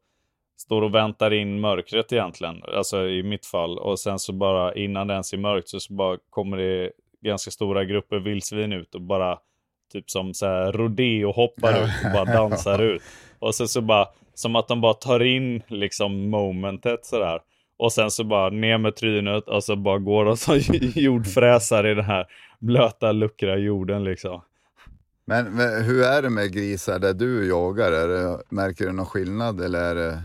står 0.58 0.82
och 0.82 0.96
väntar 0.96 1.34
in 1.34 1.60
mörkret 1.60 2.14
egentligen, 2.14 2.64
alltså 2.64 3.08
i 3.08 3.24
mitt 3.24 3.46
fall. 3.46 3.78
Och 3.78 4.00
sen 4.00 4.20
så 4.20 4.34
bara 4.34 4.74
innan 4.74 5.08
det 5.08 5.14
ens 5.14 5.34
är 5.34 5.38
mörkt 5.38 5.70
så, 5.70 5.80
så 5.80 5.94
bara 5.94 6.18
kommer 6.30 6.58
det 6.58 6.92
ganska 7.22 7.52
stora 7.52 7.86
grupper 7.86 8.20
vildsvin 8.20 8.74
ut 8.74 8.96
och 8.96 9.02
bara 9.02 9.38
typ 9.94 10.10
som 10.10 10.34
så 10.34 10.46
här 10.46 10.72
rodeo 10.72 11.32
hoppar 11.32 11.84
ut 11.84 11.92
och 12.06 12.12
bara 12.14 12.26
dansar 12.38 12.82
ut. 12.82 13.02
Och 13.40 13.56
sen 13.56 13.68
så 13.68 13.82
bara, 13.82 14.08
som 14.34 14.56
att 14.56 14.68
de 14.68 14.82
bara 14.82 14.94
tar 14.94 15.24
in 15.24 15.62
liksom 15.68 16.30
momentet 16.30 17.06
sådär. 17.06 17.40
Och 17.78 17.94
sen 17.94 18.12
så 18.12 18.24
bara 18.24 18.50
ner 18.50 18.78
med 18.78 18.96
trynet 18.96 19.48
och 19.48 19.64
så 19.64 19.76
bara 19.76 20.00
går 20.00 20.26
de 20.26 20.38
som 20.38 20.60
jordfräsar 20.96 21.88
i 21.88 21.96
den 21.96 22.06
här 22.06 22.28
blöta, 22.60 23.12
luckra 23.12 23.58
jorden 23.58 24.04
liksom. 24.04 24.42
Men, 25.30 25.84
hur 25.84 26.04
är 26.04 26.22
det 26.22 26.30
med 26.30 26.54
grisar 26.54 27.00
där 27.00 27.14
du 27.14 27.48
jagar? 27.48 27.92
Det, 27.92 28.42
märker 28.50 28.86
du 28.86 28.92
någon 28.92 29.06
skillnad 29.06 29.62
eller 29.62 29.80
är 29.80 29.96
det, 29.96 30.22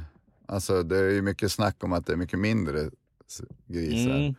alltså 0.46 0.82
det 0.82 0.98
är 0.98 1.10
ju 1.10 1.22
mycket 1.22 1.52
snack 1.52 1.84
om 1.84 1.92
att 1.92 2.06
det 2.06 2.12
är 2.12 2.16
mycket 2.16 2.38
mindre 2.38 2.80
grisar. 3.66 4.10
Mm. 4.10 4.34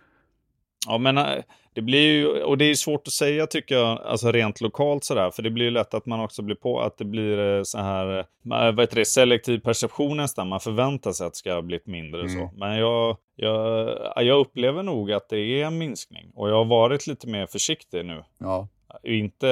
Ja, 0.88 0.98
men 0.98 1.18
äh, 1.18 1.44
det 1.74 1.82
blir 1.82 2.00
ju, 2.00 2.44
och 2.44 2.58
det 2.58 2.66
är 2.66 2.76
svårt 2.76 3.08
att 3.08 3.14
säga 3.14 3.48
tycker 3.48 3.76
jag, 3.76 4.02
alltså 4.02 4.32
rent 4.32 4.62
lokalt 4.62 5.04
sådär, 5.04 5.32
för 5.32 5.44
det 5.44 5.50
blir 5.50 5.66
ju 5.66 5.72
lätt 5.72 5.94
att 5.94 6.06
man 6.06 6.20
också 6.20 6.42
blir 6.42 6.56
på 6.56 6.82
att 6.82 6.98
det 6.98 7.06
blir 7.06 7.58
eh, 7.58 7.64
så 7.64 7.78
här, 7.78 8.20
eh, 8.20 8.26
vad 8.44 8.80
heter 8.80 8.96
det, 8.96 9.06
selektiv 9.06 9.60
perception 9.60 10.18
nästan, 10.18 10.48
man 10.48 10.60
förväntar 10.60 11.12
sig 11.12 11.28
att 11.28 11.34
det 11.34 11.38
ska 11.38 11.54
ha 11.54 11.62
blivit 11.62 11.88
mindre 11.88 12.22
och 12.22 12.32
så. 12.32 12.38
Mm. 12.38 12.50
Men 12.56 12.78
jag, 12.78 13.18
jag, 13.36 13.98
jag 14.16 14.40
upplever 14.40 14.84
nog 14.84 15.12
att 15.12 15.30
det 15.30 15.40
är 15.40 15.66
en 15.66 15.78
minskning 15.78 16.32
och 16.36 16.50
jag 16.50 16.56
har 16.56 16.66
varit 16.66 17.08
lite 17.08 17.28
mer 17.28 17.46
försiktig 17.46 18.06
nu. 18.06 18.24
Ja, 18.38 18.68
Inte 19.04 19.50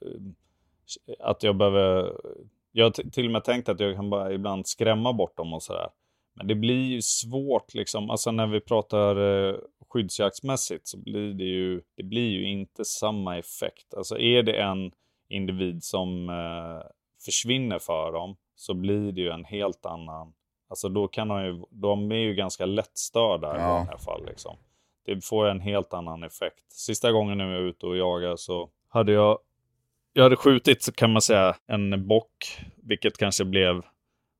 eh, 0.00 0.20
att 1.18 1.42
jag 1.42 1.56
behöver, 1.56 2.12
jag 2.72 2.84
har 2.84 2.90
till 2.90 3.26
och 3.26 3.32
med 3.32 3.44
tänkt 3.44 3.68
att 3.68 3.80
jag 3.80 3.94
kan 3.96 4.10
bara 4.10 4.32
ibland 4.32 4.66
skrämma 4.66 5.12
bort 5.12 5.36
dem 5.36 5.52
och 5.54 5.62
sådär. 5.62 5.88
Men 6.34 6.46
det 6.46 6.54
blir 6.54 6.86
ju 6.86 7.02
svårt 7.02 7.74
liksom, 7.74 8.10
alltså 8.10 8.30
när 8.30 8.46
vi 8.46 8.60
pratar 8.60 9.16
eh, 9.50 9.56
skyddsjaktsmässigt 9.88 10.86
så 10.88 10.98
blir 10.98 11.34
det 11.34 11.44
ju, 11.44 11.80
det 11.96 12.02
blir 12.02 12.30
ju 12.30 12.44
inte 12.48 12.84
samma 12.84 13.38
effekt. 13.38 13.94
Alltså 13.96 14.18
är 14.18 14.42
det 14.42 14.52
en 14.62 14.92
individ 15.28 15.84
som 15.84 16.28
eh, 16.28 16.86
försvinner 17.24 17.78
för 17.78 18.12
dem 18.12 18.36
så 18.56 18.74
blir 18.74 19.12
det 19.12 19.20
ju 19.20 19.30
en 19.30 19.44
helt 19.44 19.86
annan, 19.86 20.32
alltså 20.68 20.88
då 20.88 21.08
kan 21.08 21.28
de 21.28 21.44
ju, 21.44 21.62
de 21.70 22.12
är 22.12 22.16
ju 22.16 22.34
ganska 22.34 22.66
lättstörda 22.66 23.56
i 23.56 23.60
Ja. 23.60 23.78
många 23.78 23.98
fall 23.98 24.26
liksom. 24.26 24.56
Det 25.04 25.24
får 25.24 25.46
en 25.48 25.60
helt 25.60 25.94
annan 25.94 26.22
effekt. 26.22 26.72
Sista 26.72 27.12
gången 27.12 27.38
när 27.38 27.44
jag 27.44 27.60
var 27.60 27.68
ute 27.68 27.86
och 27.86 27.96
jagade 27.96 28.38
så 28.38 28.70
hade 28.88 29.12
jag 29.12 29.38
jag 30.12 30.22
hade 30.22 30.36
skjutit, 30.36 30.82
så 30.82 30.92
kan 30.92 31.12
man 31.12 31.22
säga, 31.22 31.56
en 31.66 32.08
bock, 32.08 32.60
vilket 32.82 33.18
kanske 33.18 33.44
blev 33.44 33.82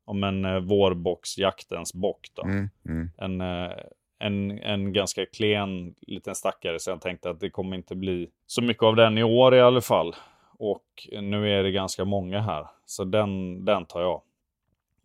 om 0.05 0.25
en 0.25 0.45
eh, 0.45 0.59
vårbocksjaktens 0.59 1.95
bock. 1.95 2.29
Då. 2.35 2.43
mm, 2.43 2.71
mm. 2.87 3.11
En, 3.17 3.41
eh, 3.41 3.73
en, 4.19 4.51
en 4.51 4.93
ganska 4.93 5.27
klen 5.27 5.95
liten 6.01 6.35
stackare, 6.35 6.79
så 6.79 6.91
jag 6.91 7.01
tänkte 7.01 7.31
att 7.31 7.41
det 7.41 7.51
kommer 7.51 7.77
inte 7.77 7.95
bli 7.95 8.31
så 8.47 8.63
mycket 8.63 8.83
av 8.83 8.97
den 8.97 9.19
i 9.19 9.23
år 9.23 9.55
i 9.55 9.61
alla 9.61 9.81
fall. 9.81 10.15
Och 10.59 11.09
nu 11.13 11.59
är 11.59 11.63
det 11.63 11.71
ganska 11.71 12.05
många 12.05 12.41
här, 12.41 12.67
så 12.87 13.05
den, 13.05 13.65
den 13.65 13.87
tar 13.87 14.01
jag. 14.01 14.23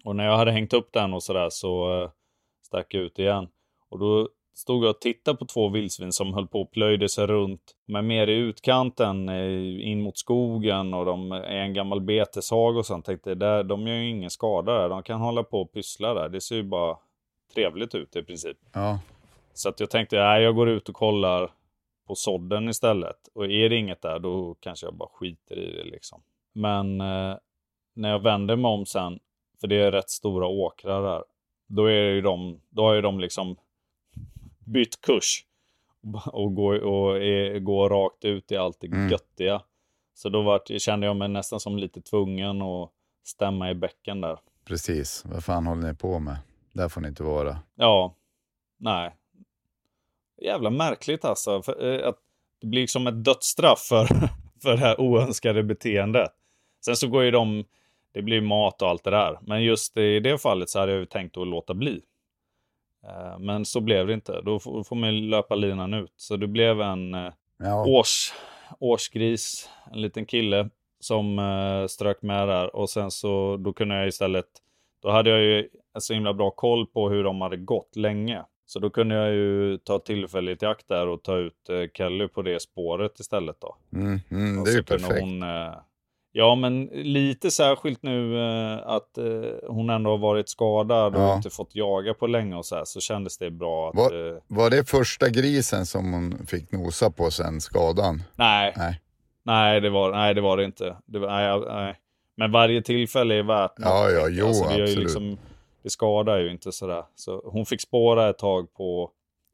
Och 0.03 0.15
när 0.15 0.25
jag 0.25 0.37
hade 0.37 0.51
hängt 0.51 0.73
upp 0.73 0.89
den 0.93 1.13
och 1.13 1.23
sådär 1.23 1.49
så 1.49 2.03
eh, 2.03 2.09
stack 2.61 2.93
jag 2.93 3.03
ut 3.03 3.19
igen. 3.19 3.47
Och 3.89 3.99
då 3.99 4.29
stod 4.57 4.83
jag 4.83 4.89
och 4.89 5.01
tittade 5.01 5.37
på 5.37 5.45
två 5.45 5.69
vildsvin 5.69 6.11
som 6.11 6.33
höll 6.33 6.47
på 6.47 6.61
och 6.61 6.71
plöjde 6.71 7.09
sig 7.09 7.27
runt. 7.27 7.61
Men 7.85 8.07
mer 8.07 8.27
i 8.27 8.35
utkanten, 8.35 9.29
eh, 9.29 9.87
in 9.87 10.01
mot 10.01 10.17
skogen 10.17 10.93
och 10.93 11.05
de 11.05 11.31
är 11.31 11.55
en 11.55 11.73
gammal 11.73 12.01
beteshag 12.01 12.77
och 12.77 12.85
sånt. 12.85 13.05
Tänkte, 13.05 13.35
där, 13.35 13.63
de 13.63 13.87
gör 13.87 13.95
ju 13.95 14.09
ingen 14.09 14.29
skada 14.29 14.73
där. 14.81 14.89
De 14.89 15.03
kan 15.03 15.21
hålla 15.21 15.43
på 15.43 15.61
och 15.61 15.73
pyssla 15.73 16.13
där. 16.13 16.29
Det 16.29 16.41
ser 16.41 16.55
ju 16.55 16.63
bara 16.63 16.97
trevligt 17.53 17.95
ut 17.95 18.15
i 18.15 18.23
princip. 18.23 18.57
ja. 18.73 18.99
Så 19.53 19.69
att 19.69 19.79
jag 19.79 19.89
tänkte, 19.89 20.15
nej, 20.15 20.43
jag 20.43 20.55
går 20.55 20.69
ut 20.69 20.89
och 20.89 20.95
kollar 20.95 21.51
på 22.07 22.15
sådden 22.15 22.69
istället. 22.69 23.17
Och 23.33 23.45
är 23.45 23.69
det 23.69 23.75
inget 23.75 24.01
där, 24.01 24.19
då 24.19 24.55
kanske 24.59 24.85
jag 24.85 24.95
bara 24.95 25.09
skiter 25.09 25.59
i 25.59 25.73
det 25.73 25.83
liksom. 25.83 26.21
Men 26.53 27.01
eh, 27.01 27.35
när 27.93 28.09
jag 28.09 28.19
vänder 28.19 28.55
mig 28.55 28.69
om 28.69 28.85
sen, 28.85 29.19
för 29.61 29.67
det 29.67 29.75
är 29.75 29.91
rätt 29.91 30.09
stora 30.09 30.47
åkrar 30.47 31.03
där, 31.03 31.23
då 31.67 31.85
är 31.85 32.13
ju 32.13 32.21
de, 32.21 32.61
då 32.69 32.83
har 32.83 32.93
ju 32.93 33.01
de 33.01 33.19
liksom 33.19 33.57
bytt 34.67 35.01
kurs. 35.01 35.43
och 36.25 36.55
gå, 36.55 36.67
och 36.67 37.17
är, 37.17 37.59
gå 37.59 37.89
rakt 37.89 38.25
ut 38.25 38.51
i 38.51 38.57
allt 38.57 38.77
det 38.79 38.87
Mm. 38.87 39.09
göttiga. 39.09 39.61
Så 40.13 40.29
då 40.29 40.41
var, 40.41 40.79
kände 40.79 41.07
jag 41.07 41.15
mig 41.15 41.27
nästan 41.27 41.59
som 41.59 41.77
lite 41.77 42.01
tvungen 42.01 42.61
att 42.61 42.91
stämma 43.23 43.69
i 43.71 43.75
bäcken 43.75 44.21
där. 44.21 44.39
Precis, 44.65 45.23
vad 45.25 45.43
fan 45.43 45.67
håller 45.67 45.87
ni 45.91 45.95
på 45.95 46.19
med? 46.19 46.37
Där 46.73 46.89
får 46.89 47.01
ni 47.01 47.07
inte 47.07 47.23
vara. 47.23 47.57
Ja, 47.75 48.15
nej. 48.77 49.15
Jävla 50.41 50.69
märkligt 50.69 51.25
alltså. 51.25 51.61
För, 51.61 51.93
eh, 51.93 52.07
att 52.09 52.17
det 52.61 52.67
blir 52.67 52.81
liksom 52.81 53.07
ett 53.07 53.23
dödsstraff 53.23 53.79
för, 53.79 54.05
för 54.61 54.71
det 54.71 54.77
här 54.77 55.01
oönskade 55.01 55.63
beteendet. 55.63 56.31
Sen 56.85 56.95
så 56.95 57.07
går 57.07 57.23
ju 57.23 57.31
de, 57.31 57.63
det 58.13 58.21
blir 58.21 58.41
mat 58.41 58.81
och 58.81 58.87
allt 58.89 59.03
det 59.03 59.11
där. 59.11 59.39
Men 59.41 59.63
just 59.63 59.97
i 59.97 60.19
det 60.19 60.37
fallet 60.41 60.69
så 60.69 60.79
hade 60.79 60.91
jag 60.91 60.99
ju 60.99 61.05
tänkt 61.05 61.37
att 61.37 61.47
låta 61.47 61.73
bli. 61.73 62.01
Eh, 63.03 63.39
Men 63.39 63.65
så 63.65 63.81
blev 63.81 64.07
det 64.07 64.13
inte. 64.13 64.41
Då 64.41 64.59
får, 64.59 64.95
man 64.95 65.29
löpa 65.29 65.55
linan 65.55 65.93
ut. 65.93 66.13
Så 66.15 66.37
det 66.37 66.47
blev 66.47 66.81
en 66.81 67.13
eh, 67.13 67.33
Ja, 67.59 67.85
års, 67.85 68.33
årsgris, 68.79 69.69
en 69.91 70.01
liten 70.01 70.25
kille 70.25 70.69
som 70.99 71.39
eh, 71.39 71.87
strök 71.87 72.21
med 72.21 72.47
där. 72.47 72.75
Och 72.75 72.89
sen 72.89 73.11
så 73.11 73.57
då 73.57 73.73
kunde 73.73 73.95
jag 73.95 74.07
istället, 74.07 74.47
då 75.01 75.09
hade 75.09 75.29
jag 75.29 75.39
ju 75.39 75.69
så 75.99 76.13
himla 76.13 76.33
bra 76.33 76.51
koll 76.51 76.87
på 76.87 77.09
hur 77.09 77.23
de 77.23 77.41
hade 77.41 77.57
gått 77.57 77.95
länge. 77.95 78.43
Så 78.65 78.79
då 78.79 78.89
kunde 78.89 79.15
jag 79.15 79.33
ju 79.33 79.77
ta 79.77 79.99
tillfället 79.99 80.63
i 80.63 80.65
akt 80.65 80.87
där 80.87 81.07
och 81.07 81.23
ta 81.23 81.37
ut 81.37 81.69
Kelly 81.93 82.27
på 82.27 82.41
det 82.41 82.61
spåret 82.61 83.19
istället 83.19 83.55
då. 83.59 83.75
mm, 83.93 84.19
mm, 84.31 84.63
det 84.63 84.71
är 84.71 84.75
ju 84.75 84.83
perfekt. 84.83 85.21
Hon, 85.21 85.43
ja, 86.37 86.55
men 86.55 86.85
lite 86.93 87.51
särskilt 87.51 88.03
nu 88.03 88.37
eh, 88.39 88.87
att 88.87 89.17
eh, 89.17 89.25
hon 89.67 89.89
ändå 89.89 90.09
har 90.09 90.17
varit 90.17 90.49
skadad 90.49 91.15
och 91.15 91.21
Ja. 91.21 91.35
inte 91.35 91.49
fått 91.49 91.75
jaga 91.75 92.13
på 92.13 92.27
länge 92.27 92.55
och 92.55 92.65
så 92.65 92.75
här, 92.75 92.83
så 92.85 92.99
kändes 92.99 93.37
det 93.37 93.51
bra 93.51 93.89
att... 93.89 93.95
Vad- 93.95 94.13
Eh, 94.27 94.37
Var 94.47 94.69
det 94.69 94.89
första 94.89 95.29
grisen 95.29 95.85
som 95.85 96.13
hon 96.13 96.45
fick 96.47 96.71
nosa 96.71 97.11
på 97.11 97.31
sen 97.31 97.61
skadan? 97.61 98.23
nej, 98.35 98.73
Nej. 98.77 99.01
Nej, 99.43 99.81
det 99.81 99.89
var, 99.89 100.11
nej, 100.11 100.33
det, 100.33 100.41
var 100.41 100.57
det 100.57 100.63
inte. 100.63 100.95
Det 101.05 101.19
var, 101.19 101.27
nej, 101.27 101.59
nej. 101.83 101.95
Men 102.37 102.51
varje 102.51 102.81
tillfälle 102.81 103.35
är 103.35 103.43
värt 103.43 103.77
något. 103.77 103.89
Ja, 103.89 104.09
ja, 104.09 104.27
jo, 104.29 104.45
det, 104.47 104.51
gör 104.57 104.77
ju 104.77 104.83
absolut. 104.83 104.97
liksom, 104.97 105.37
det 105.83 105.89
skadar 105.89 106.37
ju 106.39 106.51
inte 106.51 106.71
sådär. 106.71 107.03
Så 107.15 107.41
hon 107.45 107.65
fick 107.65 107.81
spåra 107.81 108.29
ett 108.29 108.37
tag 108.37 108.73
på, 108.73 109.11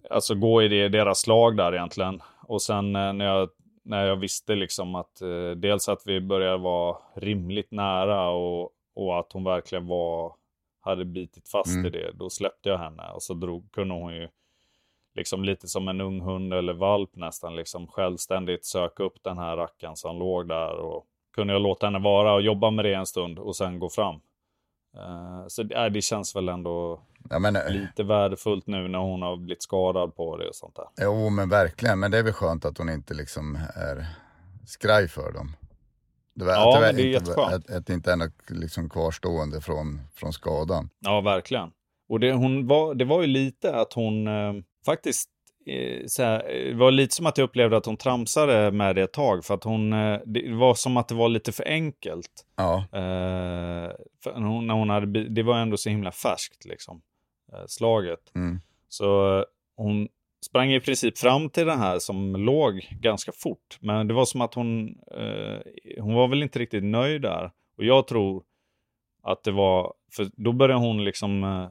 alltså 0.10 0.36
gå 0.36 0.64
i 0.64 0.68
det, 0.68 0.90
deras 0.90 1.20
slag 1.20 1.58
där 1.58 1.74
egentligen. 1.76 2.22
Och 2.48 2.62
sen 2.62 2.96
eh, 2.96 3.14
när 3.14 3.26
jag, 3.26 3.50
när 3.84 4.06
jag 4.06 4.16
visste 4.16 4.56
liksom 4.56 4.96
att 4.96 5.22
eh, 5.22 5.52
dels 5.52 5.90
att 5.90 6.02
vi 6.06 6.22
började 6.22 6.58
vara 6.58 6.98
rimligt 7.16 7.72
nära 7.72 8.30
och, 8.30 8.70
och 8.96 9.20
att 9.20 9.32
hon 9.34 9.44
verkligen 9.44 9.88
var, 9.88 10.34
hade 10.82 11.06
bitit 11.06 11.50
fast 11.50 11.74
Mm. 11.76 11.86
i 11.86 11.90
det, 11.90 12.12
då 12.14 12.30
släppte 12.30 12.70
jag 12.70 12.78
henne. 12.78 13.04
Och 13.12 13.24
så 13.24 13.34
drog, 13.34 13.72
kunde 13.72 13.94
hon 13.94 14.16
ju 14.16 14.30
liksom 15.16 15.44
lite 15.44 15.68
som 15.68 15.88
en 15.88 16.02
ung 16.02 16.22
hund 16.22 16.54
eller 16.54 16.74
valp 16.74 17.16
nästan, 17.16 17.56
liksom 17.56 17.88
självständigt 17.88 18.66
söka 18.66 19.04
upp 19.04 19.24
den 19.24 19.38
här 19.38 19.58
rackaren 19.58 19.96
som 19.96 20.20
låg 20.20 20.48
där 20.48 20.76
och 20.76 21.06
kunde 21.36 21.54
jag 21.54 21.62
låta 21.62 21.88
henne 21.88 22.00
vara 22.00 22.34
och 22.34 22.42
jobba 22.42 22.72
med 22.72 22.86
det 22.86 22.94
en 22.94 23.06
stund 23.06 23.40
och 23.40 23.56
sen 23.56 23.80
gå 23.80 23.90
fram. 23.90 24.16
Eh, 24.96 25.48
så 25.48 25.64
det, 25.64 25.76
äh, 25.76 25.86
det 25.86 26.02
känns 26.02 26.36
väl 26.36 26.50
ändå 26.50 27.00
Ja, 27.30 27.40
men, 27.40 27.56
eh, 27.56 27.70
lite 27.70 28.04
värdefullt 28.04 28.68
nu 28.68 28.88
när 28.88 29.00
hon 29.00 29.22
har 29.22 29.38
blivit 29.38 29.64
skadad 29.64 30.16
på 30.16 30.38
det 30.38 30.48
och 30.48 30.56
sånt 30.56 30.76
där. 30.76 30.86
jo, 31.06 31.30
men 31.30 31.50
verkligen. 31.50 32.00
Men 32.00 32.12
det 32.12 32.18
är 32.18 32.24
väl 32.24 32.34
skönt 32.34 32.66
att 32.66 32.78
hon 32.78 32.90
inte 32.90 33.14
liksom 33.14 33.56
är 33.76 34.06
skraj 34.68 35.08
för 35.08 35.32
dem. 35.32 35.56
Det, 36.36 36.46
var, 36.46 36.52
Ja, 36.54 36.76
att 36.76 36.82
men 36.82 36.96
det 36.96 37.02
är 37.02 37.06
inte, 37.06 37.10
jätteskönt. 37.30 37.54
Att, 37.54 37.76
att 37.76 37.88
det 37.88 37.94
inte 37.94 38.12
är 38.12 38.16
något 38.16 38.50
liksom 38.50 38.90
kvarstående 38.90 39.62
från, 39.62 40.02
från 40.16 40.34
skadan. 40.34 40.90
Ja, 41.00 41.22
verkligen. 41.22 41.72
Och 42.10 42.20
det, 42.20 42.32
hon 42.32 42.68
var, 42.68 42.96
det 42.96 43.06
var 43.06 43.22
ju 43.22 43.28
lite 43.28 43.76
att 43.76 43.94
hon 43.94 44.28
eh, 44.28 44.54
faktiskt 44.86 45.30
eh, 45.66 46.06
så 46.08 46.24
här, 46.24 46.36
eh, 46.56 46.70
det 46.70 46.76
var 46.76 46.92
lite 46.92 47.16
som 47.16 47.26
att 47.26 47.38
jag 47.38 47.46
upplevde 47.46 47.78
att 47.78 47.86
hon 47.86 47.98
tramsade 47.98 48.72
med 48.72 48.96
det 48.96 49.02
ett 49.02 49.14
tag. 49.14 49.46
För 49.46 49.54
att 49.54 49.64
hon, 49.64 49.94
eh, 49.94 50.20
det 50.26 50.54
var 50.54 50.74
som 50.76 50.98
att 50.98 51.08
det 51.08 51.16
var 51.16 51.30
lite 51.30 51.52
för 51.52 51.68
enkelt. 51.68 52.46
Ja, 52.56 52.86
Eh, 52.94 53.92
för 54.24 54.34
hon, 54.34 54.68
när 54.68 54.74
hon 54.74 54.90
hade, 54.90 55.30
det 55.30 55.44
var 55.44 55.58
ändå 55.58 55.78
så 55.78 55.90
himla 55.90 56.12
färskt 56.12 56.66
liksom, 56.66 56.96
eh, 56.98 57.02
slaget. 57.68 58.32
mm. 58.36 58.60
Så 58.90 59.38
eh, 59.40 59.44
hon 59.76 60.08
sprang 60.46 60.72
i 60.74 60.80
princip 60.80 61.18
fram 61.18 61.50
till 61.50 61.66
den 61.66 61.80
här 61.80 62.00
som 62.00 62.36
låg 62.36 62.88
ganska 63.02 63.32
fort. 63.32 63.78
Men 63.80 64.08
det 64.08 64.14
var 64.14 64.26
som 64.26 64.42
att 64.42 64.54
hon, 64.54 64.98
eh, 65.18 65.58
hon 66.00 66.14
var 66.14 66.28
väl 66.28 66.44
inte 66.44 66.60
riktigt 66.60 66.84
nöjd 66.84 67.22
där. 67.22 67.52
Och 67.78 67.84
jag 67.84 68.08
tror 68.08 68.44
att 69.24 69.44
det 69.44 69.52
var, 69.52 69.94
för 70.12 70.28
då 70.36 70.52
började 70.52 70.80
hon 70.80 71.04
liksom 71.04 71.44
eh, 71.44 71.68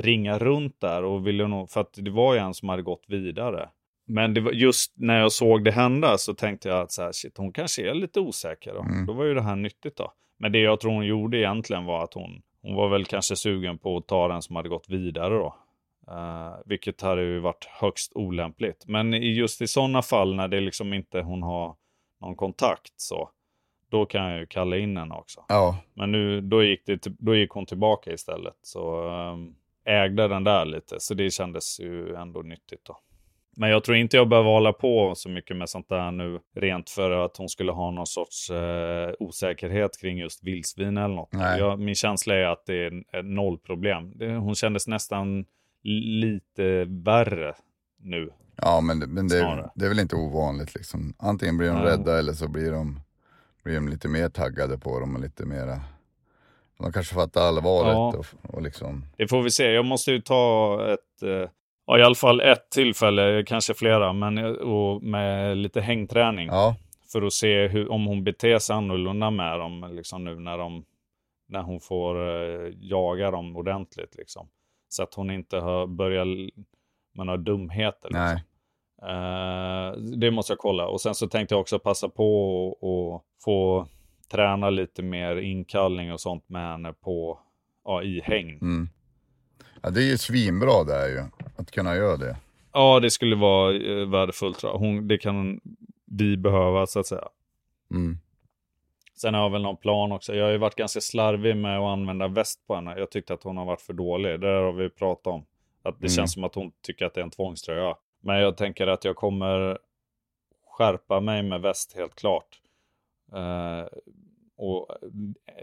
ringa 0.00 0.38
runt 0.38 0.80
där 0.80 1.04
och 1.04 1.26
ville 1.26 1.46
nog, 1.46 1.70
för 1.70 1.80
att 1.80 1.92
det 1.92 2.10
var 2.10 2.34
ju 2.34 2.40
en 2.40 2.54
som 2.54 2.68
hade 2.68 2.82
gått 2.82 3.04
vidare. 3.06 3.68
Men 4.06 4.34
det 4.34 4.40
var 4.40 4.52
just 4.52 4.92
när 4.96 5.20
jag 5.20 5.32
såg 5.32 5.64
det 5.64 5.70
hända 5.70 6.18
så 6.18 6.34
tänkte 6.34 6.68
jag 6.68 6.80
att 6.80 6.92
så 6.92 7.02
här, 7.02 7.12
shit, 7.12 7.38
hon 7.38 7.52
kanske 7.52 7.90
är 7.90 7.94
lite 7.94 8.20
osäker. 8.20 8.74
Då, 8.74 8.80
Mm. 8.80 9.06
då 9.06 9.12
var 9.12 9.24
ju 9.24 9.34
det 9.34 9.42
här 9.42 9.56
nyttigt 9.56 9.96
då. 9.96 10.12
Men 10.38 10.52
det 10.52 10.58
jag 10.58 10.80
tror 10.80 10.92
hon 10.92 11.06
gjorde 11.06 11.38
egentligen 11.38 11.84
var 11.84 12.04
att 12.04 12.14
hon, 12.14 12.42
hon 12.68 12.76
var 12.76 12.88
väl 12.88 13.04
kanske 13.04 13.36
sugen 13.36 13.78
på 13.78 13.96
att 13.96 14.06
ta 14.08 14.28
den 14.28 14.42
som 14.42 14.56
hade 14.56 14.68
gått 14.68 14.88
vidare 14.88 15.34
då. 15.34 15.56
Eh, 16.10 16.54
vilket 16.66 17.00
hade 17.00 17.22
ju 17.22 17.38
varit 17.40 17.64
högst 17.64 18.12
olämpligt. 18.14 18.84
Men 18.86 19.14
i- 19.14 19.32
just 19.34 19.62
i 19.62 19.66
sådana 19.66 20.02
fall 20.02 20.34
när 20.34 20.48
det 20.48 20.60
liksom 20.60 20.92
inte 20.92 21.20
hon 21.20 21.42
har 21.42 21.76
någon 22.20 22.36
kontakt 22.36 22.92
så, 22.96 23.30
då 23.90 24.06
kan 24.06 24.24
jag 24.30 24.40
ju 24.40 24.46
kalla 24.46 24.76
in 24.76 24.96
henne 24.96 25.14
också. 25.14 25.44
ja, 25.48 25.76
Men 25.94 26.12
nu, 26.12 26.40
då 26.40 26.62
gick, 26.64 26.86
det, 26.86 27.06
då 27.18 27.34
gick 27.34 27.50
hon 27.50 27.66
tillbaka 27.66 28.12
istället. 28.12 28.54
Så 28.62 29.08
ehm, 29.10 29.54
ägde 29.84 30.28
den 30.28 30.44
där 30.44 30.64
lite. 30.64 30.96
Så 31.00 31.14
det 31.14 31.30
kändes 31.30 31.80
ju 31.80 32.14
ändå 32.14 32.40
nyttigt 32.40 32.84
då. 32.84 32.96
Men 33.60 33.70
jag 33.70 33.84
tror 33.84 33.96
inte 33.96 34.16
jag 34.16 34.28
behöver 34.28 34.50
hålla 34.50 34.72
på 34.72 35.14
så 35.16 35.28
mycket 35.28 35.56
med 35.56 35.68
sånt 35.68 35.88
där 35.88 36.10
nu. 36.10 36.40
Rent 36.56 36.90
för 36.90 37.10
att 37.10 37.36
hon 37.36 37.48
skulle 37.48 37.72
ha 37.72 37.90
någon 37.90 38.06
sorts 38.06 38.50
eh, 38.50 39.10
osäkerhet 39.18 40.00
kring 40.00 40.18
just 40.18 40.44
vildsvin 40.44 40.96
eller 40.96 41.14
något. 41.14 41.28
Jag, 41.32 41.78
min 41.80 41.94
känsla 41.94 42.34
är 42.34 42.44
att 42.44 42.66
det 42.66 42.74
är 42.86 43.18
ett 43.18 43.24
nollproblem. 43.24 44.12
Det, 44.18 44.32
hon 44.36 44.54
kändes 44.54 44.86
nästan 44.88 45.44
lite 45.82 46.84
värre 46.84 47.54
nu. 48.00 48.30
ja 48.62 48.80
men, 48.80 49.00
det- 49.00 49.06
men 49.06 49.28
det, 49.28 49.38
Snarare. 49.38 49.70
det 49.74 49.84
är 49.84 49.88
väl 49.88 49.98
inte 50.00 50.16
ovanligt 50.16 50.74
liksom. 50.74 51.14
Antingen 51.18 51.56
blir 51.56 51.68
de 51.68 51.74
Nej. 51.76 51.84
rädda 51.84 52.18
eller 52.18 52.32
så 52.32 52.48
blir 52.48 52.72
de, 52.72 53.00
blir 53.64 53.74
de 53.74 53.88
lite 53.88 54.08
mer 54.08 54.28
taggade 54.28 54.78
på 54.78 55.00
dem 55.00 55.14
och 55.16 55.20
lite 55.22 55.44
mera 55.46 55.80
de 56.78 56.92
kanske 56.92 57.14
fattar 57.14 57.40
allvaret 57.40 57.92
Ja. 57.92 58.14
och, 58.18 58.54
och 58.54 58.62
liksom, 58.62 59.04
Det 59.16 59.28
får 59.28 59.42
vi 59.42 59.50
se. 59.50 59.70
Jag 59.70 59.84
måste 59.84 60.10
ju 60.12 60.20
ta 60.20 60.80
ett, 60.92 61.22
eh, 61.22 61.50
ja, 61.88 61.98
i 61.98 62.02
alla 62.02 62.14
fall 62.14 62.40
ett 62.40 62.70
tillfälle, 62.70 63.44
kanske 63.46 63.74
flera, 63.74 64.12
men 64.12 64.38
och 64.56 65.02
med 65.02 65.56
lite 65.56 65.80
hängträning. 65.80 66.46
ja, 66.46 66.76
För 67.12 67.22
att 67.22 67.32
se 67.32 67.68
hur, 67.68 67.92
om 67.92 68.06
hon 68.06 68.24
beter 68.24 68.58
sig 68.58 68.76
annorlunda 68.76 69.30
med 69.30 69.58
dem, 69.58 69.90
liksom 69.92 70.24
nu 70.24 70.34
när, 70.34 70.58
de, 70.58 70.84
när 71.48 71.62
hon 71.62 71.80
får 71.80 72.28
eh, 72.28 72.72
jaga 72.80 73.30
dem 73.30 73.56
ordentligt. 73.56 74.14
Liksom. 74.16 74.48
Så 74.88 75.02
att 75.02 75.14
hon 75.14 75.30
inte 75.30 75.56
har 75.58 75.86
börjat 75.86 76.26
med 77.14 77.26
några 77.26 77.36
dumheter. 77.36 78.08
Liksom. 78.08 78.24
nej, 78.24 78.44
Eh, 79.02 79.92
det 79.96 80.30
måste 80.30 80.52
jag 80.52 80.58
kolla. 80.58 80.86
Och 80.88 81.00
sen 81.00 81.14
så 81.14 81.28
tänkte 81.28 81.54
jag 81.54 81.60
också 81.60 81.78
passa 81.78 82.08
på 82.08 82.70
att 82.72 83.44
få 83.44 83.88
träna 84.30 84.70
lite 84.70 85.02
mer 85.02 85.36
inkallning 85.36 86.12
och 86.12 86.20
sånt 86.20 86.48
med 86.48 86.70
henne 86.70 86.92
på, 86.92 87.38
ja, 87.84 88.02
i 88.02 88.20
häng. 88.20 88.48
mm. 88.48 88.88
Ja, 89.82 89.90
det 89.90 90.00
är 90.02 90.06
ju 90.10 90.18
svinbra 90.18 90.84
det 90.84 90.94
är 90.94 91.08
ju, 91.08 91.22
att 91.56 91.70
kunna 91.70 91.96
göra 91.96 92.16
det. 92.16 92.36
Ja, 92.72 93.00
det 93.00 93.10
skulle 93.10 93.36
vara 93.36 93.74
eh, 93.74 94.08
värdefullt. 94.08 94.58
Tror 94.58 94.72
jag. 94.72 94.78
Hon, 94.78 95.08
det 95.08 95.18
kan 95.18 95.60
vi 96.06 96.36
behöva 96.36 96.86
så 96.86 97.00
att 97.00 97.06
säga. 97.06 97.28
Mm. 97.90 98.18
Sen 99.16 99.34
har 99.34 99.42
jag 99.42 99.50
väl 99.50 99.62
någon 99.62 99.76
plan 99.76 100.12
också. 100.12 100.34
Jag 100.34 100.44
har 100.44 100.52
ju 100.52 100.58
varit 100.58 100.74
ganska 100.74 101.00
slarvig 101.00 101.56
med 101.56 101.78
att 101.78 101.84
använda 101.92 102.28
väst 102.28 102.66
på 102.66 102.74
henne. 102.74 102.94
Jag 102.98 103.10
tyckte 103.10 103.34
att 103.34 103.42
hon 103.42 103.56
har 103.56 103.64
varit 103.64 103.80
för 103.80 103.92
dålig. 103.92 104.30
Det 104.40 104.46
där 104.46 104.62
har 104.62 104.72
vi 104.72 104.90
pratat 104.90 105.26
om. 105.26 105.44
Att 105.82 106.00
det 106.00 106.06
Mm. 106.06 106.16
känns 106.16 106.32
som 106.32 106.44
att 106.44 106.54
hon 106.54 106.72
tycker 106.82 107.06
att 107.06 107.14
det 107.14 107.20
är 107.20 107.24
en 107.24 107.30
tvångströja. 107.30 107.94
Men 108.20 108.36
jag 108.40 108.56
tänker 108.56 108.86
att 108.86 109.04
jag 109.04 109.16
kommer 109.16 109.78
skärpa 110.78 111.20
mig 111.20 111.42
med 111.42 111.60
väst 111.60 111.96
helt 111.96 112.14
klart. 112.14 112.60
Eh, 113.34 113.86
och 114.56 114.88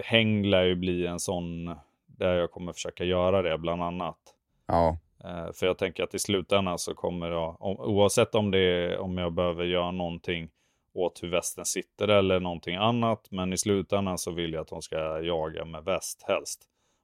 häng 0.04 0.46
lär 0.46 0.64
ju 0.64 0.76
bli 0.76 1.06
en 1.08 1.20
sån 1.20 1.76
där 2.18 2.34
jag 2.36 2.52
kommer 2.52 2.74
försöka 2.74 3.04
göra 3.04 3.42
det 3.42 3.58
bland 3.58 3.84
annat. 3.84 4.18
Ja, 4.68 4.98
Eh, 5.24 5.52
För 5.54 5.66
jag 5.66 5.78
tänker 5.78 6.04
att 6.04 6.14
i 6.14 6.20
slutändan 6.20 6.80
så 6.80 6.94
kommer 6.94 7.30
jag, 7.32 7.58
oavsett 7.80 8.36
om 8.36 8.52
det 8.52 8.60
är, 8.60 8.98
om 9.00 9.18
jag 9.18 9.34
behöver 9.34 9.64
göra 9.66 9.92
någonting 9.92 10.50
åt 10.94 11.24
hur 11.24 11.30
västen 11.30 11.66
sitter 11.66 12.08
eller 12.08 12.40
någonting 12.40 12.76
annat, 12.76 13.28
men 13.32 13.54
i 13.54 13.58
slutändan 13.58 14.18
så 14.18 14.32
vill 14.32 14.54
jag 14.54 14.62
att 14.62 14.70
hon 14.70 14.82
ska 14.82 15.22
jaga 15.22 15.66
med 15.66 15.84
väst 15.84 16.24
helst. 16.28 16.64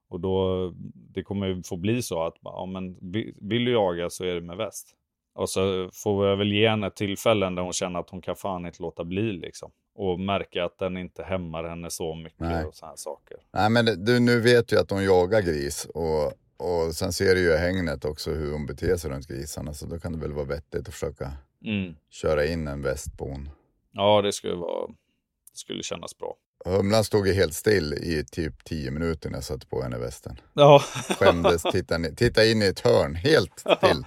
Och 0.09 0.20
då, 0.20 0.72
det 1.14 1.24
kommer 1.24 1.47
ju 1.47 1.64
få 1.64 1.78
bli 1.78 2.01
så 2.01 2.24
att, 2.24 2.36
ja 2.41 2.66
men 2.66 3.12
vi- 3.12 3.34
vill 3.41 3.66
du 3.66 3.72
jaga 3.72 4.09
så 4.09 4.26
är 4.26 4.36
det 4.36 4.41
med 4.41 4.57
väst. 4.57 4.95
Och 5.34 5.49
så 5.49 5.89
får 5.93 6.28
jag 6.28 6.38
väl 6.38 6.51
ge 6.51 6.70
henne 6.70 6.91
tillfällen 6.91 7.55
där 7.55 7.64
hon 7.64 7.74
känner 7.74 7.99
att 7.99 8.09
hon 8.09 8.22
kan 8.22 8.36
fan 8.36 8.66
inte 8.66 8.82
låta 8.84 9.03
bli 9.03 9.32
liksom. 9.32 9.72
Och 9.96 10.20
märka 10.20 10.66
att 10.66 10.78
den 10.80 10.98
inte 10.98 11.24
hämmar 11.24 11.64
henne 11.64 11.89
så 11.89 12.16
mycket 12.16 12.39
Nej. 12.39 12.66
och 12.66 12.76
sådana 12.76 12.98
saker. 12.98 13.38
nej 13.54 13.70
men 13.70 14.06
du, 14.06 14.20
nu 14.20 14.39
vet 14.39 14.72
ju 14.74 14.80
att 14.80 14.88
de 14.89 15.04
jagar 15.04 15.42
gris 15.42 15.88
och, 15.94 16.26
och 16.58 16.96
sen 16.96 17.14
ser 17.14 17.36
du 17.36 17.42
ju 17.42 17.56
hängnet 17.56 18.06
också 18.06 18.32
hur 18.32 18.52
hon 18.52 18.66
beter 18.66 18.98
sig 18.98 19.10
runt 19.12 19.28
grisarna. 19.28 19.74
Så 19.74 19.86
då 19.86 20.00
kan 20.00 20.12
det 20.12 20.18
väl 20.20 20.34
vara 20.34 20.46
vettigt 20.46 20.88
att 20.88 20.94
försöka 20.94 21.32
Mm. 21.66 21.96
köra 22.10 22.46
in 22.46 22.68
en 22.68 22.82
väst 22.82 23.18
på 23.18 23.26
hon. 23.30 23.50
Ja, 23.92 24.22
det 24.22 24.32
skulle, 24.34 24.56
vara, 24.56 24.88
det 24.88 25.58
skulle 25.58 25.84
kännas 25.84 26.18
bra. 26.18 26.36
Humlan 26.66 27.04
stod 27.04 27.28
ju 27.28 27.34
helt 27.34 27.54
still 27.54 27.94
i 27.94 28.26
typ 28.32 28.64
10 28.66 28.92
minuter 28.92 29.30
när 29.30 29.38
jag 29.38 29.44
satte 29.44 29.68
på 29.68 29.82
henne 29.82 29.98
västen. 29.98 30.36
Ja, 30.54 30.80
Skämdes, 31.20 31.62
tittade, 31.64 32.16
tittade 32.16 32.52
in 32.52 32.62
i 32.62 32.66
ett 32.66 32.80
hörn, 32.80 33.16
helt 33.16 33.60
still. 33.60 34.06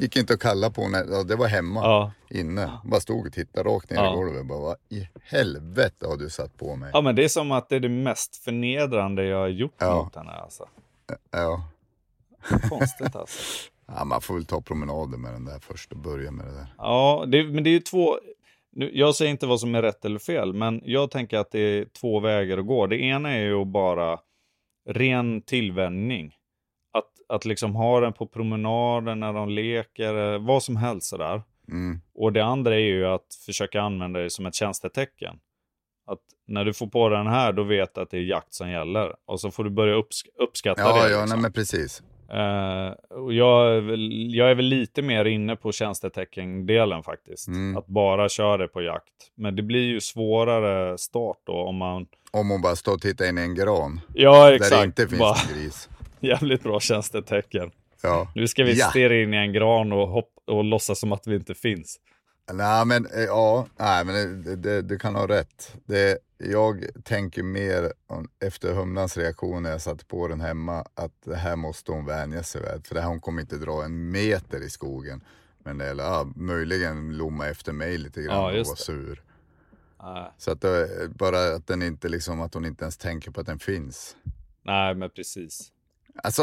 Gick 0.00 0.16
inte 0.16 0.34
att 0.34 0.40
kalla 0.40 0.70
på 0.70 0.82
ja, 1.10 1.22
det 1.22 1.36
var 1.36 1.46
hemma. 1.46 1.80
ja. 1.80 2.12
Inne. 2.30 2.70
Bara 2.84 3.00
stod 3.00 3.26
och 3.26 3.32
tittade 3.32 3.68
rakt 3.70 3.90
ner 3.90 3.96
Ja. 3.96 4.12
i 4.12 4.16
golvet. 4.16 4.46
Bara, 4.46 4.58
vad 4.60 4.76
i 4.88 5.08
helvete 5.22 6.06
har 6.06 6.16
du 6.16 6.30
satt 6.30 6.56
på 6.56 6.76
mig? 6.76 6.90
ja, 6.92 7.00
men 7.00 7.16
det 7.16 7.24
är 7.24 7.28
som 7.28 7.52
att 7.52 7.68
det 7.68 7.76
är 7.76 7.80
det 7.80 7.88
mest 7.88 8.36
förnedrande 8.36 9.24
jag 9.24 9.38
har 9.38 9.48
gjort 9.48 9.74
Ja. 9.78 10.02
mot 10.04 10.16
henne. 10.16 10.30
Alltså. 10.32 10.68
Ja. 11.30 11.68
Konstigt 12.68 13.16
alltså. 13.16 13.38
ja, 13.86 14.04
man 14.04 14.20
får 14.20 14.34
väl 14.34 14.44
ta 14.44 14.60
promenader 14.60 15.18
med 15.18 15.32
den 15.32 15.44
där 15.44 15.58
först 15.58 15.92
och 15.92 15.98
börja 15.98 16.30
med 16.30 16.46
det 16.46 16.52
där. 16.52 16.66
Ja, 16.78 17.24
det, 17.28 17.44
men 17.44 17.64
det 17.64 17.70
är 17.70 17.72
ju 17.72 17.80
två... 17.80 18.18
Nu, 18.72 18.90
jag 18.94 19.14
säger 19.14 19.30
inte 19.30 19.46
vad 19.46 19.60
som 19.60 19.74
är 19.74 19.82
rätt 19.82 20.04
eller 20.04 20.18
fel, 20.18 20.52
men 20.52 20.80
jag 20.84 21.10
tänker 21.10 21.38
att 21.38 21.50
det 21.50 21.58
är 21.60 21.84
två 21.84 22.20
vägar 22.20 22.58
att 22.58 22.66
gå. 22.66 22.86
Det 22.86 22.96
ena 23.02 23.30
är 23.30 23.40
ju 23.40 23.54
att 23.62 23.66
bara 23.68 24.18
ren 24.88 25.42
tillvänjning. 25.42 26.34
Att, 27.30 27.44
liksom 27.44 27.74
ha 27.74 28.00
den 28.00 28.12
på 28.12 28.26
promenaden 28.26 29.20
när 29.20 29.32
de 29.32 29.48
leker, 29.48 30.34
eh, 30.34 30.38
vad 30.38 30.62
som 30.62 30.76
helst 30.76 31.06
sådär. 31.06 31.42
Mm. 31.68 32.00
Och 32.14 32.32
det 32.32 32.44
andra 32.44 32.74
är 32.74 32.78
ju 32.78 33.06
att 33.06 33.34
försöka 33.46 33.80
använda 33.82 34.20
det 34.20 34.30
som 34.30 34.46
ett 34.46 34.54
tjänstetecken. 34.54 35.36
Att 36.06 36.18
när 36.46 36.64
du 36.64 36.72
får 36.72 36.86
på 36.86 37.08
den 37.08 37.26
här, 37.26 37.52
då 37.52 37.62
vet 37.62 37.94
du 37.94 38.00
att 38.00 38.10
det 38.10 38.16
är 38.16 38.22
jakt 38.22 38.54
som 38.54 38.70
gäller. 38.70 39.14
Och 39.26 39.40
så 39.40 39.50
får 39.50 39.64
du 39.64 39.70
börja 39.70 39.94
uppsk 39.94 40.26
uppskatta 40.38 40.82
Ja, 40.82 40.92
det. 41.04 41.10
ja, 41.10 41.20
liksom. 41.20 41.28
nej 41.28 41.42
men 41.42 41.52
precis. 41.52 42.02
Eh, 42.32 43.18
och 43.18 43.32
jag, 43.32 43.76
är 43.76 43.80
väl, 43.80 44.34
jag 44.34 44.50
är 44.50 44.54
väl 44.54 44.64
lite 44.64 45.02
mer 45.02 45.24
inne 45.24 45.56
på 45.56 45.72
tjänstetecken-delen 45.72 47.02
faktiskt. 47.02 47.48
Mm. 47.48 47.76
Att 47.76 47.86
bara 47.86 48.28
köra 48.28 48.56
det 48.56 48.68
på 48.68 48.82
jakt. 48.82 49.12
Men 49.34 49.56
det 49.56 49.62
blir 49.62 49.82
ju 49.82 50.00
svårare 50.00 50.98
start 50.98 51.38
då 51.44 51.52
om 51.52 51.76
man... 51.76 52.06
Om 52.30 52.50
hon 52.50 52.62
bara 52.62 52.76
står 52.76 52.94
och 52.94 53.00
tittar 53.00 53.28
in 53.28 53.38
i 53.38 53.40
en 53.40 53.54
gran. 53.54 54.00
Ja, 54.14 54.52
exakt. 54.54 54.70
Där 54.70 54.78
det 54.78 54.84
inte 54.84 55.08
finns 55.08 55.20
Bara, 55.20 55.36
gris. 55.54 55.88
jävligt 56.28 56.62
bra 56.62 56.80
tjänstetecken. 56.80 57.70
Ja. 58.02 58.32
Nu 58.34 58.48
ska 58.48 58.64
vi 58.64 58.78
Ja. 58.78 58.86
stirra 58.90 59.22
in 59.22 59.34
i 59.34 59.36
en 59.36 59.52
gran 59.52 59.92
och, 59.92 60.08
hopp, 60.08 60.30
och 60.46 60.64
låtsas 60.64 61.00
som 61.00 61.12
att 61.12 61.26
vi 61.26 61.34
inte 61.36 61.54
finns. 61.54 62.00
Nej 62.52 62.86
men 62.86 63.06
eh, 63.06 63.20
ja, 63.20 63.66
nej 63.78 64.04
men 64.04 64.42
det, 64.42 64.56
det, 64.56 64.82
du 64.82 64.98
kan 64.98 65.14
ha 65.14 65.26
rätt. 65.28 65.74
Det, 65.84 66.18
jag 66.38 66.84
tänker 67.04 67.42
mer 67.42 67.92
om- 68.06 68.28
efter 68.44 68.74
Humlans 68.74 69.16
reaktion 69.16 69.62
när 69.62 69.70
jag 69.70 69.80
satte 69.80 70.04
på 70.04 70.28
den 70.28 70.40
hemma 70.40 70.84
att 70.94 71.12
det 71.24 71.36
här 71.36 71.56
måste 71.56 71.92
hon 71.92 72.06
vänja 72.06 72.42
sig 72.42 72.60
vid. 72.60 72.86
För 72.86 72.94
det 72.94 73.00
här 73.00 73.08
hon 73.08 73.20
kommer 73.20 73.40
inte 73.40 73.56
dra 73.56 73.84
en 73.84 74.10
meter 74.10 74.62
i 74.66 74.70
skogen. 74.70 75.24
Men 75.64 75.78
det, 75.78 75.86
eller, 75.86 76.04
ja, 76.04 76.32
möjligen 76.36 77.16
lomma 77.16 77.48
efter 77.48 77.72
mig 77.72 77.98
lite 77.98 78.22
grann 78.22 78.36
Ja, 78.54 78.60
och 78.60 78.66
vara 78.66 78.76
sur. 78.76 79.22
Nej, 80.02 80.32
Så 80.38 80.50
att 80.50 80.60
det, 80.60 80.88
bara 81.18 81.54
att 81.54 81.66
den 81.66 81.82
inte 81.82 82.08
liksom, 82.08 82.40
att 82.40 82.54
hon 82.54 82.64
inte 82.64 82.84
ens 82.84 82.96
tänker 82.96 83.30
på 83.30 83.40
att 83.40 83.46
den 83.46 83.58
finns. 83.58 84.16
nej 84.62 84.94
men 84.94 85.10
precis. 85.10 85.68
Alltså, 86.22 86.42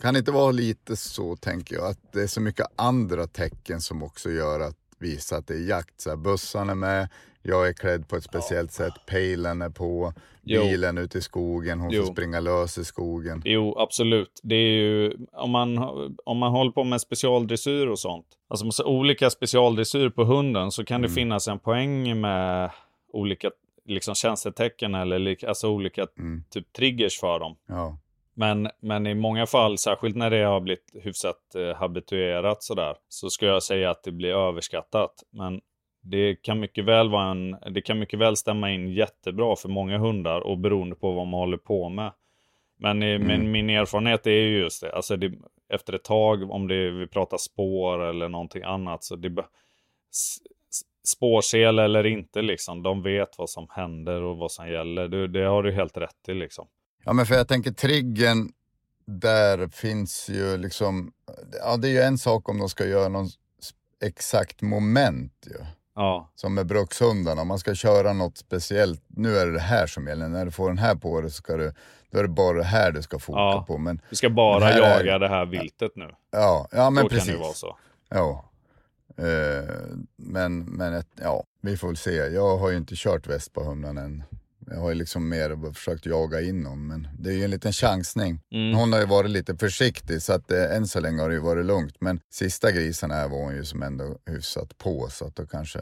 kan 0.00 0.14
det 0.14 0.18
inte 0.18 0.32
vara 0.32 0.50
lite 0.50 0.96
så, 0.96 1.36
tänker 1.36 1.74
jag, 1.76 1.86
att 1.86 2.12
det 2.12 2.22
är 2.22 2.26
så 2.26 2.40
mycket 2.40 2.66
andra 2.76 3.26
tecken 3.26 3.80
som 3.80 4.02
också 4.02 4.30
gör 4.30 4.60
att 4.60 4.76
visa 4.98 5.36
att 5.36 5.46
det 5.46 5.54
är 5.54 5.68
jakt. 5.68 6.00
Så 6.00 6.10
här, 6.10 6.16
bussarna 6.16 6.72
är 6.72 6.76
med, 6.76 7.08
jag 7.42 7.68
är 7.68 7.72
klädd 7.72 8.08
på 8.08 8.16
ett 8.16 8.24
speciellt 8.24 8.72
sätt, 8.72 8.92
pejlen 9.06 9.62
är 9.62 9.70
på, 9.70 10.12
Jo. 10.44 10.62
bilen 10.62 10.98
ute 10.98 11.18
i 11.18 11.20
skogen, 11.22 11.80
hon 11.80 11.90
Jo. 11.90 12.04
får 12.04 12.12
springa 12.12 12.40
lös 12.40 12.78
i 12.78 12.84
skogen. 12.84 13.42
Jo, 13.44 13.78
absolut. 13.78 14.40
Det 14.42 14.54
är 14.54 14.70
ju, 14.76 15.12
om 15.32 15.50
man, 15.50 15.78
om 16.24 16.38
man 16.38 16.50
håller 16.52 16.70
på 16.72 16.84
med 16.84 17.00
specialdressyr 17.00 17.86
och 17.86 17.98
sånt, 17.98 18.26
alltså 18.48 18.70
så 18.70 18.84
olika 18.84 19.30
specialdressyr 19.30 20.08
på 20.10 20.24
hunden, 20.24 20.70
så 20.72 20.84
kan 20.84 21.00
det 21.02 21.06
Mm. 21.08 21.14
finnas 21.14 21.48
en 21.48 21.58
poäng 21.58 22.20
med 22.20 22.70
olika 23.12 23.50
liksom, 23.86 24.14
tjänstetecken 24.14 24.94
eller 24.94 25.48
alltså 25.48 25.68
olika 25.68 26.06
Mm. 26.18 26.44
typ 26.50 26.72
triggers 26.72 27.20
för 27.20 27.38
dem. 27.38 27.56
Ja, 27.66 27.98
Men, 28.34 28.68
men 28.80 29.06
i 29.06 29.14
många 29.14 29.46
fall, 29.46 29.78
särskilt 29.78 30.16
när 30.16 30.30
det 30.30 30.44
har 30.44 30.60
blivit 30.60 30.90
hyfsat 31.02 31.54
eh, 31.54 31.76
habituerat 31.76 32.62
sådär, 32.62 32.96
så 33.08 33.30
ska 33.30 33.46
jag 33.46 33.62
säga 33.62 33.90
att 33.90 34.02
det 34.02 34.12
blir 34.12 34.34
överskattat. 34.34 35.12
Men 35.30 35.60
det 36.02 36.42
kan 36.42 36.60
mycket 36.60 36.84
väl 36.84 37.10
vara 37.10 37.30
en, 37.30 37.56
det 37.70 37.80
kan 37.80 37.98
mycket 37.98 38.18
väl 38.18 38.36
stämma 38.36 38.70
in 38.70 38.92
jättebra 38.92 39.56
för 39.56 39.68
många 39.68 39.98
hundar 39.98 40.40
och 40.40 40.58
beroende 40.58 40.96
på 40.96 41.12
vad 41.12 41.26
man 41.26 41.40
håller 41.40 41.56
på 41.56 41.88
med. 41.88 42.12
Men, 42.76 43.02
i, 43.02 43.18
men 43.18 43.50
min 43.50 43.70
erfarenhet 43.70 44.26
är 44.26 44.30
ju 44.30 44.58
just 44.58 44.82
det, 44.82 44.92
alltså 44.92 45.16
det, 45.16 45.32
efter 45.68 45.92
ett 45.92 46.04
tag, 46.04 46.50
om 46.50 46.68
det, 46.68 46.90
vi 46.90 47.06
pratar 47.06 47.36
spår 47.36 48.02
eller 48.02 48.28
någonting 48.28 48.62
annat, 48.62 49.04
så 49.04 49.16
det 49.16 49.44
spårsel 51.04 51.78
eller 51.78 52.06
inte 52.06 52.42
liksom, 52.42 52.82
de 52.82 53.02
vet 53.02 53.38
vad 53.38 53.50
som 53.50 53.66
händer 53.70 54.22
och 54.22 54.36
vad 54.36 54.52
som 54.52 54.68
gäller. 54.68 55.08
Det, 55.08 55.28
det 55.28 55.44
har 55.44 55.62
du 55.62 55.72
helt 55.72 55.96
rätt 55.96 56.28
i 56.28 56.34
liksom. 56.34 56.66
Ja 57.04 57.12
men 57.12 57.26
för 57.26 57.34
jag 57.34 57.48
tänker 57.48 57.70
triggern, 57.72 58.48
där 59.06 59.68
finns 59.68 60.28
ju 60.28 60.56
liksom, 60.56 61.12
ja 61.60 61.76
det 61.76 61.88
är 61.88 61.92
ju 61.92 62.00
en 62.00 62.18
sak 62.18 62.48
om 62.48 62.58
de 62.58 62.68
ska 62.68 62.86
göra 62.86 63.08
någon 63.08 63.28
exakt 64.04 64.62
moment 64.62 65.32
ju. 65.46 65.64
Ja, 65.94 66.30
Som 66.34 66.54
med 66.54 66.66
brukshundarna, 66.66 67.42
om 67.42 67.48
man 67.48 67.58
ska 67.58 67.74
köra 67.74 68.12
något 68.12 68.38
speciellt, 68.38 69.02
nu 69.06 69.36
är 69.36 69.46
det 69.46 69.52
det 69.52 69.60
här 69.60 69.86
som 69.86 70.06
gäller, 70.06 70.28
när 70.28 70.44
du 70.44 70.50
får 70.50 70.68
den 70.68 70.78
här 70.78 70.94
på 70.94 71.20
dig 71.20 71.30
så 71.30 71.36
ska 71.36 71.56
du, 71.56 71.72
då 72.10 72.18
är 72.18 72.22
det 72.22 72.28
bara 72.28 72.56
det 72.58 72.64
här 72.64 72.92
du 72.92 73.02
ska 73.02 73.18
foka 73.18 73.38
Ja. 73.38 73.64
på. 73.68 73.78
Men 73.78 74.00
Vi 74.10 74.16
ska 74.16 74.30
bara 74.30 74.58
Men 74.58 74.68
här 74.68 74.82
är- 74.82 74.98
jaga 75.04 75.18
det 75.18 75.28
här 75.28 75.46
viltet 75.46 75.92
nu. 75.96 76.10
ja, 76.30 76.68
ja 76.72 76.90
men 76.90 77.02
Då 77.04 77.08
precis. 77.08 77.26
kan 77.26 77.34
det 77.36 77.40
vara 77.42 77.52
så. 77.54 77.76
Ja. 78.08 78.44
Eh, 79.16 79.74
men 80.16 80.58
men 80.64 80.94
ett, 80.94 81.08
ja, 81.22 81.44
vi 81.60 81.76
får 81.76 81.88
väl 81.88 81.96
se. 81.96 82.10
Jag 82.14 82.56
har 82.58 82.70
ju 82.70 82.76
inte 82.76 82.94
kört 82.96 83.26
väst 83.26 83.52
på 83.52 83.64
humlan 83.64 83.98
än. 83.98 84.24
Jag 84.74 84.80
har 84.80 84.88
ju 84.88 84.94
liksom 84.94 85.28
mer 85.28 85.72
försökt 85.72 86.06
jaga 86.06 86.40
in 86.40 86.66
honom, 86.66 86.86
men 86.88 87.08
det 87.18 87.30
är 87.30 87.34
ju 87.34 87.44
en 87.44 87.50
liten 87.50 87.72
chansning. 87.72 88.40
Mm. 88.52 88.74
Hon 88.78 88.92
har 88.92 89.00
ju 89.00 89.06
varit 89.06 89.30
lite 89.30 89.56
försiktig 89.56 90.22
så 90.22 90.32
att 90.32 90.50
eh, 90.50 90.76
än 90.76 90.86
så 90.86 91.00
länge 91.00 91.22
har 91.22 91.28
det 91.28 91.34
ju 91.34 91.40
varit 91.40 91.66
lugnt. 91.66 91.96
Men 92.00 92.20
sista 92.30 92.70
grisen 92.72 93.10
här 93.10 93.28
var 93.28 93.38
hon 93.44 93.54
ju 93.56 93.64
som 93.64 93.82
ändå 93.82 94.16
hyfsat 94.26 94.78
på 94.78 95.06
så 95.10 95.26
att 95.26 95.36
då 95.36 95.46
kanske, 95.46 95.78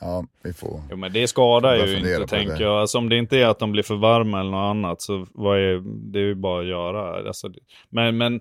ja 0.00 0.24
vi 0.42 0.52
får. 0.52 0.80
Jo, 0.90 0.96
men 0.96 1.12
det 1.12 1.28
skadar 1.28 1.76
ju 1.76 1.96
inte, 1.98 2.26
tänker 2.26 2.60
jag. 2.60 2.80
Alltså, 2.80 2.98
om 2.98 3.08
det 3.08 3.16
inte 3.16 3.38
är 3.38 3.46
att 3.46 3.58
de 3.58 3.72
blir 3.72 3.82
för 3.82 3.96
varma 3.96 4.40
eller 4.40 4.50
något 4.50 4.70
annat, 4.70 5.02
så 5.02 5.26
vad 5.34 5.58
är, 5.58 5.82
det 6.12 6.18
är 6.18 6.22
ju 6.24 6.34
bara 6.34 6.60
att 6.60 6.66
göra. 6.66 7.26
Alltså, 7.28 7.52
men, 7.90 8.16
men, 8.16 8.40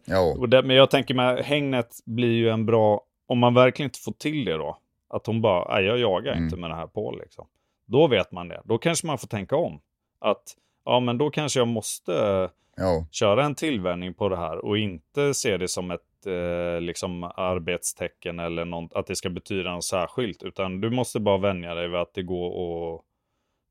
det, 0.50 0.64
men 0.64 0.76
jag 0.76 0.90
tänker 0.92 1.14
med 1.14 1.46
hängnet 1.46 1.90
blir 2.06 2.32
ju 2.34 2.50
en 2.50 2.66
bra, 2.66 3.02
om 3.28 3.40
man 3.40 3.54
verkligen 3.54 3.88
inte 3.88 4.00
får 4.00 4.12
till 4.12 4.46
det 4.46 4.58
då, 4.58 4.78
att 5.14 5.26
hon 5.28 5.42
bara, 5.42 5.82
jag 5.82 6.00
jagar 6.00 6.32
Mm. 6.32 6.44
inte 6.44 6.58
med 6.58 6.70
det 6.70 6.76
här 6.76 6.88
på 6.88 7.12
liksom. 7.24 7.48
Då 7.86 8.08
vet 8.08 8.32
man 8.32 8.48
det. 8.48 8.62
Då 8.66 8.78
kanske 8.78 9.08
man 9.08 9.18
får 9.18 9.28
tänka 9.28 9.56
om. 9.56 9.80
Att, 10.24 10.44
ja 10.86 11.00
men 11.00 11.18
då 11.18 11.30
kanske 11.30 11.60
jag 11.60 11.68
måste 11.68 12.50
ja, 12.76 13.08
köra 13.12 13.46
en 13.46 13.56
tillvänjning 13.56 14.14
på 14.14 14.30
det 14.30 14.38
här 14.38 14.66
och 14.66 14.78
inte 14.78 15.34
se 15.34 15.58
det 15.58 15.68
som 15.68 15.92
ett 15.92 16.26
eh, 16.26 16.82
liksom 16.82 17.24
arbetstecken 17.24 18.40
eller 18.40 18.66
något, 18.66 18.94
att 18.94 19.08
det 19.08 19.16
ska 19.16 19.30
betyda 19.30 19.72
något 19.72 19.84
särskilt. 19.84 20.44
Utan 20.44 20.82
du 20.82 20.90
måste 20.90 21.20
bara 21.20 21.38
vänja 21.38 21.74
dig 21.76 21.88
vid 21.88 22.00
att 22.00 22.14
det 22.14 22.24
går, 22.24 22.50
och, 22.52 23.04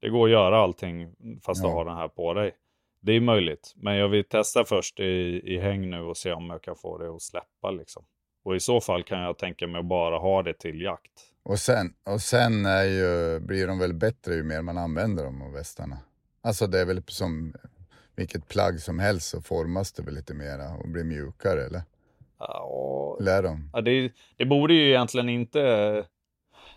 det 0.01 0.09
går 0.09 0.25
att 0.27 0.33
göra 0.33 0.59
allting 0.59 1.15
fast 1.47 1.63
du 1.63 1.69
Ja. 1.69 1.75
har 1.75 1.85
den 1.85 1.97
här 1.97 2.09
på 2.09 2.35
dig. 2.35 2.55
Det 3.01 3.13
är 3.13 3.21
möjligt, 3.21 3.73
men 3.77 3.97
jag 3.97 4.09
vill 4.09 4.25
testa 4.25 4.65
först 4.65 5.01
i, 5.01 5.43
i 5.45 5.59
häng 5.59 5.91
nu 5.91 6.01
och 6.01 6.17
se 6.17 6.33
om 6.33 6.51
jag 6.51 6.63
kan 6.63 6.77
få 6.77 6.99
det 6.99 7.15
att 7.15 7.23
släppa 7.23 7.71
liksom. 7.71 8.05
Och 8.45 8.57
i 8.57 8.61
så 8.61 8.81
fall 8.81 9.03
kan 9.03 9.21
jag 9.21 9.39
tänka 9.39 9.67
mig 9.67 9.79
att 9.79 9.87
bara 9.87 10.19
ha 10.19 10.43
det 10.43 10.55
till 10.55 10.81
jakt. 10.81 11.13
och 11.45 11.59
sen, 11.59 11.95
och 12.07 12.21
sen 12.21 12.67
är 12.67 12.85
ju, 12.85 13.41
blir 13.41 13.67
de 13.67 13.79
väl 13.79 13.95
bättre 13.95 14.35
ju 14.35 14.43
mer 14.43 14.63
man 14.63 14.79
använder 14.79 15.25
dem 15.25 15.43
och 15.43 15.55
västarna. 15.55 15.99
Alltså 16.43 16.67
det 16.67 16.81
är 16.81 16.87
väl 16.87 17.03
som 17.07 17.55
vilket 18.17 18.49
plagg 18.49 18.81
som 18.81 18.99
helst 18.99 19.29
så 19.29 19.43
formas 19.43 19.93
det 19.93 20.03
väl 20.03 20.15
lite 20.15 20.35
mera 20.35 20.69
och 20.71 20.89
blir 20.89 21.05
mjukare 21.05 21.67
eller? 21.67 21.83
Ja, 22.39 23.19
Lär 23.21 23.43
de? 23.43 23.71
Ja, 23.73 23.81
det, 23.81 24.13
det 24.37 24.45
borde 24.45 24.75
ju 24.75 24.89
egentligen 24.89 25.29
inte... 25.29 26.05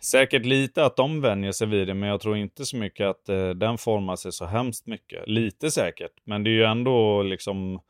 Säkert 0.02 0.46
lite 0.46 0.86
att 0.86 0.96
de 0.96 1.22
vänjer 1.22 1.52
sig 1.52 1.68
vid 1.68 1.88
det, 1.88 1.94
men 1.94 2.10
jag 2.10 2.22
tror 2.22 2.38
inte 2.38 2.66
så 2.66 2.78
mycket 2.78 3.08
att 3.08 3.30
eh, 3.30 3.50
den 3.50 3.78
formar 3.78 4.16
sig 4.16 4.32
så 4.32 4.46
hemskt 4.46 4.88
mycket. 4.88 5.28
Lite 5.28 5.72
säkert, 5.72 6.12
men 6.24 6.44
det 6.44 6.50
är 6.50 6.52
ju 6.52 6.64
ändå 6.64 7.24
liksom, 7.24 7.82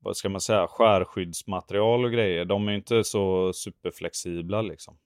vad 0.00 0.16
ska 0.16 0.28
man 0.28 0.40
säga, 0.40 0.66
skärskyddsmaterial 0.66 2.04
och 2.04 2.12
grejer. 2.12 2.44
De 2.44 2.68
är 2.68 2.72
ju 2.72 2.78
inte 2.78 3.04
så 3.04 3.52
superflexibla 3.52 4.62
liksom. 4.62 4.98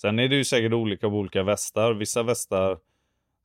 Sen 0.00 0.18
är 0.18 0.28
det 0.28 0.36
ju 0.36 0.44
säkert 0.44 0.72
olika 0.72 1.08
på 1.08 1.16
olika 1.16 1.42
västar. 1.42 1.94
Vissa 1.94 2.22
västar 2.22 2.78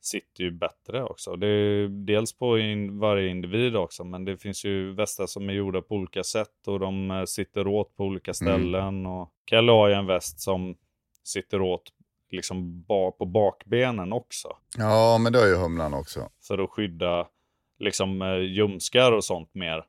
sitter 0.00 0.44
ju 0.44 0.50
bättre 0.50 1.04
också. 1.04 1.36
Det 1.36 1.46
är 1.46 1.88
dels 1.88 2.32
på 2.38 2.58
in, 2.58 2.98
varje 2.98 3.28
individ 3.28 3.76
också, 3.76 4.04
men 4.04 4.24
det 4.24 4.36
finns 4.36 4.64
ju 4.64 4.92
västar 4.92 5.26
som 5.26 5.48
är 5.48 5.52
gjorda 5.52 5.82
på 5.82 5.94
olika 5.94 6.22
sätt 6.22 6.66
och 6.66 6.80
de 6.80 7.10
eh, 7.10 7.24
sitter 7.24 7.66
åt 7.66 7.96
på 7.96 8.04
olika 8.04 8.34
ställen. 8.34 9.06
Och 9.06 9.32
Kalle 9.44 9.72
har 9.72 9.88
ju 9.88 9.94
en 9.94 10.06
väst 10.06 10.40
som 10.40 10.76
sitter 11.24 11.62
åt 11.62 11.92
liksom 12.30 12.82
ba, 12.82 13.10
på 13.10 13.24
bakbenen 13.24 14.12
också. 14.12 14.56
Ja, 14.78 15.18
men 15.18 15.32
det 15.32 15.38
har 15.38 15.46
ju 15.46 15.56
humlan 15.56 15.94
också. 15.94 16.28
För 16.42 16.58
att 16.58 16.70
skydda 16.70 17.28
liksom 17.78 18.22
eh, 18.22 18.38
ljumskar 18.38 19.12
och 19.12 19.24
sånt 19.24 19.54
mer. 19.54 19.84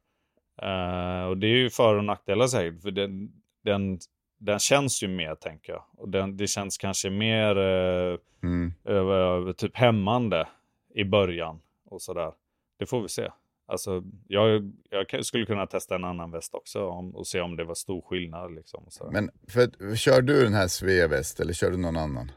Eh, 0.62 1.24
och 1.24 1.38
det 1.38 1.48
är 1.48 1.58
ju 1.58 1.70
för 1.70 1.96
och 1.96 2.04
nackdelar 2.04 2.48
säkert, 2.48 2.82
för 2.82 2.92
den, 2.92 3.32
den, 3.64 4.00
den 4.40 4.60
känns 4.60 5.04
ju 5.04 5.08
mer, 5.08 5.36
tänker 5.36 5.74
jag. 5.74 5.84
Och 5.98 6.10
den, 6.10 6.38
det 6.38 6.48
känns 6.48 6.78
kanske 6.78 7.10
mer 7.10 7.58
eh, 7.58 8.18
Mm. 8.44 8.74
eh, 8.88 9.52
typ 9.54 9.78
hämmande 9.78 10.48
i 10.96 11.04
början 11.04 11.60
och 11.90 12.02
sådär. 12.02 12.32
Det 12.80 12.86
får 12.86 13.02
vi 13.02 13.10
se. 13.10 13.30
Alltså, 13.68 14.04
jag, 14.28 14.72
jag 14.90 15.26
skulle 15.26 15.46
kunna 15.46 15.68
testa 15.68 15.96
en 15.96 16.04
annan 16.04 16.32
väst 16.32 16.54
också 16.54 16.86
om, 16.88 17.16
och 17.16 17.28
se 17.28 17.42
om 17.42 17.56
det 17.56 17.64
var 17.64 17.76
stor 17.76 18.02
skillnad. 18.02 18.56
Liksom. 18.56 18.84
Men 19.12 19.30
för, 19.48 19.96
kör 19.96 20.22
du 20.22 20.44
den 20.44 20.54
här 20.54 20.68
Sveväst 20.68 21.40
eller 21.40 21.54
kör 21.54 21.72
du 21.72 21.78
någon 21.78 21.98
annan? 21.98 22.32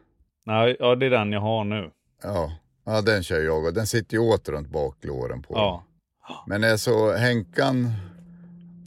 Nej, 0.45 0.77
ja, 0.79 0.95
det 0.95 1.07
är 1.07 1.11
den 1.11 1.33
jag 1.33 1.41
har 1.41 1.65
nu. 1.65 1.91
Ja, 2.23 2.53
ja 2.85 3.03
den 3.03 3.23
kör 3.23 3.41
jag 3.41 3.65
och 3.65 3.75
den 3.75 3.87
sitter 3.87 4.15
ju 4.17 4.21
åt 4.21 4.49
runt 4.49 4.69
baklåren 4.69 5.43
på. 5.43 5.55
Ja, 5.55 5.85
Men 6.47 6.63
jag 6.63 6.81
så 6.81 7.13
Henkan 7.13 7.87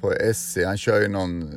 på 0.02 0.14
SC, 0.34 0.58
han 0.66 0.78
kör 0.78 1.02
ju 1.02 1.08
någon, 1.08 1.50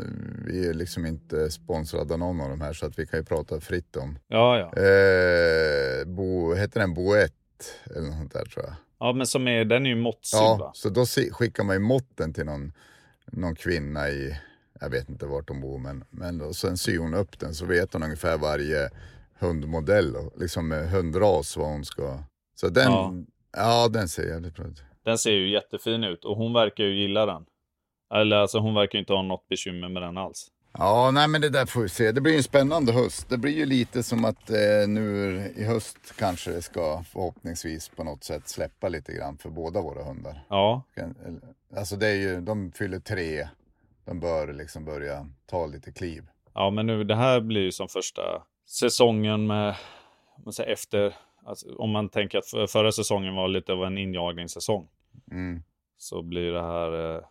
vi 0.47 0.68
är 0.68 0.74
liksom 0.74 1.07
inte 1.07 1.51
sponsrade 1.51 2.12
av 2.14 2.18
någon 2.18 2.41
av 2.41 2.49
de 2.51 2.61
här 2.61 2.72
så 2.72 2.86
att 2.86 2.99
vi 2.99 3.07
kan 3.07 3.18
ju 3.20 3.24
prata 3.24 3.61
fritt 3.61 3.97
om. 3.97 4.18
ja, 4.28 4.59
ja. 4.59 4.82
Eh, 4.82 6.05
Bo, 6.07 6.55
heter 6.55 6.80
den 6.80 6.95
Boett 6.95 7.32
eller 7.97 8.07
något 8.07 8.16
sånt 8.16 8.32
där 8.32 8.45
tror 8.45 8.64
jag. 8.64 8.74
ja 9.01 9.12
men 9.12 9.26
som 9.26 9.49
är, 9.49 9.64
den 9.64 9.86
är 9.86 9.91
ju 9.91 9.97
måttsydd 9.97 10.41
Ja, 10.41 10.57
va? 10.61 10.70
så 10.74 10.89
då 10.89 11.07
skickar 11.32 11.64
man 11.64 11.76
ju 11.76 11.80
måtten 11.80 12.32
till 12.32 12.45
någon, 12.47 12.72
någon 13.26 13.55
kvinna 13.55 14.09
i, 14.09 14.36
jag 14.80 14.91
vet 14.91 15.09
inte 15.09 15.26
vart 15.26 15.49
de 15.49 15.61
bor, 15.61 15.78
men, 15.78 16.05
men 16.11 16.41
och 16.41 16.57
sen 16.57 16.76
syr 16.78 16.99
hon 16.99 17.14
upp 17.14 17.39
den 17.39 17.55
så 17.55 17.66
vet 17.66 17.93
hon 17.93 18.03
ungefär 18.03 18.39
varje 18.39 18.91
hundmodell 19.39 20.16
och 20.16 20.41
liksom 20.41 20.70
hundras 20.70 21.57
vad 21.57 21.66
hon 21.68 21.84
ska. 21.84 22.18
Så 22.55 22.68
den, 22.68 22.84
Ja. 22.93 23.14
ja, 23.57 23.89
den 23.89 24.09
ser 24.09 24.22
jävligt 24.28 24.55
bra 24.55 24.66
ut. 24.66 24.82
Den 25.05 25.18
ser 25.18 25.30
ju 25.32 25.51
jättefin 25.53 26.05
ut 26.05 26.24
och 26.24 26.36
hon 26.36 26.53
verkar 26.53 26.84
ju 26.84 27.01
gilla 27.01 27.26
den. 27.26 27.45
Eller 28.14 28.36
alltså 28.36 28.59
hon 28.59 28.74
verkar 28.74 28.98
inte 28.98 29.12
ha 29.12 29.22
något 29.22 29.48
bekymmer 29.48 29.88
med 29.88 30.02
den 30.02 30.18
alls. 30.18 30.48
Ja, 30.72 31.11
nej 31.11 31.28
men 31.28 31.40
det 31.40 31.48
där 31.50 31.66
får 31.66 31.80
vi 31.80 31.88
se. 31.88 32.12
Det 32.12 32.20
blir 32.20 32.36
en 32.36 32.42
spännande 32.42 32.92
höst. 32.92 33.28
Det 33.28 33.38
blir 33.38 33.52
ju 33.52 33.66
lite 33.66 34.02
som 34.02 34.24
att 34.24 34.50
eh, 34.50 34.88
nu 34.88 35.36
i 35.56 35.64
höst 35.64 35.98
kanske 36.18 36.50
det 36.50 36.62
ska 36.62 37.02
förhoppningsvis 37.12 37.88
på 37.88 38.04
något 38.04 38.24
sätt 38.24 38.48
släppa 38.48 38.88
lite 38.88 39.12
grann 39.12 39.38
för 39.38 39.50
båda 39.50 39.80
våra 39.80 40.04
hundar. 40.04 40.44
Ja, 40.48 40.82
Alltså 41.76 41.96
det 41.96 42.06
är 42.09 42.14
ju, 42.14 42.40
de 42.40 42.72
fyller 42.72 42.98
tre. 43.00 43.48
De 44.04 44.20
bör 44.20 44.52
liksom 44.52 44.84
börja 44.84 45.26
ta 45.46 45.66
lite 45.66 45.92
kliv. 45.92 46.24
ja 46.54 46.70
men 46.70 46.86
nu 46.86 47.04
det 47.04 47.14
här 47.16 47.40
blir 47.40 47.61
ju 47.62 47.72
som 47.72 47.88
första 47.88 48.22
säsongen 48.66 49.46
med, 49.46 49.74
man 50.44 50.52
säger 50.52 50.72
efter, 50.72 51.14
alltså, 51.46 51.74
om 51.74 51.90
man 51.90 52.09
tänker 52.09 52.38
att 52.38 52.46
för- 52.46 52.66
förra 52.66 52.92
säsongen 52.92 53.34
var 53.34 53.48
lite 53.48 53.72
av 53.72 53.84
en 53.84 53.98
injagningssäsong. 53.98 54.88
Mm. 55.30 55.62
Så 55.98 56.22
blir 56.22 56.52
det 56.52 56.62
här 56.62 57.16
eh, 57.16 57.22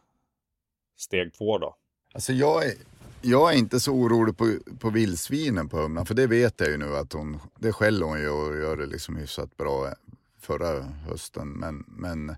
steg 0.98 1.34
två 1.34 1.58
då. 1.58 1.76
Alltså 2.14 2.34
jag 2.34 2.66
är, 2.66 2.74
jag 3.22 3.54
är 3.54 3.58
inte 3.58 3.80
så 3.80 3.92
orolig 3.92 4.38
på, 4.38 4.58
på 4.80 4.90
vildsvinen 4.90 5.70
på 5.70 5.78
Humlan, 5.78 6.06
för 6.06 6.16
det 6.16 6.28
vet 6.28 6.60
jag 6.60 6.70
ju 6.70 6.78
nu 6.78 6.96
att 6.96 7.14
hon, 7.14 7.40
det 7.60 7.74
skäller 7.74 8.06
hon 8.06 8.20
ju 8.20 8.30
och 8.30 8.58
gör 8.58 8.78
det 8.78 8.86
liksom 8.86 9.16
hyfsat 9.16 9.58
bra 9.58 9.94
förra 10.40 10.82
hösten. 10.82 11.50
Men, 11.50 11.84
men 11.88 12.36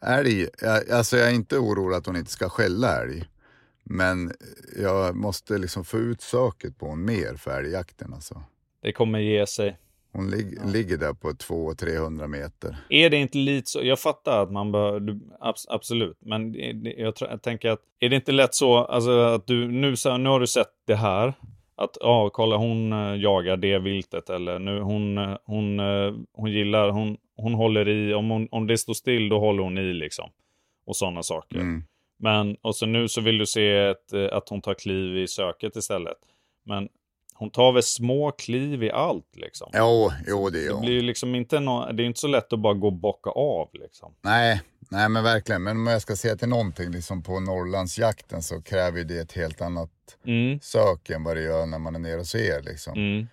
älg, 0.00 0.48
jag, 0.60 0.90
alltså 0.90 1.16
jag 1.16 1.28
är 1.28 1.34
inte 1.34 1.58
orolig 1.58 1.96
att 1.96 2.06
hon 2.06 2.16
inte 2.16 2.30
ska 2.30 2.48
skälla 2.48 3.02
älg. 3.02 3.24
Men 3.84 4.32
jag 4.76 5.16
måste 5.16 5.58
liksom 5.58 5.84
få 5.84 5.98
ut 5.98 6.22
söket 6.22 6.78
på 6.78 6.86
hon 6.86 7.04
mer 7.04 7.34
för 7.36 7.58
älgjakten 7.58 8.14
alltså. 8.14 8.42
Det 8.80 8.92
kommer 8.92 9.18
ge 9.18 9.46
sig. 9.46 9.78
Hon 10.14 10.30
lig, 10.30 10.58
ligger 10.66 10.96
där 10.96 11.12
på 11.12 11.30
200-300 11.30 12.26
meter. 12.26 12.76
Är 12.88 13.10
det 13.10 13.16
inte 13.16 13.38
lite 13.38 13.70
så, 13.70 13.82
jag 13.82 13.98
fattar 13.98 14.42
att 14.42 14.52
man 14.52 14.72
bör, 14.72 15.00
du, 15.00 15.20
abs, 15.40 15.66
absolut, 15.68 16.18
men 16.20 16.54
jag, 16.96 17.14
jag 17.20 17.42
tänker 17.42 17.70
att, 17.70 17.80
är 18.00 18.08
det 18.08 18.16
inte 18.16 18.32
lätt 18.32 18.54
så, 18.54 18.76
alltså 18.76 19.10
att 19.20 19.46
du, 19.46 19.68
nu, 19.68 19.96
så, 19.96 20.16
nu 20.16 20.28
har 20.28 20.40
du 20.40 20.46
sett 20.46 20.72
det 20.86 20.94
här, 20.94 21.34
att 21.76 21.96
ja, 22.00 22.30
kolla 22.32 22.56
hon 22.56 22.92
eh, 22.92 23.14
jagar 23.14 23.56
det 23.56 23.78
viltet 23.78 24.30
eller 24.30 24.58
nu 24.58 24.80
hon, 24.80 25.18
eh, 25.18 25.36
hon, 25.44 25.80
eh, 25.80 26.14
hon 26.32 26.52
gillar, 26.52 26.90
hon, 26.90 27.16
hon 27.36 27.54
håller 27.54 27.88
i, 27.88 28.14
om, 28.14 28.30
hon, 28.30 28.48
om 28.50 28.66
det 28.66 28.78
står 28.78 28.94
still 28.94 29.28
då 29.28 29.38
håller 29.38 29.62
hon 29.62 29.78
i 29.78 29.92
liksom. 29.92 30.30
Och 30.86 30.96
sådana 30.96 31.22
saker. 31.22 31.56
Mm. 31.56 31.84
Men, 32.18 32.56
och 32.62 32.76
så 32.76 32.86
nu 32.86 33.08
så 33.08 33.20
vill 33.20 33.38
du 33.38 33.46
se 33.46 33.76
ett, 33.76 34.12
att 34.32 34.48
hon 34.48 34.60
tar 34.60 34.74
kliv 34.74 35.16
i 35.16 35.26
söket 35.26 35.76
istället. 35.76 36.16
Men 36.64 36.88
hon 37.34 37.50
tar 37.50 37.72
väl 37.72 37.82
små 37.82 38.30
kliv 38.30 38.82
i 38.82 38.90
allt 38.90 39.36
liksom. 39.36 39.70
Jo, 39.74 40.10
jo 40.26 40.50
det 40.50 40.60
gör 40.62 40.74
Det 40.74 40.80
blir 40.80 40.92
ju 40.92 41.00
liksom 41.02 41.34
inte 41.34 41.60
nå- 41.60 41.92
det 41.92 42.02
är 42.02 42.06
inte 42.06 42.20
så 42.20 42.28
lätt 42.28 42.52
att 42.52 42.60
bara 42.60 42.74
gå 42.74 42.86
och 42.86 42.92
bocka 42.92 43.30
av 43.30 43.68
liksom. 43.72 44.14
Nej, 44.22 44.60
nej 44.90 45.08
men 45.08 45.24
verkligen. 45.24 45.62
Men 45.62 45.76
om 45.76 45.86
jag 45.86 46.02
ska 46.02 46.16
säga 46.16 46.36
till 46.36 46.48
någonting 46.48 46.90
liksom 46.90 47.22
på 47.22 47.40
Norrlandsjakten 47.40 48.42
så 48.42 48.62
kräver 48.62 49.04
det 49.04 49.18
ett 49.18 49.32
helt 49.32 49.60
annat 49.60 49.90
Mm, 50.26 50.60
sök 50.60 51.10
än 51.10 51.24
vad 51.24 51.36
det 51.36 51.42
gör 51.42 51.66
när 51.66 51.78
man 51.78 51.94
är 51.94 51.98
nere 51.98 52.20
och 52.20 52.26
ser 52.26 52.62
liksom. 52.62 52.92
mm. 52.94 53.26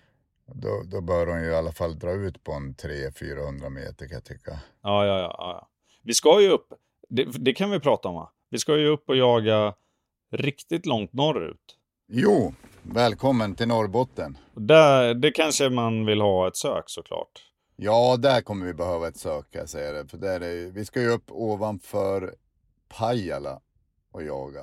Då, 0.54 0.82
då 0.90 1.00
bör 1.00 1.26
hon 1.26 1.42
ju 1.44 1.50
i 1.50 1.54
alla 1.54 1.72
fall 1.72 1.98
dra 1.98 2.12
ut 2.12 2.44
på 2.44 2.52
en 2.52 2.74
300-400 2.74 3.68
meter 3.70 4.06
kan 4.06 4.14
jag 4.14 4.24
tycka. 4.24 4.58
Ja, 4.82 5.06
ja, 5.06 5.18
ja, 5.18 5.34
ja. 5.38 5.68
Vi 6.02 6.14
ska 6.14 6.40
ju 6.40 6.48
upp, 6.48 6.66
det, 7.08 7.24
det 7.24 7.52
kan 7.52 7.70
vi 7.70 7.80
prata 7.80 8.08
om 8.08 8.14
va? 8.14 8.32
Vi 8.50 8.58
ska 8.58 8.78
ju 8.78 8.86
upp 8.86 9.08
och 9.08 9.16
jaga 9.16 9.74
riktigt 10.32 10.86
långt 10.86 11.12
norrut. 11.12 11.76
Jo, 12.08 12.54
välkommen 12.82 13.54
till 13.54 13.68
Norrbotten. 13.68 14.38
Där, 14.54 15.14
det 15.14 15.30
kanske 15.30 15.70
man 15.70 16.06
vill 16.06 16.20
ha 16.20 16.48
ett 16.48 16.56
sök 16.56 16.84
såklart. 16.86 17.42
Ja, 17.76 18.16
där 18.16 18.40
kommer 18.40 18.66
vi 18.66 18.74
behöva 18.74 19.08
ett 19.08 19.16
sök 19.16 19.46
jag 19.50 19.68
säga 19.68 19.92
det. 19.92 20.08
För 20.08 20.18
där 20.18 20.40
är, 20.40 20.70
vi 20.70 20.84
ska 20.84 21.00
ju 21.00 21.08
upp 21.10 21.24
ovanför 21.28 22.34
Pajala 22.88 23.60
och 24.12 24.22
jaga. 24.22 24.60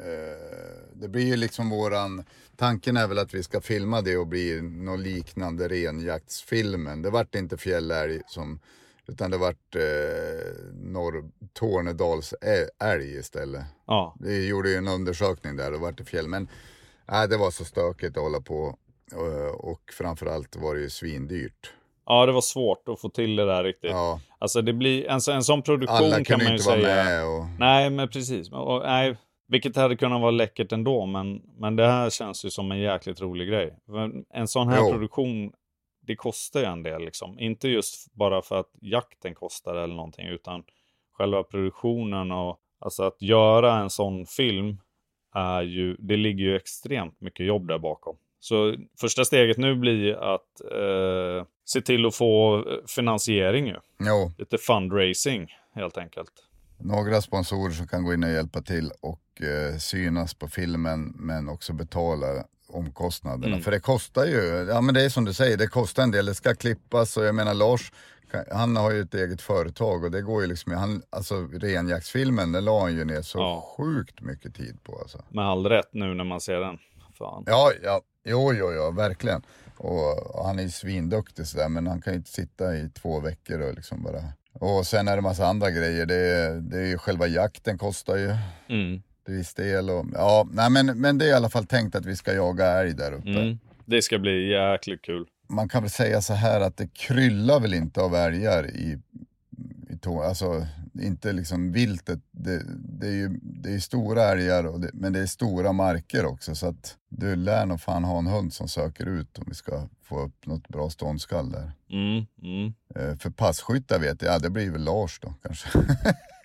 Eh, 0.00 0.92
det 0.94 1.08
blir 1.08 1.26
ju 1.26 1.36
liksom 1.36 1.70
våran, 1.70 2.24
tanken 2.56 2.96
är 2.96 3.08
väl 3.08 3.18
att 3.18 3.34
vi 3.34 3.42
ska 3.42 3.60
filma 3.60 4.00
det 4.02 4.16
och 4.16 4.26
bli 4.26 4.60
något 4.62 5.00
liknande 5.00 5.68
renjaktsfilmen. 5.68 7.02
Det 7.02 7.10
vart 7.10 7.34
inte 7.34 7.56
fjällälg 7.56 8.20
som, 8.26 8.60
utan 9.06 9.30
det 9.30 9.38
vart 9.38 9.74
eh, 9.74 9.82
norr, 10.72 11.30
Tornedals 11.52 12.34
ä- 12.40 12.84
älg 12.86 13.16
istället. 13.16 13.64
Ja, 13.86 14.16
Vi 14.20 14.48
gjorde 14.48 14.70
ju 14.70 14.76
en 14.76 14.88
undersökning 14.88 15.56
där 15.56 15.72
och 15.74 15.80
vart 15.80 15.98
det 15.98 16.04
fjäll. 16.04 16.28
Men 16.28 16.48
nej, 17.08 17.28
det 17.28 17.36
var 17.36 17.50
så 17.50 17.64
stökigt 17.64 18.16
att 18.16 18.22
hålla 18.22 18.40
på. 18.40 18.74
Eh, 19.12 19.54
Och 19.54 19.80
framförallt 19.98 20.56
var 20.56 20.74
det 20.74 20.80
ju 20.80 20.90
svindyrt. 20.90 21.72
ja 22.06 22.26
det 22.26 22.32
var 22.32 22.40
svårt 22.40 22.88
att 22.88 23.00
få 23.00 23.08
till 23.08 23.36
det 23.36 23.44
där 23.46 23.64
riktigt. 23.64 23.90
Ja, 23.90 24.20
Alltså 24.38 24.62
det 24.62 24.72
blir, 24.72 25.06
en, 25.08 25.20
så- 25.20 25.32
en 25.32 25.42
sån 25.44 25.62
produktion 25.62 25.96
alla 25.96 26.14
kan 26.16 26.24
kunde 26.24 26.44
man 26.44 26.52
ju 26.52 26.58
inte 26.58 26.68
vara 26.70 26.80
säga. 26.82 27.04
med. 27.04 27.26
Och, 27.26 27.44
Nej, 27.58 27.90
men 27.90 28.08
precis. 28.08 28.52
Och, 28.52 28.82
nej, 28.84 29.16
vilket 29.48 29.76
hade 29.76 29.96
kunnat 29.96 30.20
vara 30.20 30.30
läckert 30.30 30.72
ändå, 30.72 31.06
men, 31.06 31.42
men 31.58 31.76
det 31.76 31.86
här 31.86 32.10
känns 32.10 32.44
ju 32.44 32.50
som 32.50 32.72
en 32.72 32.78
jäkligt 32.78 33.20
rolig 33.20 33.48
grej. 33.48 33.78
En 34.34 34.48
sån 34.48 34.68
här 34.68 34.78
Jo. 34.80 34.90
produktion, 34.90 35.52
det 36.06 36.16
kostar 36.16 36.60
ju 36.60 36.66
en 36.66 36.82
del 36.82 37.04
liksom. 37.04 37.38
Inte 37.38 37.68
just 37.68 38.12
bara 38.14 38.42
för 38.42 38.60
att 38.60 38.70
jakten 38.80 39.34
kostar 39.34 39.74
eller 39.74 39.94
någonting, 39.94 40.26
utan 40.26 40.62
själva 41.12 41.42
produktionen 41.42 42.32
och 42.32 42.58
alltså 42.80 43.02
att 43.02 43.22
göra 43.22 43.78
en 43.78 43.90
sån 43.90 44.26
film 44.26 44.78
är 45.36 45.62
ju, 45.62 45.96
det 45.98 46.16
ligger 46.16 46.44
ju 46.44 46.56
extremt 46.56 47.20
mycket 47.20 47.46
jobb 47.46 47.68
där 47.68 47.78
bakom. 47.78 48.16
Så 48.40 48.74
första 49.00 49.24
steget 49.24 49.56
nu 49.56 49.74
blir 49.74 50.12
att 50.34 50.60
eh, 50.72 51.46
se 51.64 51.80
till 51.80 52.06
att 52.06 52.14
få 52.14 52.56
eh, 52.56 52.62
finansiering 52.96 53.66
ju. 53.66 53.76
jo, 54.00 54.32
Lite 54.38 54.58
fundraising 54.58 55.48
helt 55.74 55.98
enkelt. 55.98 56.30
några 56.78 57.22
sponsorer 57.22 57.72
som 57.72 57.88
kan 57.88 58.04
gå 58.04 58.14
in 58.14 58.24
och 58.24 58.30
hjälpa 58.30 58.62
till 58.62 58.90
och 59.00 59.42
eh, 59.42 59.78
synas 59.78 60.34
på 60.34 60.48
filmen 60.48 61.12
men 61.16 61.48
också 61.48 61.72
betala 61.72 62.26
omkostnaderna. 62.68 63.46
Mm. 63.46 63.62
För 63.62 63.70
det 63.70 63.80
kostar 63.80 64.24
ju, 64.24 64.66
ja 64.70 64.80
men 64.80 64.94
det 64.94 65.02
är 65.04 65.08
som 65.08 65.24
du 65.24 65.32
säger, 65.32 65.56
det 65.56 65.66
kostar 65.66 66.02
en 66.02 66.10
del. 66.10 66.26
Det 66.26 66.34
ska 66.34 66.54
klippas 66.54 67.16
och 67.16 67.24
jag 67.24 67.34
menar 67.34 67.54
Lars, 67.54 67.92
han 68.52 68.76
har 68.76 68.90
ju 68.92 69.00
ett 69.00 69.14
eget 69.14 69.42
företag 69.42 70.04
och 70.04 70.10
det 70.10 70.22
går 70.22 70.42
ju 70.42 70.48
liksom, 70.48 70.72
han, 70.72 71.02
alltså 71.10 71.34
renjaktsfilmen 71.52 72.52
den 72.52 72.64
la 72.64 72.80
han 72.80 72.94
ju 72.94 73.04
ner 73.04 73.22
så 73.22 73.38
Ja. 73.38 73.74
sjukt 73.76 74.20
mycket 74.20 74.54
tid 74.54 74.78
på 74.82 74.98
alltså. 74.98 75.24
Med 75.28 75.44
all 75.44 75.66
rätt 75.66 75.88
nu 75.92 76.14
när 76.14 76.24
man 76.24 76.40
ser 76.40 76.60
den. 76.60 76.78
Fan. 77.18 77.44
Ja, 77.46 77.72
ja, 77.82 78.00
jo, 78.24 78.52
jo, 78.54 78.72
ja, 78.72 78.90
verkligen. 78.90 79.42
Och, 79.76 80.36
och 80.36 80.44
han 80.46 80.58
är 80.58 80.62
ju 80.62 80.70
svinduktig 80.70 81.46
sådär, 81.46 81.68
men 81.68 81.86
han 81.86 82.00
kan 82.02 82.12
ju 82.12 82.16
inte 82.16 82.30
sitta 82.30 82.76
i 82.76 82.90
två 82.94 83.20
veckor 83.20 83.60
och 83.60 83.74
liksom 83.74 84.02
bara... 84.02 84.22
Och 84.52 84.86
sen 84.86 85.08
är 85.08 85.16
det 85.16 85.22
massa 85.22 85.46
andra 85.46 85.70
grejer. 85.70 86.06
Det 86.06 86.14
är, 86.14 86.54
det 86.60 86.78
är 86.78 86.86
ju 86.86 86.98
själva 86.98 87.26
jakten 87.26 87.78
kostar 87.78 88.16
ju 88.16 88.30
Mm. 88.68 89.02
till 89.24 89.34
viss 89.34 89.54
del. 89.54 89.90
Och, 89.90 90.06
ja, 90.14 90.48
nej, 90.50 90.70
men, 90.70 90.86
men 90.86 91.18
det 91.18 91.24
är 91.24 91.28
i 91.28 91.32
alla 91.32 91.50
fall 91.50 91.66
tänkt 91.66 91.94
att 91.94 92.06
vi 92.06 92.16
ska 92.16 92.32
jaga 92.34 92.66
älg 92.66 92.94
där 92.94 93.12
uppe. 93.12 93.28
Mm. 93.28 93.58
Det 93.84 94.02
ska 94.02 94.18
bli 94.18 94.48
jäkligt 94.50 95.02
kul. 95.02 95.26
Man 95.48 95.68
kan 95.68 95.82
väl 95.82 95.90
säga 95.90 96.20
så 96.20 96.34
här 96.34 96.60
att 96.60 96.76
det 96.76 96.86
kryllar 96.86 97.60
väl 97.60 97.74
inte 97.74 98.00
av 98.00 98.14
älgar 98.14 98.70
i, 98.70 98.98
i 99.90 99.98
tå, 99.98 100.22
alltså 100.22 100.66
inte 101.02 101.32
liksom 101.32 101.72
viltet. 101.72 102.20
Det, 102.30 102.62
det 102.98 103.06
är 103.06 103.12
ju 103.12 103.40
det 103.42 103.74
är 103.74 103.78
stora 103.78 104.22
älgar, 104.22 104.78
det, 104.78 104.90
men 104.92 105.12
det 105.12 105.20
är 105.20 105.26
stora 105.26 105.72
marker 105.72 106.24
också. 106.24 106.54
Så 106.54 106.66
att 106.66 106.96
du 107.08 107.36
lär 107.36 107.66
nog 107.66 107.80
fan 107.80 108.04
ha 108.04 108.18
en 108.18 108.26
hund 108.26 108.52
som 108.52 108.68
söker 108.68 109.06
ut 109.06 109.38
om 109.38 109.44
vi 109.46 109.54
ska 109.54 109.88
få 110.02 110.20
upp 110.20 110.46
något 110.46 110.68
bra 110.68 110.90
ståndskall 110.90 111.50
där. 111.50 111.72
Mm. 111.90 112.26
Mm. 112.42 112.74
Eh, 112.94 113.18
för 113.18 113.30
passkyttar 113.30 113.98
vet 113.98 114.22
jag, 114.22 114.34
ja 114.34 114.38
det 114.38 114.50
blir 114.50 114.70
väl 114.70 114.84
Lars 114.84 115.20
då 115.20 115.34
kanske. 115.42 115.68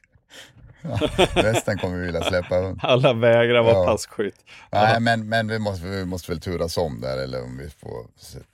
Resten 1.33 1.77
kommer 1.77 1.97
vi 1.97 2.05
vilja 2.05 2.23
släppa 2.23 2.55
hund. 2.55 2.79
Alla 2.83 3.13
vägrar 3.13 3.63
vara 3.63 3.73
Ja. 3.73 3.85
passkytt. 3.85 4.45
Nej, 4.71 4.99
men, 4.99 5.29
men 5.29 5.47
vi, 5.47 5.59
måste, 5.59 5.87
vi 5.87 6.05
måste 6.05 6.31
väl 6.31 6.41
turas 6.41 6.77
om 6.77 7.01
där 7.01 7.17
eller 7.17 7.43
om 7.43 7.57
vi 7.57 7.69
får, 7.69 8.05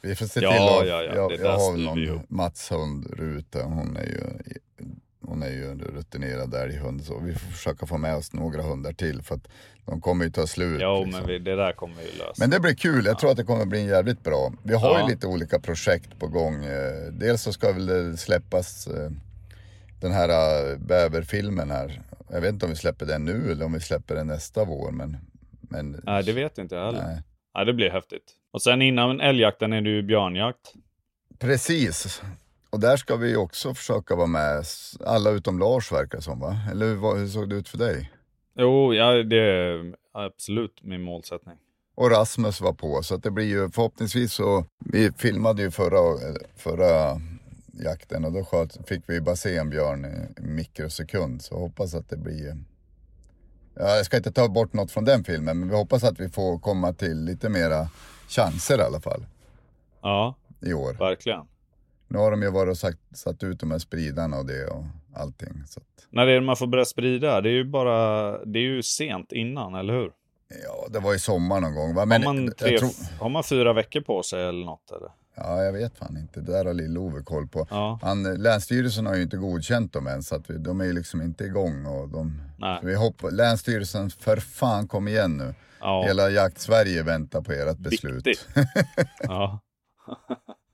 vi 0.01 0.15
får 0.15 0.25
se 0.25 0.39
Ja, 0.39 0.51
till 0.51 0.61
att, 0.61 0.88
ja, 0.88 1.03
ja, 1.03 1.15
jag, 1.15 1.39
jag 1.39 1.57
har 1.57 1.78
någon. 1.78 2.21
Mats 2.28 2.71
hund 2.71 3.13
Rute, 3.17 3.61
hon 3.63 3.97
är 3.97 4.03
ju 4.05 4.21
hon 5.21 5.43
är 5.43 5.49
ju 5.49 5.71
en 5.71 5.80
rutinerad 5.80 6.53
älghund 6.53 7.03
så 7.03 7.19
vi 7.19 7.34
får 7.34 7.51
försöka 7.51 7.86
få 7.86 7.97
med 7.97 8.15
oss 8.15 8.34
några 8.34 8.61
hundar 8.61 8.93
till 8.93 9.21
för 9.21 9.36
att 9.36 9.47
de 9.86 10.01
kommer 10.01 10.25
ju 10.25 10.32
ta 10.32 10.47
slut. 10.47 10.80
Jo, 10.82 11.03
liksom. 11.05 11.19
men 11.21 11.28
vi, 11.30 11.39
det 11.39 11.55
där 11.55 11.71
kommer 11.71 11.95
vi 11.95 12.17
lösa. 12.17 12.34
Men 12.38 12.49
det 12.49 12.59
blir 12.59 12.73
kul, 12.73 13.05
jag 13.05 13.19
tror 13.19 13.32
att 13.32 13.38
det 13.38 13.43
kommer 13.43 13.65
bli 13.65 13.88
jävligt 13.88 14.23
bra. 14.23 14.53
Vi 14.63 14.73
har 14.75 14.99
ju 15.01 15.07
lite 15.07 15.28
olika 15.28 15.59
projekt 15.59 16.19
på 16.19 16.28
gång. 16.28 16.65
Eh, 16.65 17.11
Dels 17.11 17.41
så 17.41 17.53
ska 17.53 17.71
väl 17.71 17.86
det 17.86 18.17
släppas 18.17 18.88
eh, 18.88 19.09
den 20.01 20.11
här 20.11 20.30
eh, 20.71 20.78
bäverfilmen 20.78 21.71
här. 21.71 22.01
Jag 22.30 22.41
vet 22.41 22.53
inte 22.53 22.65
om 22.65 22.71
vi 22.71 22.78
släpper 22.78 23.05
den 23.05 23.25
nu 23.25 23.51
eller 23.51 23.65
om 23.65 23.73
vi 23.73 23.80
släpper 23.80 24.15
den 24.15 24.28
nästa 24.28 24.65
vår. 24.65 24.91
Men, 24.91 25.17
men 25.61 26.01
Nej, 26.03 26.23
det 26.23 26.34
vet 26.34 26.57
inte 26.57 26.75
jag 26.75 26.86
heller. 26.86 27.03
Nej. 27.03 27.23
Nej, 27.55 27.65
det 27.65 27.73
blir 27.73 27.89
häftigt. 27.89 28.23
Och 28.53 28.61
sen 28.61 28.82
innan 28.82 29.21
älgjakten 29.21 29.73
är 29.73 29.82
det 29.82 29.89
ju 29.89 30.01
björnjakt. 30.03 30.73
Precis. 31.39 32.21
Och 32.69 32.80
där 32.80 32.97
ska 32.97 33.15
vi 33.15 33.36
också 33.36 33.73
försöka 33.73 34.15
vara 34.15 34.28
med. 34.28 34.63
Alla 35.05 35.30
utom 35.30 35.59
Lars 35.59 35.91
verkar 35.91 36.19
som 36.19 36.39
va? 36.39 36.57
Eller 36.71 36.86
hur, 36.86 36.95
var- 36.95 37.17
hur 37.17 37.28
såg 37.28 37.49
det 37.49 37.55
ut 37.55 37.69
för 37.69 37.78
dig? 37.78 38.11
Jo, 38.55 38.93
ja, 38.93 39.11
det 39.23 39.38
är 39.39 39.95
absolut 40.13 40.84
min 40.84 41.01
målsättning. 41.01 41.55
Och 41.95 42.11
Rasmus 42.11 42.61
var 42.61 42.73
på 42.73 43.03
så 43.03 43.15
att 43.15 43.23
det 43.23 43.32
blir 43.32 43.45
ju 43.45 43.69
förhoppningsvis 43.69 44.34
så. 44.34 44.65
Vi 44.80 45.11
filmade 45.11 45.61
ju 45.61 45.71
förra, 45.71 45.99
förra 46.57 47.21
jakten 47.84 48.25
och 48.25 48.32
då 48.32 48.43
sköt, 48.43 48.88
fick 48.89 49.03
vi 49.07 49.21
bara 49.21 49.36
se 49.36 49.57
en 49.57 49.69
björn 49.69 50.05
i 50.05 50.41
mikrosekund. 50.41 51.41
Så 51.41 51.59
hoppas 51.59 51.93
att 51.95 52.09
det 52.09 52.17
blir. 52.17 52.57
Ja, 53.75 53.95
jag 53.95 54.05
ska 54.05 54.17
inte 54.17 54.32
ta 54.32 54.47
bort 54.47 54.73
något 54.73 54.91
från 54.91 55.05
den 55.05 55.23
filmen 55.23 55.59
men 55.59 55.69
vi 55.69 55.75
hoppas 55.75 56.03
att 56.03 56.19
vi 56.19 56.30
får 56.30 56.59
komma 56.59 56.93
till 56.93 57.23
lite 57.23 57.49
mera 57.49 57.89
chanser 58.30 58.78
i 58.78 58.82
alla 58.82 58.99
fall 58.99 59.25
Ja, 60.01 60.36
i 60.61 60.73
år. 60.73 60.93
verkligen. 60.93 61.45
Nu 62.07 62.17
har 62.17 62.32
de 62.32 62.41
ju 62.41 62.51
varit 62.51 62.71
och 62.71 62.78
sagt, 62.78 62.99
satt 63.15 63.43
ut 63.43 63.59
de 63.59 63.71
här 63.71 63.80
spridarna 63.80 64.38
och 64.38 64.45
det 64.45 64.65
och 64.67 64.84
allting. 65.15 65.63
Så 65.67 65.80
att, 65.80 65.86
När 66.09 66.28
är 66.28 66.34
det 66.36 66.41
man 66.41 66.57
får 66.57 66.67
börja 66.67 66.86
sprida? 66.86 67.41
Det 67.41 67.49
är 67.49 67.53
ju 67.53 67.63
bara, 67.65 68.32
det 68.45 68.59
är 68.59 68.63
ju 68.63 68.84
sent 68.84 69.32
innan, 69.32 69.75
eller 69.75 69.93
hur? 69.93 70.11
ja, 70.63 70.88
det 70.89 70.99
var 70.99 71.13
i 71.15 71.19
sommar 71.19 71.61
någon 71.61 71.75
gång 71.75 71.95
va? 71.95 72.05
Men 72.05 72.23
har, 72.23 72.34
man 72.34 72.51
tre, 72.53 72.78
tror, 72.78 73.19
har 73.19 73.30
man 73.30 73.43
fyra 73.43 73.73
veckor 73.73 74.01
på 74.01 74.23
sig 74.23 74.47
eller 74.47 74.65
något? 74.65 74.91
Eller? 74.91 75.11
Ja, 75.38 75.64
jag 75.64 75.74
vet 75.74 75.98
fan 75.98 76.18
inte. 76.18 76.40
Det 76.42 76.52
där 76.52 76.66
har 76.66 76.74
Lill-Ove 76.74 77.24
koll 77.24 77.48
på. 77.48 77.68
Ja, 77.70 78.00
Han, 78.02 78.24
Länsstyrelsen 78.24 79.06
har 79.06 79.16
ju 79.16 79.22
inte 79.24 79.38
godkänt 79.38 79.94
dem 79.94 80.08
än 80.08 80.24
så 80.24 80.36
att 80.36 80.50
vi, 80.50 80.58
de 80.58 80.82
är 80.82 80.86
ju 80.86 80.94
liksom 80.94 81.22
inte 81.22 81.44
igång. 81.44 81.86
Och 81.86 82.10
de, 82.10 82.42
vi 82.84 82.96
hoppas, 82.96 83.32
Länsstyrelsen, 83.34 84.10
för 84.10 84.38
fan 84.38 84.88
kom 84.88 85.08
igen 85.08 85.38
nu. 85.38 85.54
ja. 85.80 86.04
Hela 86.08 86.30
jakt-Sverige 86.30 87.04
väntar 87.04 87.42
på 87.42 87.52
ert 87.52 87.78
beslut. 87.78 88.26
Ja. 89.20 89.60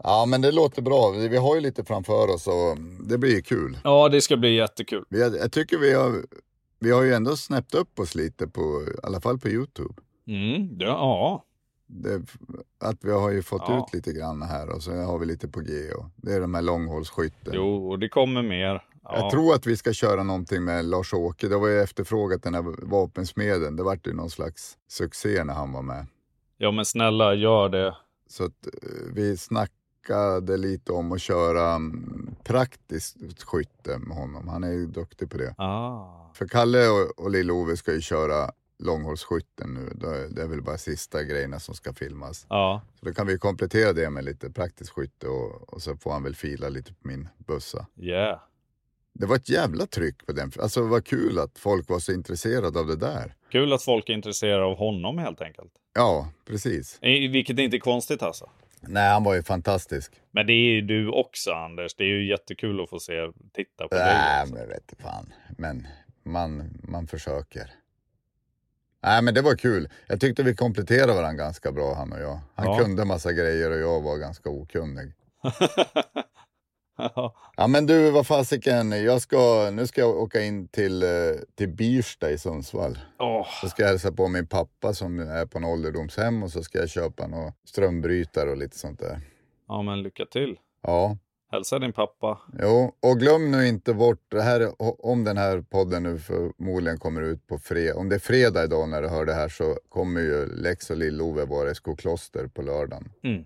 Ja 0.04 0.26
men 0.26 0.42
det 0.42 0.52
låter 0.52 0.82
bra, 0.82 1.10
vi, 1.12 1.38
har 1.38 1.56
ju 1.56 1.62
lite 1.62 1.84
framför 1.84 2.28
oss 2.30 2.48
och 2.48 2.78
det 3.08 3.18
blir 3.18 3.42
kul. 3.42 3.78
ja, 3.84 4.10
det 4.10 4.22
ska 4.22 4.38
bli 4.38 4.56
jättekul. 4.56 5.04
Vi, 5.10 5.24
har- 5.24 5.38
jag 5.38 5.52
tycker 5.52 5.78
vi 5.78 5.94
har, 5.94 6.14
vi 6.80 6.92
har 6.92 7.04
ju 7.04 7.14
ändå 7.14 7.36
snäppt 7.38 7.74
upp 7.76 8.00
oss 8.00 8.16
lite 8.16 8.48
på, 8.48 8.62
i 8.62 9.06
alla 9.06 9.22
fall 9.22 9.40
på 9.40 9.50
Youtube. 9.50 9.94
Mm, 10.28 10.78
det, 10.78 10.86
ja, 10.86 11.44
Det, 11.96 12.22
att 12.80 12.98
vi 13.02 13.12
har 13.12 13.30
ju 13.32 13.42
fått 13.42 13.64
Ja. 13.68 13.86
ut 13.88 13.94
lite 13.94 14.14
grann 14.14 14.42
här 14.42 14.70
och 14.70 14.84
så 14.84 14.92
har 14.92 15.20
vi 15.20 15.26
lite 15.26 15.48
på 15.48 15.60
G. 15.60 15.92
Och 15.98 16.06
det 16.16 16.34
är 16.34 16.42
de 16.42 16.54
här 16.54 16.62
långhållsskytten. 16.62 17.54
jo, 17.56 17.90
och 17.92 18.00
det 18.00 18.10
kommer 18.10 18.42
mer. 18.44 18.84
Ja. 19.04 19.18
Jag 19.20 19.32
tror 19.32 19.54
att 19.56 19.66
vi 19.68 19.78
ska 19.78 19.94
köra 19.94 20.24
någonting 20.24 20.64
med 20.64 20.86
Lars-Åke. 20.86 21.48
Det 21.48 21.58
var 21.58 21.68
ju 21.68 21.82
efterfrågat 21.82 22.44
den 22.44 22.54
här 22.56 22.64
vapensmeden. 22.88 23.76
Det 23.76 23.84
vart 23.84 24.08
ju 24.08 24.14
någon 24.14 24.30
slags 24.30 24.78
succé 24.88 25.44
när 25.44 25.54
han 25.54 25.72
var 25.74 25.82
med. 25.82 26.06
ja, 26.58 26.72
men 26.72 26.86
snälla, 26.86 27.34
gör 27.34 27.70
det. 27.70 27.96
Så 28.30 28.44
att 28.46 28.68
eh, 28.68 29.14
vi 29.14 29.38
snackade 29.38 30.58
lite 30.58 30.92
om 30.92 31.12
att 31.12 31.22
köra 31.22 31.74
mm, 31.74 32.36
praktiskt 32.44 33.44
skytte 33.44 33.98
med 33.98 34.18
honom. 34.18 34.48
Han 34.48 34.64
är 34.64 34.72
ju 34.72 34.86
duktig 34.88 35.30
på 35.30 35.38
det. 35.38 35.56
Ah. 35.58 36.32
För 36.34 36.48
Kalle 36.48 36.88
och, 36.90 37.20
och 37.20 37.30
Lill-Ove 37.32 37.76
ska 37.78 37.94
ju 37.94 38.02
köra 38.02 38.52
långhållsskytten 38.80 39.74
nu. 39.74 39.90
Det 40.36 40.42
är 40.42 40.48
väl 40.48 40.62
bara 40.62 40.78
sista 40.78 41.24
grejerna 41.24 41.60
som 41.60 41.76
ska 41.76 41.94
filmas. 41.94 42.46
Ja, 42.50 42.82
Så 43.00 43.06
då 43.06 43.14
kan 43.14 43.28
vi 43.28 43.38
komplettera 43.38 43.94
det 43.94 44.10
med 44.10 44.26
lite 44.26 44.50
praktiskt 44.52 44.90
skytte 44.92 45.28
och, 45.28 45.74
och 45.74 45.82
så 45.82 45.98
får 45.98 46.12
han 46.12 46.24
väl 46.24 46.36
fila 46.36 46.70
lite 46.70 46.94
på 46.94 47.08
min 47.08 47.28
bössa. 47.38 47.86
yeah. 48.00 48.40
Det 49.16 49.26
var 49.26 49.36
ett 49.36 49.50
jävla 49.50 49.86
tryck 49.86 50.26
på 50.26 50.32
den. 50.34 50.52
Alltså 50.60 50.82
vad 50.88 51.06
kul 51.06 51.40
att 51.40 51.60
folk 51.60 51.90
var 51.90 52.00
så 52.00 52.12
intresserade 52.12 52.80
av 52.80 52.88
det 52.88 52.96
där. 52.96 53.36
Kul 53.52 53.74
att 53.74 53.84
folk 53.84 54.10
är 54.10 54.14
intresserade 54.14 54.64
av 54.64 54.78
honom 54.78 55.18
helt 55.18 55.42
enkelt. 55.42 55.72
Ja, 55.94 56.30
precis. 56.46 57.00
I- 57.02 57.28
Vilket 57.28 57.60
inte 57.60 57.78
är 57.78 57.80
konstigt 57.80 58.22
alltså. 58.24 58.50
Nej, 58.82 59.10
han 59.10 59.24
var 59.24 59.34
ju 59.36 59.44
fantastisk. 59.44 60.14
Men 60.32 60.48
det 60.48 60.54
är 60.54 60.72
ju 60.76 60.82
du 60.82 61.10
också 61.10 61.52
Anders. 61.52 61.96
Det 61.96 62.04
är 62.04 62.08
ju 62.08 62.30
jättekul 62.30 62.82
att 62.82 62.90
få 62.90 63.00
se, 63.00 63.14
titta 63.54 63.88
på 63.88 63.96
dig. 63.96 64.06
Nej, 64.06 64.42
också. 64.44 64.54
men 64.56 64.68
vet 64.68 64.88
du 64.88 65.04
fan. 65.04 65.34
Men 65.58 65.88
man, 66.24 66.80
man 66.84 67.08
försöker. 67.08 67.72
Nej, 69.04 69.22
men 69.22 69.34
det 69.34 69.42
var 69.42 69.56
kul. 69.56 69.90
Jag 70.08 70.20
tyckte 70.22 70.44
vi 70.44 70.56
kompletterade 70.56 71.14
varandra 71.14 71.44
ganska 71.44 71.72
bra 71.72 71.94
han 71.94 72.14
och 72.14 72.20
jag. 72.22 72.40
Han 72.56 72.66
Ja. 72.66 72.78
kunde 72.80 73.06
massa 73.06 73.32
grejer 73.34 73.72
och 73.72 73.78
jag 73.80 74.02
var 74.02 74.18
ganska 74.18 74.50
okunnig. 74.50 75.14
Ja. 76.98 77.36
Ja 77.58 77.68
men 77.68 77.86
du, 77.86 78.12
vad 78.12 78.28
fasiken, 78.28 78.92
jag 78.92 79.22
ska, 79.22 79.70
nu 79.74 79.88
ska 79.88 80.02
jag 80.02 80.10
åka 80.18 80.42
in 80.42 80.68
till, 80.68 81.04
eh, 81.04 81.10
till 81.56 81.70
Birsta 81.70 82.32
i 82.32 82.38
Sundsvall. 82.38 83.00
Åh, 83.20 83.48
Så 83.62 83.70
ska 83.70 83.82
jag 83.84 83.90
hälsa 83.90 84.12
på 84.12 84.28
min 84.28 84.48
pappa 84.48 84.94
som 84.94 85.20
är 85.20 85.46
på 85.46 85.58
en 85.58 85.64
ålderdomshem 85.64 86.44
och 86.44 86.52
så 86.52 86.64
ska 86.64 86.80
jag 86.80 86.90
köpa 86.90 87.28
några 87.28 87.54
strömbrytare 87.66 88.50
och 88.50 88.58
lite 88.58 88.78
sånt 88.78 89.00
där. 89.00 89.20
ja, 89.68 89.82
men 89.82 90.02
lycka 90.04 90.26
till. 90.26 90.58
Ja, 90.84 91.18
Hälsa 91.54 91.80
din 91.80 91.94
pappa. 91.94 92.40
jo, 92.62 92.96
och 93.00 93.20
glöm 93.20 93.52
nu 93.52 93.68
inte 93.68 93.94
bort 93.94 94.26
det 94.28 94.42
här, 94.42 94.72
om 95.06 95.24
den 95.24 95.38
här 95.38 95.62
podden 95.62 96.04
nu 96.04 96.20
förmodligen 96.20 97.00
kommer 97.00 97.22
ut 97.22 97.48
på 97.48 97.60
fredag. 97.60 98.00
Om 98.00 98.10
det 98.10 98.16
är 98.16 98.20
fredag 98.20 98.64
idag 98.64 98.90
när 98.90 99.02
du 99.02 99.08
hör 99.08 99.26
det 99.26 99.34
här 99.34 99.50
så 99.50 99.78
kommer 99.90 100.22
ju 100.22 100.46
Lex 100.46 100.90
och 100.90 100.98
Lill-Ove 100.98 101.46
vara 101.46 101.72
i 101.72 101.76
Skokloster 101.76 102.48
på 102.48 102.62
lördagen. 102.62 103.12
Mm. 103.24 103.46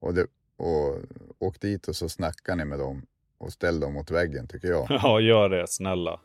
Och, 0.00 0.14
det, 0.14 0.26
och 0.56 0.98
åk 1.38 1.60
dit 1.60 1.88
och 1.88 1.96
så 1.96 2.08
snackar 2.08 2.56
ni 2.56 2.64
med 2.64 2.78
dem 2.78 3.06
och 3.38 3.52
ställ 3.52 3.80
dem 3.80 3.92
mot 3.92 4.10
väggen 4.10 4.46
tycker 4.46 4.68
jag. 4.68 4.86
Ja, 5.02 5.20
gör 5.20 5.48
det 5.48 5.66
snälla. 5.68 6.20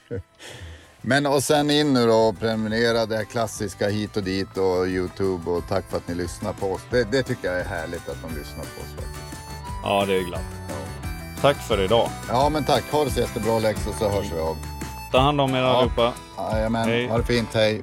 Men 1.02 1.26
och 1.26 1.42
sen 1.42 1.70
in 1.70 1.92
nu 1.92 2.06
då 2.06 2.14
och 2.14 2.38
prenumerera 2.38 3.06
det 3.06 3.16
här 3.16 3.24
klassiska 3.24 3.88
hit 3.88 4.16
och 4.16 4.22
dit 4.22 4.56
och 4.56 4.86
Youtube 4.86 5.50
och 5.50 5.68
tack 5.68 5.90
för 5.90 5.96
att 5.96 6.08
ni 6.08 6.14
lyssnar 6.14 6.52
på 6.52 6.66
oss. 6.66 6.82
Det, 6.90 7.12
det 7.12 7.22
tycker 7.22 7.48
jag 7.48 7.60
är 7.60 7.64
härligt 7.64 8.08
att 8.08 8.22
de 8.22 8.38
lyssnar 8.38 8.64
på 8.64 8.80
oss 8.80 8.94
faktiskt. 8.96 9.29
Ja, 9.82 10.04
det 10.06 10.14
är 10.16 10.22
glatt. 10.22 10.40
Tack 11.40 11.56
för 11.56 11.84
idag. 11.84 12.08
Ja 12.28 12.48
men 12.48 12.64
tack, 12.64 12.82
ha 12.92 13.04
det 13.04 13.10
så 13.10 13.20
jättebra 13.20 13.58
Lex 13.58 13.86
och 13.86 13.94
så 13.94 14.08
hörs 14.08 14.32
vi 14.32 14.38
av. 14.40 14.56
Ta 15.12 15.18
hand 15.18 15.40
om 15.40 15.54
er 15.54 15.58
Ja. 15.58 15.66
allihopa. 15.66 16.12
Jajamän, 16.52 16.88
Hej. 16.88 17.08
ha 17.08 17.18
det 17.18 17.24
fint, 17.24 17.48
hej. 17.54 17.82